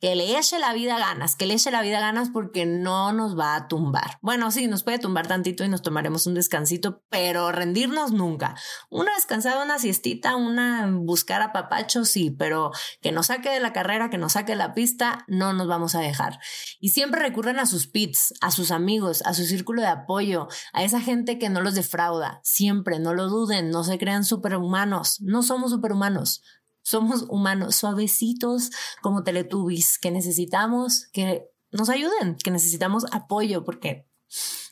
que 0.00 0.14
le 0.14 0.38
eche 0.38 0.58
la 0.58 0.72
vida 0.72 0.98
ganas, 0.98 1.36
que 1.36 1.46
le 1.46 1.54
eche 1.54 1.70
la 1.70 1.82
vida 1.82 2.00
ganas 2.00 2.30
porque 2.30 2.64
no 2.64 3.12
nos 3.12 3.38
va 3.38 3.54
a 3.54 3.68
tumbar. 3.68 4.18
Bueno, 4.22 4.50
sí, 4.50 4.66
nos 4.66 4.82
puede 4.82 4.98
tumbar 4.98 5.26
tantito 5.26 5.62
y 5.62 5.68
nos 5.68 5.82
tomaremos 5.82 6.26
un 6.26 6.34
descansito, 6.34 7.02
pero 7.10 7.52
rendirnos 7.52 8.10
nunca. 8.12 8.56
Una 8.88 9.14
descansada, 9.14 9.62
una 9.62 9.78
siestita, 9.78 10.36
una 10.36 10.90
buscar 10.90 11.42
a 11.42 11.52
papacho, 11.52 12.06
sí, 12.06 12.30
pero 12.30 12.70
que 13.02 13.12
nos 13.12 13.26
saque 13.26 13.50
de 13.50 13.60
la 13.60 13.74
carrera, 13.74 14.08
que 14.08 14.16
nos 14.16 14.32
saque 14.32 14.52
de 14.52 14.56
la 14.56 14.72
pista, 14.72 15.24
no 15.28 15.52
nos 15.52 15.68
vamos 15.68 15.94
a 15.94 16.00
dejar. 16.00 16.38
Y 16.80 16.90
siempre 16.90 17.20
recurren 17.20 17.58
a 17.58 17.66
sus 17.66 17.86
pits, 17.86 18.32
a 18.40 18.50
sus 18.50 18.70
amigos, 18.70 19.22
a 19.26 19.34
su 19.34 19.44
círculo 19.44 19.82
de 19.82 19.88
apoyo, 19.88 20.48
a 20.72 20.82
esa 20.82 21.00
gente 21.00 21.38
que 21.38 21.50
no 21.50 21.60
los 21.60 21.74
defrauda. 21.74 22.40
Siempre, 22.42 22.98
no 23.00 23.12
lo 23.12 23.28
duden, 23.28 23.70
no 23.70 23.84
se 23.84 23.98
crean 23.98 24.24
superhumanos, 24.24 25.20
no 25.20 25.42
somos 25.42 25.72
superhumanos 25.72 26.42
somos 26.90 27.24
humanos 27.28 27.76
suavecitos 27.76 28.70
como 29.00 29.22
teletubbies 29.22 29.98
que 29.98 30.10
necesitamos 30.10 31.06
que 31.12 31.48
nos 31.70 31.88
ayuden, 31.88 32.34
que 32.34 32.50
necesitamos 32.50 33.06
apoyo 33.12 33.64
porque 33.64 34.08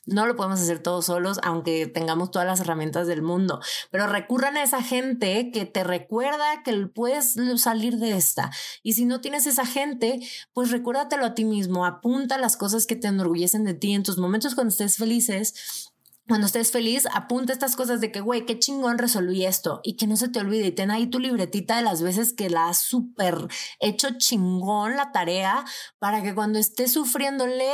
no 0.04 0.26
lo 0.26 0.35
podemos 0.35 0.61
hacer 0.61 0.83
todos 0.83 1.07
solos, 1.07 1.38
aunque 1.44 1.87
tengamos 1.87 2.31
todas 2.31 2.46
las 2.46 2.61
herramientas 2.61 3.07
del 3.07 3.22
mundo, 3.22 3.61
pero 3.90 4.07
recurran 4.07 4.57
a 4.57 4.62
esa 4.62 4.83
gente 4.83 5.50
que 5.52 5.64
te 5.64 5.85
recuerda 5.85 6.62
que 6.64 6.87
puedes 6.87 7.37
salir 7.57 7.98
de 7.98 8.16
esta. 8.16 8.50
Y 8.83 8.94
si 8.94 9.04
no 9.04 9.20
tienes 9.20 9.46
esa 9.46 9.66
gente, 9.66 10.20
pues 10.52 10.70
recuérdatelo 10.70 11.24
a 11.24 11.35
ti 11.35 11.44
mismo, 11.44 11.85
apunta 11.85 12.38
las 12.38 12.57
cosas 12.57 12.87
que 12.87 12.96
te 12.96 13.09
enorgullecen 13.09 13.64
de 13.64 13.74
ti 13.74 13.92
en 13.92 14.02
tus 14.02 14.18
momentos 14.18 14.54
cuando 14.54 14.72
estés 14.72 14.96
felices 14.96 15.92
cuando 16.29 16.47
estés 16.47 16.71
feliz, 16.71 17.07
apunta 17.12 17.53
estas 17.53 17.75
cosas 17.75 18.01
de 18.01 18.12
que, 18.12 18.21
güey, 18.21 18.45
qué 18.45 18.59
chingón 18.59 18.99
resolví 18.99 19.47
esto 19.47 19.81
y 19.83 19.97
que 19.97 20.07
no 20.07 20.17
se 20.17 20.29
te 20.29 20.38
olvide 20.38 20.67
y 20.67 20.73
ten 20.73 20.91
ahí 20.91 21.07
tu 21.07 21.19
libretita 21.19 21.77
de 21.77 21.83
las 21.83 22.03
veces 22.03 22.35
que 22.35 22.51
la 22.51 22.69
has 22.69 22.79
súper 22.79 23.49
hecho 23.81 24.09
chingón 24.19 24.97
la 24.97 25.11
tarea 25.11 25.64
para 25.99 26.23
que 26.23 26.35
cuando 26.35 26.59
estés 26.59 26.93
sufriéndole 26.93 27.64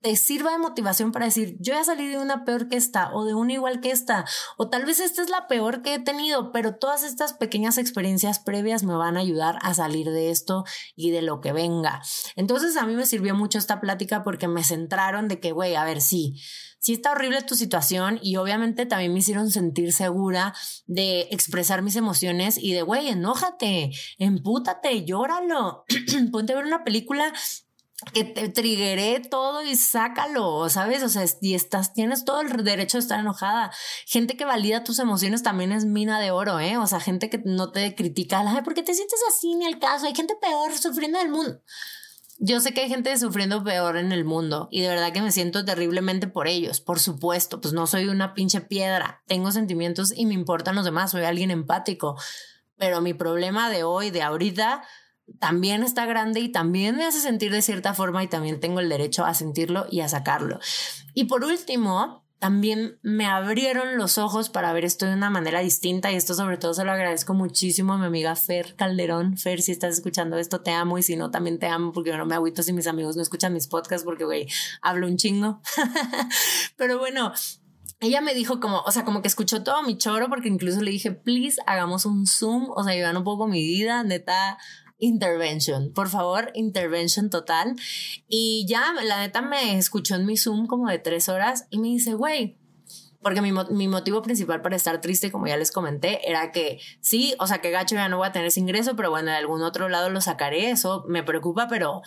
te 0.00 0.14
sirva 0.14 0.52
de 0.52 0.58
motivación 0.58 1.10
para 1.10 1.24
decir, 1.24 1.56
yo 1.58 1.74
ya 1.74 1.82
salí 1.82 2.06
de 2.06 2.18
una 2.18 2.44
peor 2.44 2.68
que 2.68 2.76
esta 2.76 3.12
o 3.12 3.24
de 3.24 3.34
una 3.34 3.54
igual 3.54 3.80
que 3.80 3.90
esta, 3.90 4.24
o 4.56 4.68
tal 4.70 4.84
vez 4.84 5.00
esta 5.00 5.22
es 5.22 5.28
la 5.28 5.48
peor 5.48 5.82
que 5.82 5.94
he 5.94 5.98
tenido, 5.98 6.52
pero 6.52 6.76
todas 6.76 7.02
estas 7.02 7.32
pequeñas 7.32 7.78
experiencias 7.78 8.38
previas 8.38 8.84
me 8.84 8.94
van 8.94 9.16
a 9.16 9.20
ayudar 9.20 9.58
a 9.60 9.74
salir 9.74 10.08
de 10.10 10.30
esto 10.30 10.64
y 10.94 11.10
de 11.10 11.22
lo 11.22 11.40
que 11.40 11.52
venga. 11.52 12.00
Entonces 12.36 12.76
a 12.76 12.86
mí 12.86 12.94
me 12.94 13.06
sirvió 13.06 13.34
mucho 13.34 13.58
esta 13.58 13.80
plática 13.80 14.22
porque 14.22 14.46
me 14.46 14.62
centraron 14.62 15.26
de 15.26 15.40
que, 15.40 15.50
güey, 15.50 15.74
a 15.74 15.84
ver, 15.84 16.00
sí, 16.00 16.40
sí 16.78 16.94
está 16.94 17.12
horrible 17.12 17.42
tu 17.42 17.54
situación 17.54 18.18
y 18.22 18.36
obviamente 18.36 18.86
también 18.86 19.12
me 19.12 19.18
hicieron 19.18 19.50
sentir 19.50 19.92
segura 19.92 20.54
de 20.86 21.28
expresar 21.30 21.82
mis 21.82 21.96
emociones 21.96 22.58
y 22.58 22.72
de, 22.72 22.82
güey, 22.82 23.08
enójate, 23.08 23.90
empútate, 24.18 25.04
llóralo, 25.04 25.84
ponte 26.32 26.52
a 26.52 26.56
ver 26.56 26.66
una 26.66 26.84
película 26.84 27.32
que 28.12 28.22
te 28.22 28.48
trigueré 28.48 29.20
todo 29.20 29.64
y 29.64 29.74
sácalo, 29.74 30.68
¿sabes? 30.68 31.02
O 31.02 31.08
sea, 31.08 31.24
y 31.40 31.54
estás, 31.54 31.94
tienes 31.94 32.24
todo 32.24 32.40
el 32.40 32.64
derecho 32.64 32.96
de 32.96 33.02
estar 33.02 33.18
enojada. 33.18 33.72
Gente 34.06 34.36
que 34.36 34.44
valida 34.44 34.84
tus 34.84 35.00
emociones 35.00 35.42
también 35.42 35.72
es 35.72 35.84
mina 35.84 36.20
de 36.20 36.30
oro, 36.30 36.60
¿eh? 36.60 36.76
O 36.76 36.86
sea, 36.86 37.00
gente 37.00 37.28
que 37.28 37.42
no 37.44 37.72
te 37.72 37.96
critica, 37.96 38.44
ay, 38.46 38.62
¿por 38.62 38.74
qué 38.74 38.84
te 38.84 38.94
sientes 38.94 39.18
así? 39.28 39.54
Ni 39.56 39.66
el 39.66 39.80
caso, 39.80 40.06
hay 40.06 40.14
gente 40.14 40.36
peor 40.40 40.76
sufriendo 40.78 41.18
del 41.18 41.30
mundo. 41.30 41.60
Yo 42.40 42.60
sé 42.60 42.72
que 42.72 42.82
hay 42.82 42.88
gente 42.88 43.16
sufriendo 43.18 43.64
peor 43.64 43.96
en 43.96 44.12
el 44.12 44.24
mundo 44.24 44.68
y 44.70 44.80
de 44.80 44.88
verdad 44.88 45.12
que 45.12 45.22
me 45.22 45.32
siento 45.32 45.64
terriblemente 45.64 46.28
por 46.28 46.46
ellos, 46.46 46.80
por 46.80 47.00
supuesto, 47.00 47.60
pues 47.60 47.74
no 47.74 47.88
soy 47.88 48.06
una 48.06 48.32
pinche 48.32 48.60
piedra, 48.60 49.22
tengo 49.26 49.50
sentimientos 49.50 50.12
y 50.16 50.24
me 50.24 50.34
importan 50.34 50.76
los 50.76 50.84
demás, 50.84 51.10
soy 51.10 51.24
alguien 51.24 51.50
empático, 51.50 52.16
pero 52.76 53.00
mi 53.00 53.12
problema 53.12 53.70
de 53.70 53.82
hoy, 53.82 54.10
de 54.10 54.22
ahorita, 54.22 54.84
también 55.40 55.82
está 55.82 56.06
grande 56.06 56.38
y 56.38 56.50
también 56.50 56.96
me 56.96 57.04
hace 57.04 57.20
sentir 57.20 57.50
de 57.50 57.60
cierta 57.60 57.92
forma 57.92 58.22
y 58.22 58.28
también 58.28 58.60
tengo 58.60 58.78
el 58.78 58.88
derecho 58.88 59.24
a 59.24 59.34
sentirlo 59.34 59.86
y 59.90 60.00
a 60.00 60.08
sacarlo. 60.08 60.60
Y 61.14 61.24
por 61.24 61.44
último, 61.44 62.24
también 62.38 62.98
me 63.02 63.26
abrieron 63.26 63.96
los 63.96 64.16
ojos 64.16 64.48
para 64.48 64.72
ver 64.72 64.84
esto 64.84 65.06
de 65.06 65.14
una 65.14 65.28
manera 65.28 65.60
distinta 65.60 66.12
y 66.12 66.14
esto 66.14 66.34
sobre 66.34 66.56
todo 66.56 66.72
se 66.72 66.84
lo 66.84 66.92
agradezco 66.92 67.34
muchísimo 67.34 67.94
a 67.94 67.98
mi 67.98 68.06
amiga 68.06 68.36
Fer 68.36 68.76
Calderón. 68.76 69.36
Fer, 69.36 69.60
si 69.60 69.72
estás 69.72 69.94
escuchando 69.94 70.38
esto, 70.38 70.60
te 70.60 70.70
amo 70.70 70.98
y 70.98 71.02
si 71.02 71.16
no, 71.16 71.30
también 71.30 71.58
te 71.58 71.66
amo 71.66 71.92
porque 71.92 72.10
yo 72.10 72.16
no 72.16 72.26
me 72.26 72.36
agüito 72.36 72.62
si 72.62 72.72
mis 72.72 72.86
amigos 72.86 73.16
no 73.16 73.22
escuchan 73.22 73.52
mis 73.52 73.66
podcasts 73.66 74.04
porque, 74.04 74.24
güey, 74.24 74.46
hablo 74.82 75.08
un 75.08 75.16
chingo. 75.16 75.60
Pero 76.76 76.98
bueno, 76.98 77.32
ella 78.00 78.20
me 78.20 78.34
dijo 78.34 78.60
como, 78.60 78.80
o 78.82 78.92
sea, 78.92 79.04
como 79.04 79.22
que 79.22 79.28
escuchó 79.28 79.64
todo 79.64 79.82
mi 79.82 79.98
choro 79.98 80.28
porque 80.28 80.48
incluso 80.48 80.80
le 80.80 80.92
dije, 80.92 81.10
please, 81.10 81.60
hagamos 81.66 82.06
un 82.06 82.26
Zoom, 82.26 82.70
o 82.70 82.84
sea, 82.84 82.92
ayudan 82.92 83.16
un 83.16 83.24
poco 83.24 83.48
mi 83.48 83.62
vida, 83.62 84.04
neta, 84.04 84.58
intervention, 84.98 85.92
por 85.92 86.08
favor, 86.08 86.50
intervention 86.54 87.30
total. 87.30 87.74
Y 88.28 88.66
ya, 88.68 88.92
la 89.02 89.20
neta 89.20 89.42
me 89.42 89.78
escuchó 89.78 90.16
en 90.16 90.26
mi 90.26 90.36
Zoom 90.36 90.66
como 90.66 90.88
de 90.88 90.98
tres 90.98 91.28
horas 91.28 91.66
y 91.70 91.78
me 91.78 91.88
dice, 91.88 92.14
güey, 92.14 92.56
porque 93.22 93.40
mi, 93.40 93.52
mi, 93.70 93.88
motivo 93.88 94.22
principal 94.22 94.62
para 94.62 94.76
estar 94.76 95.00
triste, 95.00 95.32
como 95.32 95.46
ya 95.46 95.56
les 95.56 95.72
comenté, 95.72 96.28
era 96.30 96.52
que 96.52 96.80
sí, 97.00 97.34
o 97.38 97.46
sea, 97.46 97.60
que 97.60 97.70
gacho 97.70 97.96
ya 97.96 98.08
no 98.08 98.18
voy 98.18 98.28
a 98.28 98.32
tener 98.32 98.48
ese 98.48 98.60
ingreso, 98.60 98.94
pero 98.94 99.10
bueno, 99.10 99.30
de 99.30 99.36
algún 99.36 99.62
otro 99.62 99.88
lado 99.88 100.08
lo 100.08 100.20
sacaré, 100.20 100.70
eso 100.70 101.04
me 101.08 101.22
preocupa, 101.22 101.66
pero 101.68 102.02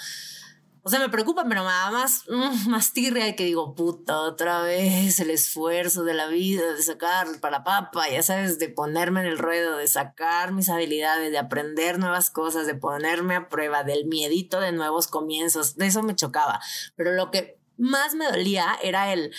o 0.83 0.89
sea, 0.89 0.99
me 0.99 1.09
preocupa, 1.09 1.43
pero 1.47 1.63
me 1.63 1.69
da 1.69 1.91
más, 1.91 2.25
más 2.67 2.93
tirria 2.93 3.35
que 3.35 3.45
digo, 3.45 3.75
puta, 3.75 4.19
otra 4.19 4.61
vez 4.63 5.19
el 5.19 5.29
esfuerzo 5.29 6.03
de 6.03 6.15
la 6.15 6.27
vida, 6.27 6.73
de 6.73 6.81
sacar 6.81 7.27
para 7.39 7.63
papa, 7.63 8.09
ya 8.09 8.23
sabes, 8.23 8.57
de 8.57 8.69
ponerme 8.69 9.21
en 9.21 9.27
el 9.27 9.37
ruedo, 9.37 9.77
de 9.77 9.87
sacar 9.87 10.51
mis 10.53 10.69
habilidades, 10.69 11.31
de 11.31 11.37
aprender 11.37 11.99
nuevas 11.99 12.31
cosas, 12.31 12.65
de 12.65 12.73
ponerme 12.73 13.35
a 13.35 13.47
prueba, 13.47 13.83
del 13.83 14.05
miedito 14.05 14.59
de 14.59 14.71
nuevos 14.71 15.07
comienzos, 15.07 15.75
de 15.75 15.87
eso 15.87 16.01
me 16.01 16.15
chocaba. 16.15 16.59
Pero 16.95 17.11
lo 17.11 17.29
que 17.29 17.59
más 17.77 18.15
me 18.15 18.25
dolía 18.25 18.65
era 18.81 19.13
el, 19.13 19.31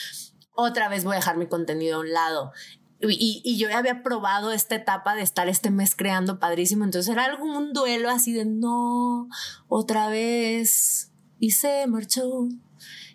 otra 0.55 0.89
vez 0.89 1.03
voy 1.05 1.15
a 1.15 1.17
dejar 1.17 1.39
mi 1.39 1.49
contenido 1.49 1.97
a 1.97 2.01
un 2.01 2.13
lado. 2.13 2.53
Y, 3.01 3.43
y, 3.45 3.59
yo 3.59 3.69
ya 3.69 3.79
había 3.79 4.05
probado 4.05 4.53
esta 4.53 4.77
etapa 4.77 5.17
de 5.17 5.23
estar 5.23 5.49
este 5.49 5.73
mes 5.73 5.97
creando 5.97 6.39
padrísimo, 6.39 6.85
entonces 6.85 7.13
era 7.13 7.25
algo, 7.25 7.45
un 7.45 7.73
duelo 7.73 8.09
así 8.09 8.33
de 8.33 8.45
no, 8.45 9.29
otra 9.67 10.07
vez, 10.07 11.12
y 11.43 11.51
se 11.51 11.85
marchó 11.89 12.47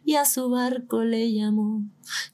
y 0.03 0.15
a 0.15 0.25
su 0.25 0.49
barco 0.49 1.05
le 1.05 1.31
llamó 1.31 1.81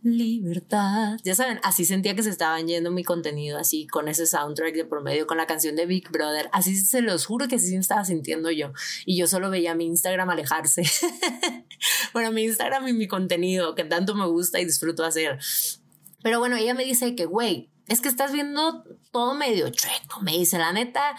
libertad. 0.02 1.20
Ya 1.24 1.36
saben, 1.36 1.60
así 1.62 1.86
sentía 1.86 2.16
que 2.16 2.24
se 2.24 2.32
estaban 2.32 2.68
yendo 2.68 2.90
mi 2.90 3.04
contenido, 3.04 3.60
así 3.60 3.86
con 3.86 4.08
ese 4.08 4.26
soundtrack 4.26 4.74
de 4.74 4.86
promedio, 4.86 5.28
con 5.28 5.38
la 5.38 5.46
canción 5.46 5.76
de 5.76 5.86
Big 5.86 6.10
Brother. 6.10 6.50
Así 6.52 6.76
se 6.78 7.02
los 7.02 7.28
juro 7.28 7.48
que 7.48 7.58
así 7.58 7.72
me 7.74 7.80
estaba 7.80 8.04
sintiendo 8.06 8.50
yo. 8.50 8.74
Y 9.06 9.18
yo 9.18 9.28
solo 9.28 9.52
veía 9.52 9.76
mi 9.76 9.86
Instagram 9.86 10.32
alejarse. 10.32 10.82
bueno, 12.14 12.32
mi 12.32 12.44
Instagram 12.46 12.88
y 12.88 12.94
mi 12.94 13.08
contenido, 13.08 13.76
que 13.76 13.84
tanto 13.84 14.16
me 14.16 14.26
gusta 14.26 14.60
y 14.60 14.66
disfruto 14.66 15.06
hacer. 15.06 15.38
Pero 16.24 16.40
bueno, 16.40 16.56
ella 16.56 16.74
me 16.74 16.86
dice 16.86 17.14
que, 17.14 17.26
güey, 17.26 17.70
es 17.88 18.02
que 18.02 18.10
estás 18.10 18.32
viendo 18.32 18.84
todo 19.12 19.36
medio 19.36 19.70
chueco. 19.70 20.22
Me 20.22 20.32
dice, 20.32 20.58
la 20.58 20.74
neta, 20.74 21.16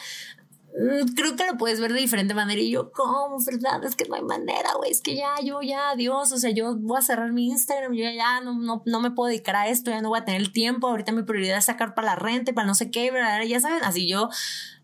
creo 1.14 1.36
que 1.36 1.46
lo 1.46 1.56
puedes 1.56 1.80
ver 1.80 1.92
de 1.92 2.00
diferente 2.00 2.34
manera. 2.34 2.60
Y 2.60 2.70
yo, 2.70 2.90
¿cómo? 2.90 3.38
¿Verdad? 3.44 3.84
Es 3.84 3.94
que 3.94 4.06
no 4.06 4.16
hay 4.16 4.22
manera, 4.22 4.74
güey. 4.76 4.90
Es 4.90 5.00
que 5.00 5.14
ya, 5.14 5.34
yo, 5.42 5.62
ya, 5.62 5.90
adiós. 5.90 6.32
O 6.32 6.38
sea, 6.38 6.50
yo 6.50 6.76
voy 6.76 6.98
a 6.98 7.02
cerrar 7.02 7.32
mi 7.32 7.48
Instagram. 7.48 7.92
Yo 7.94 8.10
ya 8.10 8.40
no, 8.40 8.54
no, 8.58 8.82
no 8.84 9.00
me 9.00 9.10
puedo 9.12 9.28
dedicar 9.28 9.56
a 9.56 9.68
esto. 9.68 9.90
Ya 9.90 10.02
no 10.02 10.08
voy 10.08 10.18
a 10.18 10.24
tener 10.24 10.40
el 10.40 10.52
tiempo. 10.52 10.88
Ahorita 10.88 11.12
mi 11.12 11.22
prioridad 11.22 11.58
es 11.58 11.66
sacar 11.66 11.94
para 11.94 12.08
la 12.08 12.16
renta, 12.16 12.52
para 12.52 12.66
no 12.66 12.74
sé 12.74 12.90
qué, 12.90 13.10
¿verdad? 13.10 13.42
Ya 13.42 13.60
saben, 13.60 13.84
así 13.84 14.08
yo 14.08 14.28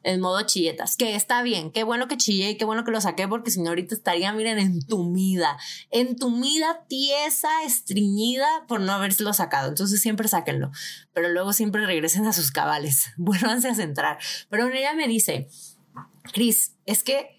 en 0.02 0.20
modo 0.20 0.40
chilletas, 0.42 0.96
que 0.96 1.14
está 1.14 1.42
bien, 1.42 1.70
qué 1.72 1.84
bueno 1.84 2.08
que 2.08 2.16
chillé 2.16 2.50
y 2.50 2.56
qué 2.56 2.64
bueno 2.64 2.84
que 2.84 2.90
lo 2.90 3.00
saqué 3.00 3.28
porque 3.28 3.50
si 3.50 3.60
no 3.60 3.68
ahorita 3.68 3.94
estaría, 3.94 4.32
miren, 4.32 4.58
entumida, 4.58 5.58
entumida, 5.90 6.84
tiesa, 6.88 7.62
estreñida 7.64 8.46
por 8.66 8.80
no 8.80 8.92
haberlo 8.92 9.32
sacado. 9.32 9.68
Entonces 9.68 10.00
siempre 10.00 10.28
sáquenlo, 10.28 10.70
pero 11.12 11.28
luego 11.28 11.52
siempre 11.52 11.84
regresen 11.84 12.26
a 12.26 12.32
sus 12.32 12.50
cabales, 12.50 13.10
vuélvanse 13.16 13.68
a 13.68 13.74
centrar. 13.74 14.18
Pero 14.48 14.68
ella 14.68 14.94
me 14.94 15.06
dice, 15.06 15.48
Cris, 16.22 16.76
es 16.86 17.02
que, 17.02 17.38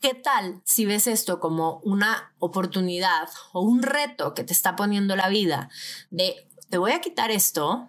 ¿qué 0.00 0.14
tal 0.14 0.60
si 0.64 0.84
ves 0.84 1.06
esto 1.06 1.40
como 1.40 1.80
una 1.84 2.34
oportunidad 2.38 3.28
o 3.52 3.60
un 3.62 3.82
reto 3.82 4.34
que 4.34 4.44
te 4.44 4.52
está 4.52 4.76
poniendo 4.76 5.16
la 5.16 5.28
vida 5.28 5.70
de, 6.10 6.48
te 6.70 6.78
voy 6.78 6.92
a 6.92 7.00
quitar 7.00 7.30
esto, 7.30 7.88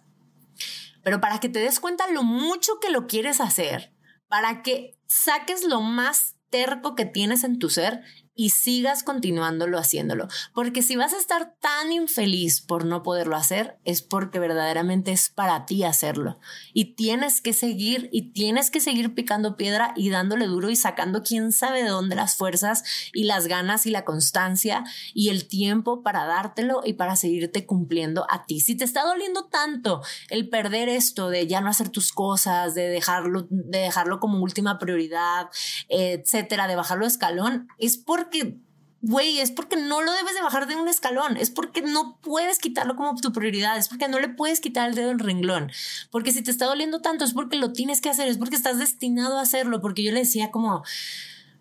pero 1.03 1.21
para 1.21 1.39
que 1.39 1.49
te 1.49 1.59
des 1.59 1.79
cuenta 1.79 2.09
lo 2.11 2.23
mucho 2.23 2.79
que 2.79 2.89
lo 2.89 3.07
quieres 3.07 3.41
hacer, 3.41 3.93
para 4.27 4.63
que 4.63 4.97
saques 5.07 5.63
lo 5.63 5.81
más 5.81 6.35
terco 6.49 6.95
que 6.95 7.05
tienes 7.05 7.43
en 7.43 7.59
tu 7.59 7.69
ser 7.69 8.03
y 8.35 8.49
sigas 8.49 9.03
continuándolo 9.03 9.77
haciéndolo. 9.79 10.27
Porque 10.53 10.81
si 10.81 10.95
vas 10.95 11.13
a 11.13 11.17
estar 11.17 11.55
tan 11.61 11.91
infeliz 11.91 12.61
por 12.61 12.85
no 12.85 13.01
poderlo 13.01 13.35
hacer, 13.35 13.77
es 13.85 14.01
porque 14.01 14.39
verdaderamente 14.39 15.11
es 15.11 15.29
para 15.29 15.65
ti 15.65 15.83
hacerlo. 15.83 16.39
Y 16.73 16.95
tienes 16.95 17.39
que 17.39 17.53
seguir 17.53 18.09
y 18.11 18.33
tienes 18.33 18.69
que 18.69 18.81
seguir 18.81 19.15
picando 19.15 19.55
piedra 19.55 19.93
y 19.95 20.09
dándole 20.09 20.47
duro 20.47 20.69
y 20.69 20.75
sacando 20.75 21.23
quién 21.23 21.51
sabe 21.53 21.83
de 21.83 21.89
dónde 21.89 22.15
las 22.15 22.35
fuerzas 22.35 22.83
y 23.13 23.23
las 23.23 23.47
ganas 23.47 23.85
y 23.85 23.91
la 23.91 24.03
constancia 24.03 24.83
y 25.13 25.29
el 25.29 25.47
tiempo 25.47 26.03
para 26.03 26.25
dártelo 26.25 26.81
y 26.83 26.93
para 26.93 27.15
seguirte 27.15 27.65
cumpliendo 27.65 28.27
a 28.29 28.45
ti. 28.45 28.59
Si 28.59 28.75
te 28.75 28.83
está 28.83 29.03
doliendo 29.03 29.45
tanto 29.45 30.01
el 30.29 30.49
perder 30.49 30.89
esto 30.89 31.29
de 31.29 31.47
ya 31.47 31.61
no 31.61 31.69
hacer 31.69 31.89
tus 31.89 32.11
cosas, 32.11 32.75
de 32.75 32.89
dejarlo, 32.89 33.47
de 33.49 33.79
dejarlo 33.79 34.19
como 34.19 34.39
última 34.39 34.77
prioridad, 34.77 35.49
etcétera, 35.87 36.67
de 36.67 36.75
bajarlo 36.75 37.05
escalón, 37.05 37.69
es 37.77 37.97
porque 37.97 38.24
porque, 38.25 38.57
güey, 39.01 39.39
es 39.39 39.51
porque 39.51 39.75
no 39.75 40.01
lo 40.01 40.11
debes 40.11 40.33
de 40.33 40.41
bajar 40.41 40.67
de 40.67 40.75
un 40.75 40.87
escalón, 40.87 41.37
es 41.37 41.51
porque 41.51 41.81
no 41.81 42.19
puedes 42.21 42.59
quitarlo 42.59 42.95
como 42.95 43.15
tu 43.15 43.31
prioridad, 43.31 43.77
es 43.77 43.87
porque 43.87 44.07
no 44.07 44.19
le 44.19 44.29
puedes 44.29 44.59
quitar 44.59 44.89
el 44.89 44.95
dedo 44.95 45.11
en 45.11 45.19
renglón, 45.19 45.71
porque 46.11 46.31
si 46.31 46.41
te 46.41 46.51
está 46.51 46.65
doliendo 46.65 47.01
tanto 47.01 47.23
es 47.23 47.33
porque 47.33 47.57
lo 47.57 47.73
tienes 47.73 48.01
que 48.01 48.09
hacer, 48.09 48.27
es 48.27 48.37
porque 48.37 48.55
estás 48.55 48.79
destinado 48.79 49.37
a 49.37 49.41
hacerlo, 49.41 49.81
porque 49.81 50.03
yo 50.03 50.11
le 50.11 50.19
decía 50.21 50.51
como, 50.51 50.83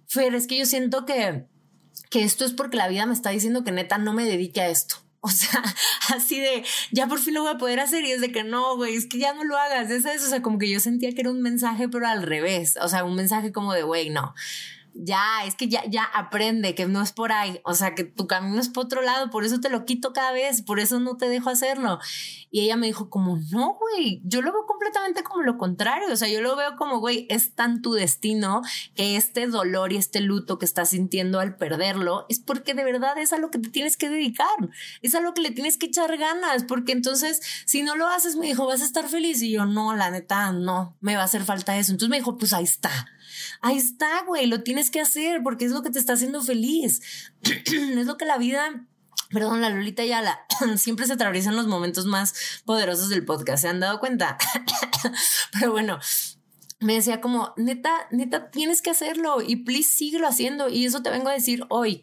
Fer, 0.07 0.35
es 0.35 0.47
que 0.47 0.59
yo 0.59 0.67
siento 0.67 1.05
que, 1.05 1.45
que 2.11 2.23
esto 2.23 2.45
es 2.45 2.53
porque 2.53 2.77
la 2.77 2.89
vida 2.89 3.07
me 3.07 3.15
está 3.15 3.31
diciendo 3.31 3.65
que 3.65 3.73
neta 3.73 3.99
no 3.99 4.13
me 4.13 4.25
dedique 4.25 4.61
a 4.61 4.69
esto. 4.69 4.97
O 5.27 5.31
sea, 5.31 5.63
así 6.15 6.39
de, 6.39 6.63
ya 6.93 7.07
por 7.07 7.19
fin 7.19 7.33
lo 7.33 7.41
voy 7.41 7.53
a 7.53 7.57
poder 7.57 7.81
hacer 7.81 8.05
y 8.05 8.13
es 8.13 8.21
de 8.21 8.31
que 8.31 8.45
no, 8.45 8.77
güey, 8.77 8.95
es 8.95 9.07
que 9.07 9.17
ya 9.17 9.33
no 9.33 9.43
lo 9.43 9.57
hagas. 9.57 9.91
Es 9.91 10.05
eso, 10.05 10.43
como 10.43 10.59
que 10.59 10.69
yo 10.69 10.81
sentía 10.81 11.13
que 11.13 11.23
era 11.23 11.31
un 11.31 11.41
mensaje, 11.41 11.89
pero 11.89 12.07
al 12.07 12.23
revés. 12.23 12.77
O 12.83 12.89
sea, 12.89 13.05
un 13.05 13.15
mensaje 13.15 13.51
como 13.51 13.73
de, 13.73 13.85
güey, 13.85 14.11
no, 14.11 14.35
ya, 14.95 15.45
es 15.45 15.55
que 15.57 15.69
ya, 15.69 15.85
ya 15.87 16.05
aprende 16.05 16.75
que 16.75 16.87
no 16.87 17.03
es 17.03 17.13
por 17.13 17.33
ahí, 17.33 17.61
o 17.65 17.75
sea, 17.75 17.95
que 17.95 18.05
tu 18.05 18.27
camino 18.27 18.61
es 18.61 18.69
por 18.69 18.87
otro 18.87 19.03
lado, 19.03 19.31
por 19.31 19.45
eso 19.45 19.61
te 19.61 19.69
lo 19.69 19.85
quito 19.85 20.13
cada 20.13 20.33
vez, 20.33 20.63
por 20.63 20.81
eso 20.81 21.01
no 21.01 21.17
te 21.17 21.29
dejo 21.29 21.51
hacerlo. 21.51 21.99
Y 22.51 22.61
ella 22.61 22.77
me 22.77 22.87
dijo 22.87 23.11
como, 23.11 23.39
no, 23.51 23.75
güey, 23.75 24.21
yo 24.25 24.41
lo 24.41 24.53
veo 24.53 24.65
completamente 24.67 25.25
como 25.25 25.43
lo 25.43 25.59
contrario, 25.59 26.13
o 26.13 26.17
sea, 26.17 26.29
yo 26.29 26.41
lo 26.41 26.55
veo 26.55 26.77
como, 26.77 27.01
güey, 27.01 27.27
es 27.29 27.55
tan 27.55 27.83
tu 27.83 27.93
destino 27.95 28.63
que 28.95 29.17
este 29.17 29.49
dolor 29.49 29.93
y 29.93 29.97
este 29.97 30.21
luto 30.21 30.59
que 30.59 30.65
estás 30.65 30.91
sintiendo 30.91 31.41
al 31.41 31.57
perderlo 31.57 32.27
es 32.29 32.39
porque 32.39 32.75
de 32.75 32.85
verdad 32.85 33.19
es 33.19 33.33
a 33.33 33.39
lo 33.39 33.51
que 33.51 33.59
te 33.59 33.71
tienes 33.71 33.97
que 33.97 34.09
dedicar, 34.09 34.47
es 35.03 35.15
a 35.15 35.21
lo 35.21 35.35
que 35.35 35.43
le 35.43 35.51
tienes 35.51 35.79
que 35.79 35.87
echar 35.87 36.17
ganas, 36.17 36.65
porque 36.65 36.93
entonces, 36.93 37.41
si 37.67 37.83
no 37.83 37.97
lo 37.97 38.07
haces, 38.07 38.37
me 38.37 38.47
dijo, 38.47 38.67
vas 38.67 38.83
a 38.83 38.85
estar 38.85 39.09
feliz. 39.09 39.43
Y 39.43 39.51
yo, 39.51 39.67
no, 39.67 39.95
la 39.97 40.11
neta, 40.11 40.53
no, 40.53 40.97
me 41.01 41.17
va 41.17 41.23
a 41.23 41.25
hacer 41.25 41.43
falta 41.45 41.77
eso. 41.77 41.93
Entonces 41.93 42.11
me 42.11 42.19
dijo, 42.19 42.39
pues 42.39 42.53
ahí 42.53 42.65
está 42.65 43.09
Ahí 43.61 43.77
está, 43.77 44.23
güey, 44.27 44.47
lo 44.47 44.63
tienes 44.63 44.91
que 44.91 45.01
hacer 45.01 45.43
porque 45.43 45.65
es 45.65 45.73
lo 45.73 45.83
que 45.83 45.91
te 45.91 45.99
está 45.99 46.15
haciendo 46.15 46.43
feliz. 46.43 47.03
es 47.43 48.07
lo 48.07 48.17
que 48.17 48.25
la 48.25 48.39
vida 48.39 48.87
Perdón, 49.31 49.61
la 49.61 49.71
Lolita 49.71 50.05
ya 50.05 50.23
la 50.23 50.47
siempre 50.77 51.07
se 51.07 51.15
atraviesan 51.15 51.57
los 51.57 51.67
momentos 51.67 52.07
más 52.07 52.63
poderosos 52.65 53.09
del 53.09 53.25
podcast. 53.25 53.63
¿Se 53.63 53.69
han 53.69 53.81
dado 53.81 53.99
cuenta? 53.99 54.39
Pero 55.53 55.73
bueno, 55.73 55.99
me 56.81 56.95
decía 56.95 57.21
como, 57.21 57.53
neta, 57.57 58.07
neta, 58.11 58.51
tienes 58.51 58.81
que 58.81 58.91
hacerlo 58.91 59.43
y 59.43 59.57
please 59.57 59.91
síguelo 59.91 60.29
haciendo. 60.29 60.69
Y 60.69 60.85
eso 60.85 61.03
te 61.03 61.11
vengo 61.11 61.31
a 61.31 61.35
decir 61.35 61.65
hoy. 61.69 62.03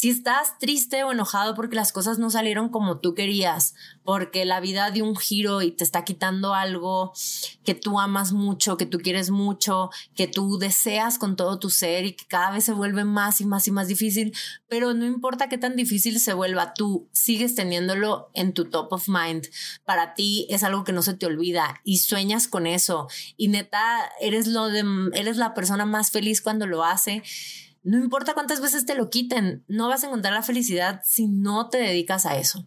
Si 0.00 0.08
estás 0.08 0.58
triste 0.58 1.04
o 1.04 1.12
enojado 1.12 1.54
porque 1.54 1.76
las 1.76 1.92
cosas 1.92 2.18
no 2.18 2.30
salieron 2.30 2.70
como 2.70 3.00
tú 3.00 3.12
querías, 3.12 3.74
porque 4.02 4.46
la 4.46 4.58
vida 4.58 4.90
dio 4.90 5.04
un 5.04 5.14
giro 5.14 5.60
y 5.60 5.72
te 5.72 5.84
está 5.84 6.04
quitando 6.04 6.54
algo 6.54 7.12
que 7.64 7.74
tú 7.74 8.00
amas 8.00 8.32
mucho, 8.32 8.78
que 8.78 8.86
tú 8.86 8.96
quieres 8.96 9.28
mucho, 9.28 9.90
que 10.14 10.26
tú 10.26 10.56
deseas 10.56 11.18
con 11.18 11.36
todo 11.36 11.58
tu 11.58 11.68
ser 11.68 12.06
y 12.06 12.12
que 12.12 12.24
cada 12.24 12.50
vez 12.50 12.64
se 12.64 12.72
vuelve 12.72 13.04
más 13.04 13.42
y 13.42 13.44
más 13.44 13.68
y 13.68 13.72
más 13.72 13.88
difícil, 13.88 14.34
pero 14.70 14.94
no 14.94 15.04
importa 15.04 15.50
qué 15.50 15.58
tan 15.58 15.76
difícil 15.76 16.18
se 16.18 16.32
vuelva, 16.32 16.72
tú 16.72 17.10
sigues 17.12 17.54
teniéndolo 17.54 18.30
en 18.32 18.54
tu 18.54 18.70
top 18.70 18.94
of 18.94 19.06
mind. 19.06 19.48
Para 19.84 20.14
ti 20.14 20.46
es 20.48 20.62
algo 20.62 20.82
que 20.82 20.94
no 20.94 21.02
se 21.02 21.12
te 21.12 21.26
olvida 21.26 21.78
y 21.84 21.98
sueñas 21.98 22.48
con 22.48 22.66
eso 22.66 23.08
y 23.36 23.48
neta 23.48 24.10
eres 24.18 24.46
lo 24.46 24.68
de 24.68 24.82
eres 25.12 25.36
la 25.36 25.52
persona 25.52 25.84
más 25.84 26.10
feliz 26.10 26.40
cuando 26.40 26.66
lo 26.66 26.84
hace 26.84 27.22
no 27.82 27.98
importa 27.98 28.34
cuántas 28.34 28.60
veces 28.60 28.86
te 28.86 28.94
lo 28.94 29.10
quiten, 29.10 29.64
no 29.68 29.88
vas 29.88 30.04
a 30.04 30.06
encontrar 30.06 30.34
la 30.34 30.42
felicidad 30.42 31.00
si 31.04 31.26
no 31.26 31.68
te 31.68 31.78
dedicas 31.78 32.26
a 32.26 32.36
eso. 32.36 32.66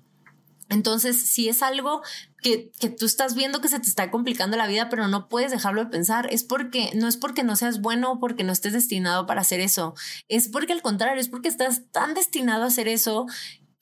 Entonces, 0.69 1.19
si 1.21 1.49
es 1.49 1.61
algo 1.61 2.01
que, 2.41 2.71
que, 2.79 2.89
tú 2.89 3.05
estás 3.05 3.35
viendo 3.35 3.61
que 3.61 3.67
se 3.67 3.79
te 3.79 3.87
está 3.87 4.09
complicando 4.09 4.57
la 4.57 4.65
vida, 4.65 4.89
pero 4.89 5.07
no 5.07 5.27
puedes 5.27 5.51
dejarlo 5.51 5.83
de 5.83 5.91
pensar, 5.91 6.27
es 6.31 6.43
porque 6.43 6.91
no 6.95 7.07
es 7.07 7.17
porque 7.17 7.43
no 7.43 7.55
seas 7.55 7.81
bueno 7.81 8.13
o 8.13 8.19
porque 8.19 8.43
no 8.43 8.51
estés 8.51 8.73
destinado 8.73 9.25
para 9.25 9.41
hacer 9.41 9.59
eso. 9.59 9.93
Es 10.29 10.47
porque 10.47 10.73
al 10.73 10.81
contrario, 10.81 11.21
es 11.21 11.29
porque 11.29 11.49
estás 11.49 11.83
tan 11.91 12.13
destinado 12.13 12.63
a 12.63 12.67
hacer 12.67 12.87
eso 12.87 13.27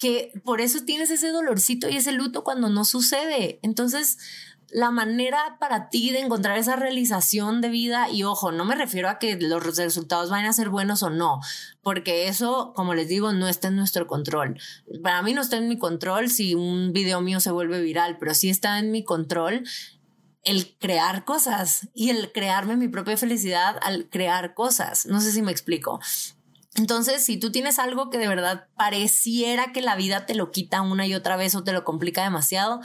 que 0.02 0.34
por 0.44 0.62
eso 0.62 0.84
tienes 0.84 1.12
ese 1.12 1.30
dolorcito 1.30 1.88
y 1.88 1.96
ese 1.96 2.12
luto 2.12 2.44
cuando 2.44 2.70
no 2.70 2.86
sucede. 2.86 3.60
Entonces, 3.62 4.18
la 4.72 4.92
manera 4.92 5.58
para 5.60 5.90
ti 5.90 6.12
de 6.12 6.20
encontrar 6.20 6.58
esa 6.58 6.76
realización 6.76 7.62
de 7.62 7.70
vida 7.70 8.10
y 8.10 8.24
ojo, 8.24 8.52
no 8.52 8.66
me 8.66 8.76
refiero 8.76 9.10
a 9.10 9.20
que 9.20 9.36
los 9.36 9.78
resultados 9.78 10.30
vayan 10.30 10.48
a 10.48 10.54
ser 10.54 10.70
buenos 10.70 11.04
o 11.04 11.10
no, 11.10 11.40
porque 11.82 12.28
eso, 12.28 12.74
como 12.76 12.94
les 12.94 13.08
digo, 13.08 13.34
no 13.34 13.48
está 13.48 13.68
en 13.68 13.76
nuestro 13.76 14.08
control. 14.08 14.60
Para 15.04 15.22
mí 15.22 15.34
no 15.34 15.42
está 15.42 15.58
en 15.58 15.68
mi 15.68 15.78
control 15.78 16.30
si 16.30 16.56
un 16.56 16.94
video 16.94 17.22
mío 17.22 17.40
se 17.40 17.52
vuelve 17.52 17.82
viral, 17.82 18.18
pero 18.20 18.34
sí 18.34 18.50
está 18.50 18.80
en 18.80 18.92
mi 18.92 19.04
control 19.04 19.64
el 20.44 20.76
crear 20.80 21.24
cosas 21.24 21.90
y 21.94 22.10
el 22.10 22.32
crearme 22.32 22.76
mi 22.76 22.88
propia 22.88 23.18
felicidad 23.18 23.78
al 23.82 24.10
crear 24.10 24.54
cosas. 24.54 25.06
No 25.06 25.22
sé 25.22 25.32
si 25.32 25.42
me 25.42 25.52
explico. 25.52 26.00
Entonces, 26.76 27.24
si 27.24 27.38
tú 27.38 27.52
tienes 27.52 27.80
algo 27.80 28.10
que 28.10 28.18
de 28.18 28.30
verdad 28.30 28.68
pareciera 28.76 29.74
que 29.74 29.82
la 29.82 29.96
vida 29.96 30.26
te 30.26 30.36
lo 30.36 30.52
quita 30.52 30.82
una 30.82 31.06
y 31.06 31.14
otra 31.14 31.36
vez 31.36 31.54
o 31.54 31.64
te 31.64 31.74
lo 31.74 31.84
complica 31.84 32.24
demasiado, 32.24 32.80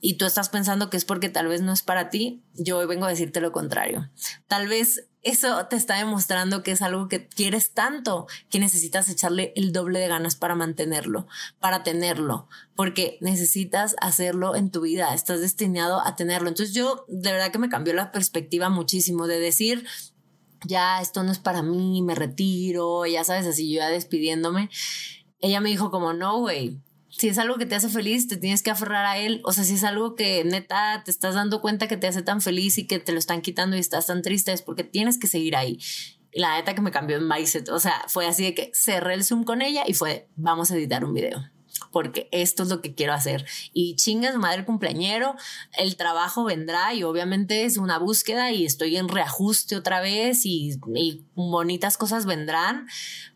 y 0.00 0.14
tú 0.14 0.26
estás 0.26 0.48
pensando 0.48 0.90
que 0.90 0.96
es 0.96 1.04
porque 1.04 1.28
tal 1.28 1.48
vez 1.48 1.60
no 1.60 1.72
es 1.72 1.82
para 1.82 2.10
ti, 2.10 2.42
yo 2.54 2.78
hoy 2.78 2.86
vengo 2.86 3.06
a 3.06 3.10
decirte 3.10 3.40
lo 3.40 3.52
contrario. 3.52 4.10
Tal 4.46 4.68
vez 4.68 5.08
eso 5.22 5.66
te 5.66 5.76
está 5.76 5.96
demostrando 5.96 6.62
que 6.62 6.70
es 6.70 6.82
algo 6.82 7.08
que 7.08 7.26
quieres 7.26 7.72
tanto 7.72 8.26
que 8.48 8.60
necesitas 8.60 9.08
echarle 9.08 9.52
el 9.56 9.72
doble 9.72 9.98
de 9.98 10.08
ganas 10.08 10.36
para 10.36 10.54
mantenerlo, 10.54 11.26
para 11.58 11.82
tenerlo, 11.82 12.48
porque 12.76 13.18
necesitas 13.20 13.96
hacerlo 14.00 14.54
en 14.54 14.70
tu 14.70 14.82
vida, 14.82 15.12
estás 15.14 15.40
destinado 15.40 16.00
a 16.06 16.14
tenerlo. 16.14 16.48
Entonces 16.48 16.74
yo 16.74 17.04
de 17.08 17.32
verdad 17.32 17.50
que 17.50 17.58
me 17.58 17.68
cambió 17.68 17.92
la 17.94 18.12
perspectiva 18.12 18.68
muchísimo 18.68 19.26
de 19.26 19.40
decir, 19.40 19.84
ya 20.64 21.00
esto 21.00 21.24
no 21.24 21.32
es 21.32 21.38
para 21.38 21.62
mí, 21.62 22.02
me 22.02 22.14
retiro, 22.14 23.04
ya 23.06 23.24
sabes, 23.24 23.46
así 23.46 23.72
yo 23.72 23.78
ya 23.80 23.88
despidiéndome. 23.88 24.70
Ella 25.40 25.60
me 25.60 25.70
dijo 25.70 25.90
como, 25.90 26.12
no, 26.12 26.38
güey, 26.38 26.80
si 27.18 27.28
es 27.28 27.38
algo 27.38 27.56
que 27.56 27.66
te 27.66 27.74
hace 27.74 27.88
feliz, 27.88 28.28
te 28.28 28.36
tienes 28.36 28.62
que 28.62 28.70
aferrar 28.70 29.04
a 29.04 29.18
él. 29.18 29.40
O 29.44 29.52
sea, 29.52 29.64
si 29.64 29.74
es 29.74 29.82
algo 29.82 30.14
que 30.14 30.44
neta 30.44 31.02
te 31.04 31.10
estás 31.10 31.34
dando 31.34 31.60
cuenta 31.60 31.88
que 31.88 31.96
te 31.96 32.06
hace 32.06 32.22
tan 32.22 32.40
feliz 32.40 32.78
y 32.78 32.86
que 32.86 33.00
te 33.00 33.10
lo 33.10 33.18
están 33.18 33.42
quitando 33.42 33.76
y 33.76 33.80
estás 33.80 34.06
tan 34.06 34.22
triste, 34.22 34.52
es 34.52 34.62
porque 34.62 34.84
tienes 34.84 35.18
que 35.18 35.26
seguir 35.26 35.56
ahí. 35.56 35.80
La 36.32 36.56
neta 36.56 36.74
que 36.76 36.80
me 36.80 36.92
cambió 36.92 37.16
en 37.16 37.26
mindset. 37.26 37.70
O 37.70 37.80
sea, 37.80 38.04
fue 38.06 38.26
así 38.26 38.44
de 38.44 38.54
que 38.54 38.70
cerré 38.72 39.14
el 39.14 39.24
Zoom 39.24 39.42
con 39.42 39.62
ella 39.62 39.82
y 39.86 39.94
fue, 39.94 40.28
vamos 40.36 40.70
a 40.70 40.76
editar 40.76 41.04
un 41.04 41.12
video. 41.12 41.44
porque 41.92 42.28
esto 42.32 42.62
es 42.62 42.68
lo 42.68 42.80
que 42.80 42.94
quiero 42.94 43.12
hacer. 43.12 43.46
Y 43.72 43.96
chingas 43.96 44.36
madre 44.36 44.64
cumpleañero, 44.64 45.34
el 45.76 45.96
trabajo 45.96 46.44
vendrá 46.44 46.94
y 46.94 47.02
obviamente 47.02 47.64
es 47.64 47.78
una 47.78 47.98
búsqueda 47.98 48.52
y 48.52 48.64
estoy 48.64 48.96
en 48.96 49.08
reajuste 49.08 49.76
otra 49.76 50.00
vez 50.00 50.44
y, 50.44 50.78
y 50.94 51.24
bonitas 51.34 51.96
cosas 51.96 52.26
vendrán. 52.26 52.86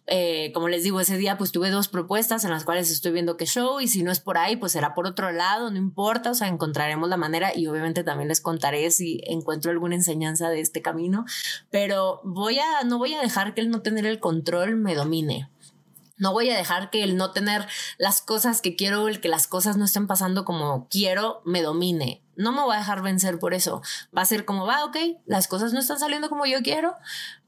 Eh, 0.09 0.51
como 0.53 0.69
les 0.69 0.83
digo, 0.83 1.01
ese 1.01 1.17
día 1.17 1.39
pues 1.39 1.53
tuve 1.53 1.71
dos 1.71 1.87
propuestas 1.87 2.45
en 2.45 2.51
las 2.51 2.65
cuales 2.65 2.91
estoy 2.91 3.13
viendo 3.13 3.37
qué 3.37 3.47
show 3.47 3.81
y 3.81 3.87
si 3.87 4.03
no 4.03 4.11
es 4.11 4.19
por 4.19 4.37
ahí 4.37 4.57
pues 4.57 4.73
será 4.73 4.95
por 4.95 5.07
otro 5.07 5.31
lado, 5.31 5.71
no 5.71 5.79
importa, 5.79 6.33
o 6.33 6.35
sea, 6.35 6.49
encontraremos 6.49 7.09
la 7.09 7.17
manera 7.17 7.57
y 7.57 7.69
obviamente 7.69 8.03
también 8.03 8.29
les 8.29 8.41
contaré 8.41 8.91
si 8.91 9.21
encuentro 9.27 9.71
alguna 9.71 9.95
enseñanza 9.95 10.49
de 10.51 10.61
este 10.61 10.83
camino, 10.83 11.25
pero 11.71 12.21
voy 12.25 12.59
a, 12.59 12.83
no 12.85 12.99
voy 12.99 13.15
a 13.15 13.21
dejar 13.21 13.55
que 13.55 13.61
el 13.61 13.71
no 13.71 13.83
tener 13.83 14.05
el 14.07 14.19
control 14.19 14.77
me 14.77 14.95
domine. 14.97 15.49
No 16.19 16.33
voy 16.33 16.51
a 16.51 16.57
dejar 16.57 16.91
que 16.91 17.03
el 17.03 17.17
no 17.17 17.33
tener 17.33 17.67
las 17.99 18.23
cosas 18.23 18.61
que 18.61 18.77
quiero, 18.77 19.09
el 19.09 19.21
que 19.21 19.29
las 19.29 19.47
cosas 19.47 19.77
no 19.77 19.85
estén 19.85 20.07
pasando 20.07 20.45
como 20.45 20.89
quiero, 20.89 21.43
me 21.45 21.63
domine. 21.63 22.22
No 22.37 22.53
me 22.53 22.63
voy 22.63 22.75
a 22.75 22.79
dejar 22.79 23.03
vencer 23.03 23.39
por 23.39 23.55
eso. 23.55 23.83
Va 24.17 24.23
a 24.23 24.27
ser 24.27 24.45
como, 24.45 24.67
va, 24.67 24.85
ok, 24.85 24.97
las 25.27 25.49
cosas 25.49 25.73
no 25.73 25.81
están 25.81 25.99
saliendo 25.99 26.29
como 26.29 26.47
yo 26.47 26.63
quiero, 26.63 26.97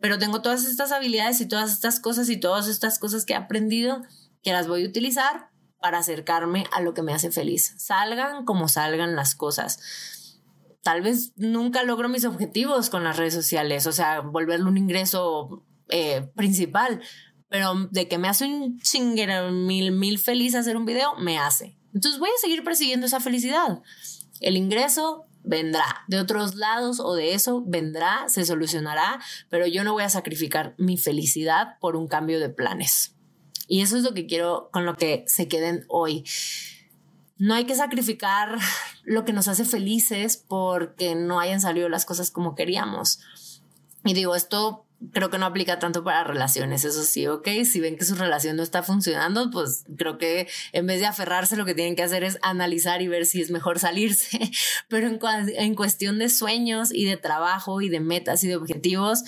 pero 0.01 0.19
tengo 0.19 0.43
todas 0.43 0.65
estas 0.65 0.93
habilidades 0.93 1.41
y 1.41 1.49
todas 1.49 1.73
estas 1.73 2.01
cosas 2.01 2.29
y 2.29 2.39
todas 2.39 2.69
estas 2.69 2.99
cosas 2.99 3.25
que 3.25 3.33
he 3.33 3.37
aprendido 3.37 4.03
que 4.43 4.53
las 4.53 4.69
voy 4.69 4.85
a 4.85 4.89
utilizar 4.89 5.49
para 5.81 5.99
acercarme 5.99 6.67
a 6.73 6.81
lo 6.81 6.95
que 6.95 7.03
me 7.03 7.13
hace 7.13 7.31
feliz. 7.31 7.75
Salgan 7.79 8.45
como 8.45 8.69
salgan 8.69 9.17
las 9.17 9.35
cosas. 9.35 10.41
Tal 10.83 11.03
vez 11.03 11.33
nunca 11.37 11.83
logro 11.83 12.09
mis 12.09 12.25
objetivos 12.25 12.91
con 12.91 13.05
las 13.05 13.17
redes 13.17 13.35
sociales, 13.35 13.87
o 13.87 13.93
sea, 13.93 14.21
volverle 14.21 14.67
un 14.67 14.77
ingreso 14.77 15.65
eh, 15.89 16.31
principal, 16.35 17.03
pero 17.49 17.89
de 17.91 18.09
que 18.09 18.19
me 18.19 18.29
hace 18.29 18.47
un 18.47 18.79
chinguero 18.81 19.51
mil, 19.51 19.93
mil 19.93 20.19
feliz 20.19 20.55
hacer 20.55 20.77
un 20.77 20.85
video, 20.85 21.17
me 21.17 21.39
hace. 21.39 21.79
Entonces 21.95 22.19
voy 22.19 22.31
a 22.31 22.41
seguir 22.41 22.65
persiguiendo 22.65 23.07
esa 23.07 23.21
felicidad. 23.21 23.83
El 24.41 24.57
ingreso 24.57 25.27
vendrá 25.45 26.05
de 26.09 26.19
otros 26.19 26.55
lados 26.55 27.01
o 27.01 27.15
de 27.15 27.35
eso 27.35 27.63
vendrá, 27.67 28.29
se 28.29 28.45
solucionará, 28.45 29.21
pero 29.51 29.67
yo 29.67 29.85
no 29.85 29.93
voy 29.93 30.03
a 30.03 30.09
sacrificar 30.09 30.75
mi 30.79 30.97
felicidad 30.97 31.79
por 31.81 31.97
un 31.97 32.09
cambio 32.09 32.41
de 32.41 32.49
planes. 32.49 33.15
Y 33.69 33.83
eso 33.83 33.97
es 33.97 34.03
lo 34.03 34.15
que 34.15 34.27
quiero 34.27 34.69
con 34.73 34.85
lo 34.85 34.97
que 34.97 35.25
se 35.27 35.49
queden 35.49 35.85
hoy. 35.89 36.25
No 37.37 37.55
hay 37.55 37.65
que 37.65 37.75
sacrificar 37.75 38.59
lo 39.05 39.25
que 39.25 39.33
nos 39.33 39.49
hace 39.49 39.65
felices 39.65 40.43
porque 40.49 41.15
no 41.15 41.41
hayan 41.41 41.61
salido 41.61 41.89
las 41.89 42.05
cosas 42.05 42.31
como 42.31 42.55
queríamos. 42.55 43.21
Y 44.05 44.15
digo, 44.15 44.35
esto 44.35 44.85
creo 45.13 45.31
que 45.31 45.39
no 45.39 45.47
aplica 45.47 45.79
tanto 45.79 46.05
para 46.05 46.25
relaciones, 46.25 46.85
eso 46.85 47.03
sí, 47.05 47.27
ok, 47.27 47.49
si 47.65 47.81
ven 47.81 47.97
que 47.97 48.05
su 48.05 48.15
relación 48.15 48.57
no 48.57 48.63
está 48.63 48.83
funcionando, 48.83 49.51
pues 49.51 49.85
creo 49.97 50.19
que 50.19 50.49
en 50.73 50.87
vez 50.87 51.01
de 51.01 51.07
aferrarse 51.07 51.57
lo 51.57 51.65
que 51.65 51.75
tienen 51.75 51.97
que 51.97 52.03
hacer 52.03 52.25
es 52.25 52.39
analizar 52.43 53.03
y 53.03 53.09
ver 53.09 53.27
si 53.27 53.41
es 53.41 53.51
mejor 53.51 53.79
salirse, 53.79 54.39
pero 54.89 55.09
en, 55.09 55.19
en 55.57 55.75
cuestión 55.75 56.19
de 56.19 56.29
sueños 56.29 56.93
y 56.93 57.05
de 57.05 57.17
trabajo 57.17 57.81
y 57.81 57.89
de 57.89 58.01
metas 58.01 58.45
y 58.45 58.49
de 58.49 58.57
objetivos, 58.57 59.25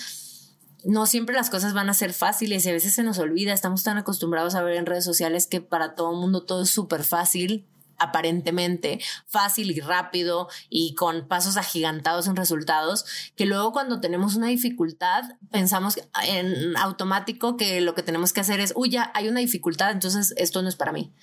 no 0.83 1.05
siempre 1.05 1.35
las 1.35 1.49
cosas 1.49 1.73
van 1.73 1.89
a 1.89 1.93
ser 1.93 2.13
fáciles 2.13 2.65
y 2.65 2.69
a 2.69 2.73
veces 2.73 2.93
se 2.93 3.03
nos 3.03 3.19
olvida, 3.19 3.53
estamos 3.53 3.83
tan 3.83 3.97
acostumbrados 3.97 4.55
a 4.55 4.63
ver 4.63 4.77
en 4.77 4.85
redes 4.85 5.03
sociales 5.03 5.47
que 5.47 5.59
para 5.59 5.95
todo 5.95 6.13
mundo 6.13 6.43
todo 6.43 6.63
es 6.63 6.69
súper 6.69 7.03
fácil 7.03 7.65
aparentemente 7.97 8.99
fácil 9.25 9.71
y 9.71 9.79
rápido 9.79 10.49
y 10.69 10.95
con 10.95 11.27
pasos 11.27 11.57
agigantados 11.57 12.27
en 12.27 12.35
resultados, 12.35 13.05
que 13.35 13.45
luego 13.45 13.71
cuando 13.71 13.99
tenemos 13.99 14.35
una 14.35 14.47
dificultad 14.47 15.23
pensamos 15.51 15.99
en 16.23 16.75
automático 16.77 17.57
que 17.57 17.81
lo 17.81 17.95
que 17.95 18.03
tenemos 18.03 18.33
que 18.33 18.41
hacer 18.41 18.59
es, 18.59 18.73
uy, 18.75 18.97
hay 19.13 19.27
una 19.27 19.39
dificultad, 19.39 19.91
entonces 19.91 20.33
esto 20.37 20.61
no 20.61 20.69
es 20.69 20.75
para 20.75 20.91
mí. 20.91 21.13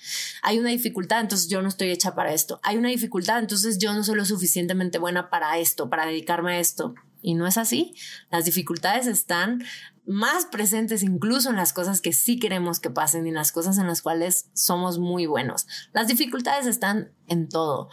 Hay 0.41 0.59
una 0.59 0.69
dificultad, 0.69 1.21
entonces 1.21 1.47
yo 1.47 1.61
no 1.61 1.69
estoy 1.69 1.89
hecha 1.89 2.15
para 2.15 2.33
esto. 2.33 2.59
Hay 2.63 2.77
una 2.77 2.89
dificultad, 2.89 3.39
entonces 3.39 3.77
yo 3.77 3.93
no 3.93 4.03
soy 4.03 4.15
lo 4.15 4.25
suficientemente 4.25 4.97
buena 4.97 5.29
para 5.29 5.57
esto, 5.57 5.89
para 5.89 6.05
dedicarme 6.05 6.53
a 6.53 6.59
esto. 6.59 6.95
Y 7.21 7.33
no 7.33 7.47
es 7.47 7.57
así. 7.57 7.95
Las 8.29 8.45
dificultades 8.45 9.07
están 9.07 9.63
más 10.07 10.45
presentes 10.45 11.03
incluso 11.03 11.49
en 11.49 11.55
las 11.55 11.73
cosas 11.73 12.01
que 12.01 12.13
sí 12.13 12.39
queremos 12.39 12.79
que 12.79 12.89
pasen 12.89 13.25
y 13.25 13.29
en 13.29 13.35
las 13.35 13.51
cosas 13.51 13.77
en 13.77 13.87
las 13.87 14.01
cuales 14.01 14.49
somos 14.53 14.99
muy 14.99 15.25
buenos. 15.25 15.67
Las 15.93 16.07
dificultades 16.07 16.67
están 16.67 17.11
en 17.27 17.49
todo. 17.49 17.89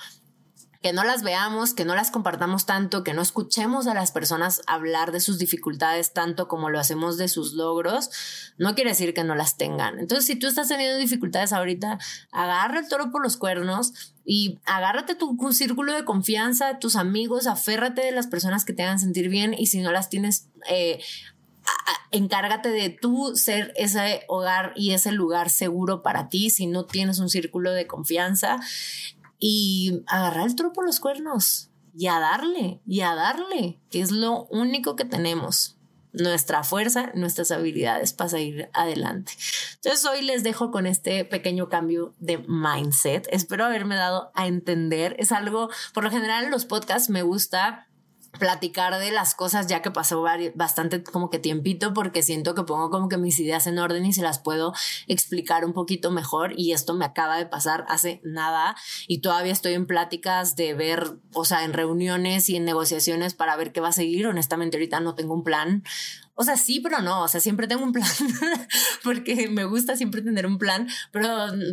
Que 0.83 0.93
no 0.93 1.05
las 1.05 1.23
veamos, 1.23 1.75
que 1.75 1.85
no 1.85 1.95
las 1.95 2.11
compartamos 2.11 2.67
tanto, 2.67 3.05
que 3.05 3.15
no 3.15 3.23
escuchemos 3.23 3.87
a 3.87 3.95
las 3.95 4.11
personas 4.11 4.63
hablar 4.67 5.13
de 5.13 5.21
sus 5.21 5.39
dificultades 5.39 6.13
tanto 6.13 6.49
como 6.49 6.71
lo 6.71 6.81
hacemos 6.81 7.17
de 7.19 7.29
sus 7.29 7.53
logros, 7.53 8.11
no 8.59 8.75
quiere 8.75 8.91
decir 8.91 9.15
que 9.15 9.23
no 9.23 9.37
las 9.37 9.57
tengan. 9.57 10.01
Entonces, 10.01 10.27
si 10.27 10.35
tú 10.35 10.49
estás 10.49 10.67
teniendo 10.67 10.99
dificultades 10.99 11.53
ahorita, 11.53 12.01
agarra 12.33 12.81
el 12.81 12.89
toro 12.89 13.13
por 13.13 13.23
los 13.23 13.37
cuernos 13.37 14.13
y 14.25 14.59
agárrate 14.65 15.15
tu 15.15 15.39
círculo 15.53 15.95
de 15.95 16.05
confianza, 16.05 16.81
tus 16.81 16.97
amigos, 16.97 17.47
aférrate 17.47 18.05
de 18.05 18.11
las 18.11 18.27
personas 18.27 18.65
que 18.65 18.73
te 18.73 18.83
hagan 18.83 18.99
sentir 18.99 19.29
bien 19.29 19.55
y 19.55 19.67
si 19.67 19.81
no 19.83 19.93
las 19.93 20.09
tienes, 20.09 20.49
eh, 20.69 21.01
encárgate 22.11 22.71
de 22.71 22.91
tú 22.91 23.35
ser 23.35 23.73
ese 23.77 24.25
hogar 24.29 24.73
y 24.77 24.93
ese 24.93 25.13
lugar 25.13 25.51
seguro 25.51 26.03
para 26.03 26.29
ti 26.29 26.51
si 26.51 26.67
no 26.67 26.85
tienes 26.85 27.19
un 27.19 27.29
círculo 27.29 27.73
de 27.73 27.87
confianza 27.87 28.61
y 29.39 30.03
agarrar 30.07 30.47
el 30.47 30.55
toro 30.55 30.73
por 30.73 30.87
los 30.87 31.01
cuernos 31.01 31.71
y 31.95 32.07
a 32.07 32.19
darle 32.21 32.81
y 32.87 33.01
a 33.01 33.15
darle, 33.15 33.81
que 33.91 34.01
es 34.01 34.11
lo 34.11 34.45
único 34.45 34.97
que 34.97 35.05
tenemos 35.05 35.77
nuestra 36.13 36.63
fuerza, 36.63 37.11
nuestras 37.15 37.51
habilidades 37.51 38.13
para 38.13 38.31
seguir 38.31 38.69
adelante. 38.75 39.33
Entonces 39.77 40.05
hoy 40.05 40.23
les 40.23 40.43
dejo 40.43 40.71
con 40.71 40.87
este 40.87 41.25
pequeño 41.25 41.69
cambio 41.69 42.15
de 42.19 42.39
mindset. 42.39 43.27
Espero 43.31 43.65
haberme 43.65 43.97
dado 43.97 44.31
a 44.35 44.47
entender. 44.47 45.17
Es 45.19 45.33
algo, 45.33 45.71
por 45.95 46.05
lo 46.05 46.11
general 46.11 46.45
en 46.45 46.51
los 46.51 46.67
podcasts 46.67 47.09
me 47.09 47.23
gusta 47.23 47.89
platicar 48.39 48.99
de 48.99 49.11
las 49.11 49.35
cosas 49.35 49.67
ya 49.67 49.83
que 49.83 49.91
pasó 49.91 50.25
bastante 50.55 51.03
como 51.03 51.29
que 51.29 51.39
tiempito 51.39 51.93
porque 51.93 52.23
siento 52.23 52.55
que 52.55 52.63
pongo 52.63 52.91
como 52.91 53.09
que 53.09 53.19
mis 53.19 53.39
ideas 53.39 53.67
en 53.67 53.79
orden 53.79 54.07
y 54.07 54.13
se 54.13 54.23
las 54.23 54.39
puedo 54.39 54.73
explicar 55.07 55.65
un 55.65 55.73
poquito 55.73 56.11
mejor 56.11 56.55
y 56.57 56.73
esto 56.73 56.95
me 56.95 57.05
acaba 57.05 57.37
de 57.37 57.47
pasar 57.47 57.85
hace 57.89 58.21
nada 58.25 58.75
y 59.07 59.21
todavía 59.21 59.53
estoy 59.53 59.75
en 59.75 59.87
pláticas 59.87 60.57
de 60.57 60.75
ver, 60.75 61.19
o 61.35 61.45
sea, 61.45 61.65
en 61.65 61.73
reuniones 61.73 62.49
y 62.49 62.57
en 62.57 62.65
negociaciones 62.65 63.35
para 63.35 63.57
ver 63.57 63.73
qué 63.73 63.81
va 63.81 63.89
a 63.89 63.93
seguir. 63.93 64.27
Honestamente 64.27 64.77
ahorita 64.77 65.01
no 65.01 65.15
tengo 65.15 65.35
un 65.35 65.45
plan. 65.45 65.85
O 66.35 66.45
sea, 66.45 66.57
sí, 66.57 66.81
pero 66.81 67.01
no, 67.03 67.25
o 67.25 67.29
sea, 67.29 67.41
siempre 67.41 67.69
tengo 67.69 67.85
un 67.85 67.93
plan, 67.93 68.09
porque 69.05 69.49
me 69.49 69.65
gusta 69.65 69.97
siempre 69.97 70.23
tener 70.23 70.47
un 70.47 70.57
plan, 70.57 70.89
pero, 71.11 71.29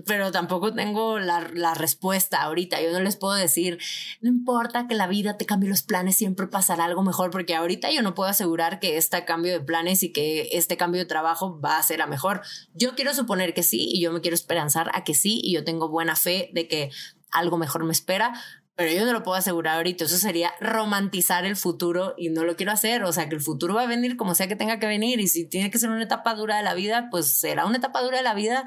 pero 0.05 0.31
tampoco 0.31 0.73
tengo 0.73 1.17
la, 1.17 1.49
la, 1.53 1.73
respuesta 1.73 2.41
ahorita. 2.41 2.81
Yo 2.81 2.91
no 2.91 2.99
les 2.99 3.15
puedo 3.15 3.35
decir, 3.35 3.79
no 4.21 4.27
importa 4.27 4.87
que 4.87 4.95
la 4.95 5.07
vida 5.07 5.37
te 5.37 5.45
cambie 5.45 5.69
los 5.69 5.83
planes, 5.83 6.17
siempre 6.17 6.47
pasará 6.47 6.85
algo 6.85 7.03
mejor, 7.03 7.31
porque 7.31 7.55
ahorita 7.55 7.89
yo 7.91 8.01
no 8.01 8.15
puedo 8.15 8.29
asegurar 8.29 8.81
que 8.81 8.97
este 8.97 9.23
cambio 9.23 9.53
de 9.53 9.61
planes 9.61 10.03
y 10.03 10.11
que 10.11 10.49
este 10.51 10.75
cambio 10.75 10.99
de 10.99 11.05
trabajo 11.05 11.59
va 11.61 11.77
a 11.77 11.83
ser 11.83 12.01
a 12.01 12.07
mejor. 12.07 12.41
Yo 12.73 12.95
quiero 12.95 13.13
suponer 13.13 13.53
que 13.53 13.63
sí 13.63 13.89
y 13.93 14.01
yo 14.01 14.11
me 14.11 14.19
quiero 14.19 14.35
esperanzar 14.35 14.91
a 14.93 15.05
que 15.05 15.13
sí 15.13 15.39
y 15.41 15.53
yo 15.53 15.63
tengo 15.63 15.87
buena 15.87 16.17
fe 16.17 16.49
de 16.53 16.67
que 16.67 16.91
algo 17.31 17.57
mejor 17.57 17.85
me 17.85 17.91
espera, 17.91 18.33
pero 18.79 18.93
yo 18.93 19.05
no 19.05 19.11
lo 19.11 19.23
puedo 19.23 19.35
asegurar 19.35 19.75
ahorita. 19.75 20.05
Eso 20.05 20.15
sería 20.15 20.53
romantizar 20.61 21.43
el 21.43 21.57
futuro 21.57 22.15
y 22.17 22.29
no 22.29 22.45
lo 22.45 22.55
quiero 22.55 22.71
hacer. 22.71 23.03
O 23.03 23.11
sea, 23.11 23.27
que 23.27 23.35
el 23.35 23.41
futuro 23.41 23.73
va 23.73 23.81
a 23.81 23.87
venir 23.87 24.15
como 24.15 24.35
sea 24.35 24.47
que 24.47 24.55
tenga 24.55 24.79
que 24.79 24.87
venir 24.87 25.19
y 25.19 25.27
si 25.27 25.43
tiene 25.43 25.69
que 25.69 25.77
ser 25.77 25.89
una 25.89 26.01
etapa 26.01 26.33
dura 26.33 26.55
de 26.55 26.63
la 26.63 26.73
vida, 26.75 27.09
pues 27.11 27.27
será 27.27 27.65
una 27.65 27.75
etapa 27.75 28.01
dura 28.01 28.19
de 28.19 28.23
la 28.23 28.33
vida 28.33 28.63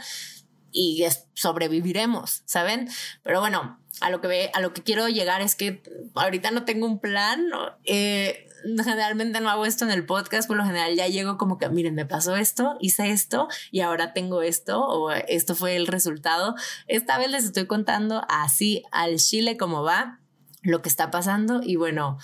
y 0.70 1.02
sobreviviremos, 1.32 2.42
¿saben? 2.44 2.90
Pero 3.22 3.40
bueno, 3.40 3.81
a 4.00 4.10
lo 4.10 4.20
que 4.20 4.50
a 4.52 4.60
lo 4.60 4.72
que 4.72 4.82
quiero 4.82 5.08
llegar 5.08 5.42
es 5.42 5.54
que 5.54 5.82
ahorita 6.14 6.50
no 6.50 6.64
tengo 6.64 6.86
un 6.86 7.00
plan. 7.00 7.46
Eh, 7.84 8.48
generalmente 8.84 9.40
no 9.40 9.50
hago 9.50 9.66
esto 9.66 9.84
en 9.84 9.90
el 9.90 10.06
podcast, 10.06 10.46
por 10.46 10.56
lo 10.56 10.64
general 10.64 10.94
ya 10.94 11.08
llego 11.08 11.36
como 11.36 11.58
que, 11.58 11.68
miren, 11.68 11.94
me 11.94 12.06
pasó 12.06 12.36
esto, 12.36 12.76
hice 12.80 13.10
esto 13.10 13.48
y 13.70 13.80
ahora 13.80 14.12
tengo 14.12 14.42
esto 14.42 14.80
o 14.80 15.10
esto 15.10 15.54
fue 15.54 15.76
el 15.76 15.86
resultado. 15.86 16.54
Esta 16.86 17.18
vez 17.18 17.30
les 17.30 17.44
estoy 17.44 17.66
contando 17.66 18.24
así 18.28 18.84
al 18.92 19.16
Chile 19.16 19.56
como 19.56 19.82
va, 19.82 20.20
lo 20.62 20.80
que 20.80 20.88
está 20.88 21.10
pasando 21.10 21.60
y 21.62 21.76
bueno, 21.76 22.18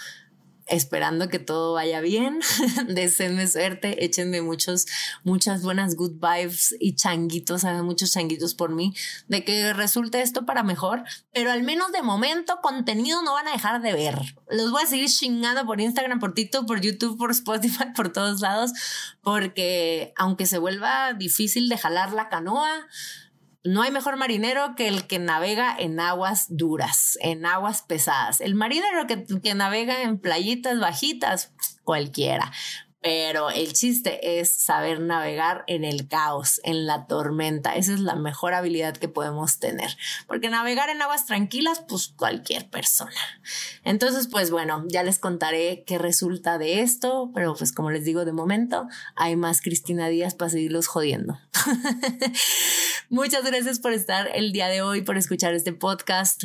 esperando 0.69 1.29
que 1.29 1.39
todo 1.39 1.75
vaya 1.75 2.01
bien. 2.01 2.41
Deseenme 2.89 3.47
suerte, 3.47 4.05
échenme 4.05 4.43
muchos, 4.43 4.87
muchas 5.25 5.63
buenas 5.63 5.97
good 5.97 6.15
vibes 6.21 6.75
y 6.79 6.95
changuitos, 6.95 7.65
hagan 7.65 7.85
muchos 7.85 8.13
changuitos 8.13 8.55
por 8.55 8.71
mí, 8.71 8.95
de 9.29 9.45
que 9.45 9.73
resulte 9.73 10.23
esto 10.23 10.47
para 10.47 10.63
mejor, 10.63 11.05
pero 11.33 11.51
al 11.51 11.63
menos 11.63 11.93
de 11.93 12.03
momento 12.03 12.59
contenido 12.63 13.23
no 13.23 13.35
van 13.35 13.49
a 13.49 13.53
dejar 13.53 13.83
de 13.83 13.93
ver. 13.93 14.19
Los 14.51 14.71
voy 14.71 14.83
a 14.83 14.87
seguir 14.87 15.09
chingando 15.09 15.67
por 15.67 15.81
Instagram, 15.81 16.19
por 16.19 16.35
TikTok, 16.35 16.67
por 16.67 16.81
YouTube, 16.81 17.19
por 17.19 17.31
Spotify, 17.31 17.85
por 17.95 18.13
todos 18.13 18.41
lados, 18.41 18.73
porque 19.23 20.13
aunque 20.17 20.47
se 20.47 20.59
vuelva 20.59 21.13
difícil 21.15 21.69
de 21.69 21.79
jalar 21.79 22.13
la 22.13 22.29
canoa, 22.29 22.87
no 23.69 23.83
hay 23.83 23.91
mejor 23.91 24.17
marinero 24.17 24.75
que 24.77 24.89
el 24.89 25.07
que 25.07 25.19
navega 25.19 25.77
en 25.79 26.01
aguas 26.01 26.47
duras, 26.49 27.19
en 27.21 27.45
aguas 27.45 27.83
pesadas. 27.83 28.41
El 28.41 28.55
marinero 28.55 29.07
que, 29.07 29.27
que 29.43 29.55
navega 29.55 30.03
en 30.03 30.19
playitas 30.19 30.81
bajitas, 30.81 31.53
cualquiera. 31.85 32.51
Pero 33.01 33.51
el 33.51 33.73
chiste 33.73 34.41
es 34.41 34.53
saber 34.53 35.01
navegar 35.01 35.65
en 35.67 35.85
el 35.85 36.09
caos, 36.09 36.61
en 36.65 36.87
la 36.87 37.07
tormenta. 37.07 37.77
Esa 37.77 37.95
es 37.95 38.01
la 38.01 38.17
mejor 38.17 38.55
habilidad 38.55 38.97
que 38.97 39.09
podemos 39.09 39.59
tener, 39.59 39.97
porque 40.27 40.51
navegar 40.51 40.89
en 40.91 41.01
aguas 41.01 41.27
tranquilas, 41.27 41.83
pues 41.89 42.09
cualquier 42.09 42.69
persona. 42.69 43.13
Entonces, 43.85 44.29
pues 44.29 44.51
bueno, 44.51 44.85
ya 44.89 45.03
les 45.03 45.19
contaré 45.19 45.85
qué 45.87 45.99
resulta 45.99 46.59
de 46.59 46.81
esto, 46.81 47.31
pero 47.35 47.55
pues 47.55 47.73
como 47.73 47.91
les 47.91 48.05
digo 48.05 48.25
de 48.25 48.33
momento, 48.33 48.89
hay 49.15 49.37
más 49.37 49.63
Cristina 49.63 50.09
Díaz 50.09 50.35
para 50.35 50.51
seguirlos 50.51 50.89
jodiendo. 50.89 51.39
Muchas 53.09 53.45
gracias 53.45 53.79
por 53.79 53.93
estar 53.93 54.29
el 54.35 54.53
día 54.53 54.69
de 54.69 54.83
hoy, 54.83 55.03
por 55.03 55.17
escuchar 55.17 55.55
este 55.55 55.73
podcast. 55.73 56.45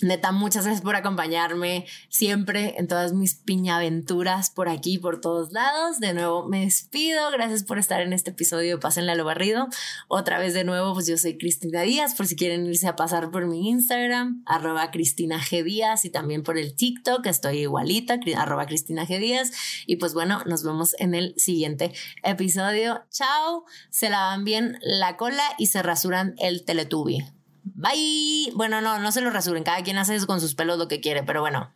Neta, 0.00 0.32
muchas 0.32 0.64
gracias 0.64 0.82
por 0.82 0.96
acompañarme 0.96 1.86
siempre 2.08 2.74
en 2.78 2.88
todas 2.88 3.12
mis 3.12 3.34
piñaventuras 3.34 4.50
por 4.50 4.68
aquí, 4.68 4.98
por 4.98 5.20
todos 5.20 5.52
lados. 5.52 6.00
De 6.00 6.14
nuevo 6.14 6.48
me 6.48 6.60
despido. 6.64 7.30
Gracias 7.30 7.62
por 7.62 7.78
estar 7.78 8.00
en 8.00 8.12
este 8.12 8.30
episodio 8.30 8.76
de 8.76 8.80
Pásenle 8.80 9.12
a 9.12 9.14
lo 9.14 9.24
barrido. 9.24 9.68
Otra 10.08 10.38
vez 10.38 10.54
de 10.54 10.64
nuevo, 10.64 10.94
pues 10.94 11.06
yo 11.06 11.16
soy 11.18 11.38
Cristina 11.38 11.82
Díaz, 11.82 12.14
por 12.14 12.26
si 12.26 12.36
quieren 12.36 12.66
irse 12.66 12.88
a 12.88 12.96
pasar 12.96 13.30
por 13.30 13.46
mi 13.46 13.68
Instagram, 13.68 14.42
arroba 14.46 14.90
Cristina 14.90 15.38
G. 15.38 15.62
Díaz, 15.62 16.04
y 16.04 16.10
también 16.10 16.42
por 16.42 16.58
el 16.58 16.74
TikTok, 16.74 17.26
estoy 17.26 17.58
igualita, 17.58 18.18
arroba 18.36 18.66
Cristina 18.66 19.06
G. 19.06 19.18
Díaz. 19.18 19.52
Y 19.86 19.96
pues 19.96 20.14
bueno, 20.14 20.42
nos 20.46 20.64
vemos 20.64 20.94
en 20.98 21.14
el 21.14 21.34
siguiente 21.36 21.92
episodio. 22.22 23.04
Chao, 23.10 23.64
se 23.90 24.10
lavan 24.10 24.44
bien 24.44 24.78
la 24.82 25.16
cola 25.16 25.44
y 25.58 25.66
se 25.66 25.82
rasuran 25.82 26.34
el 26.38 26.64
teletubi. 26.64 27.24
Bye. 27.64 28.52
Bueno, 28.54 28.80
no, 28.80 28.98
no 28.98 29.12
se 29.12 29.20
lo 29.20 29.30
rasuren. 29.30 29.64
Cada 29.64 29.82
quien 29.82 29.98
hace 29.98 30.24
con 30.26 30.40
sus 30.40 30.54
pelos 30.54 30.78
lo 30.78 30.88
que 30.88 31.00
quiere, 31.00 31.22
pero 31.22 31.40
bueno. 31.40 31.70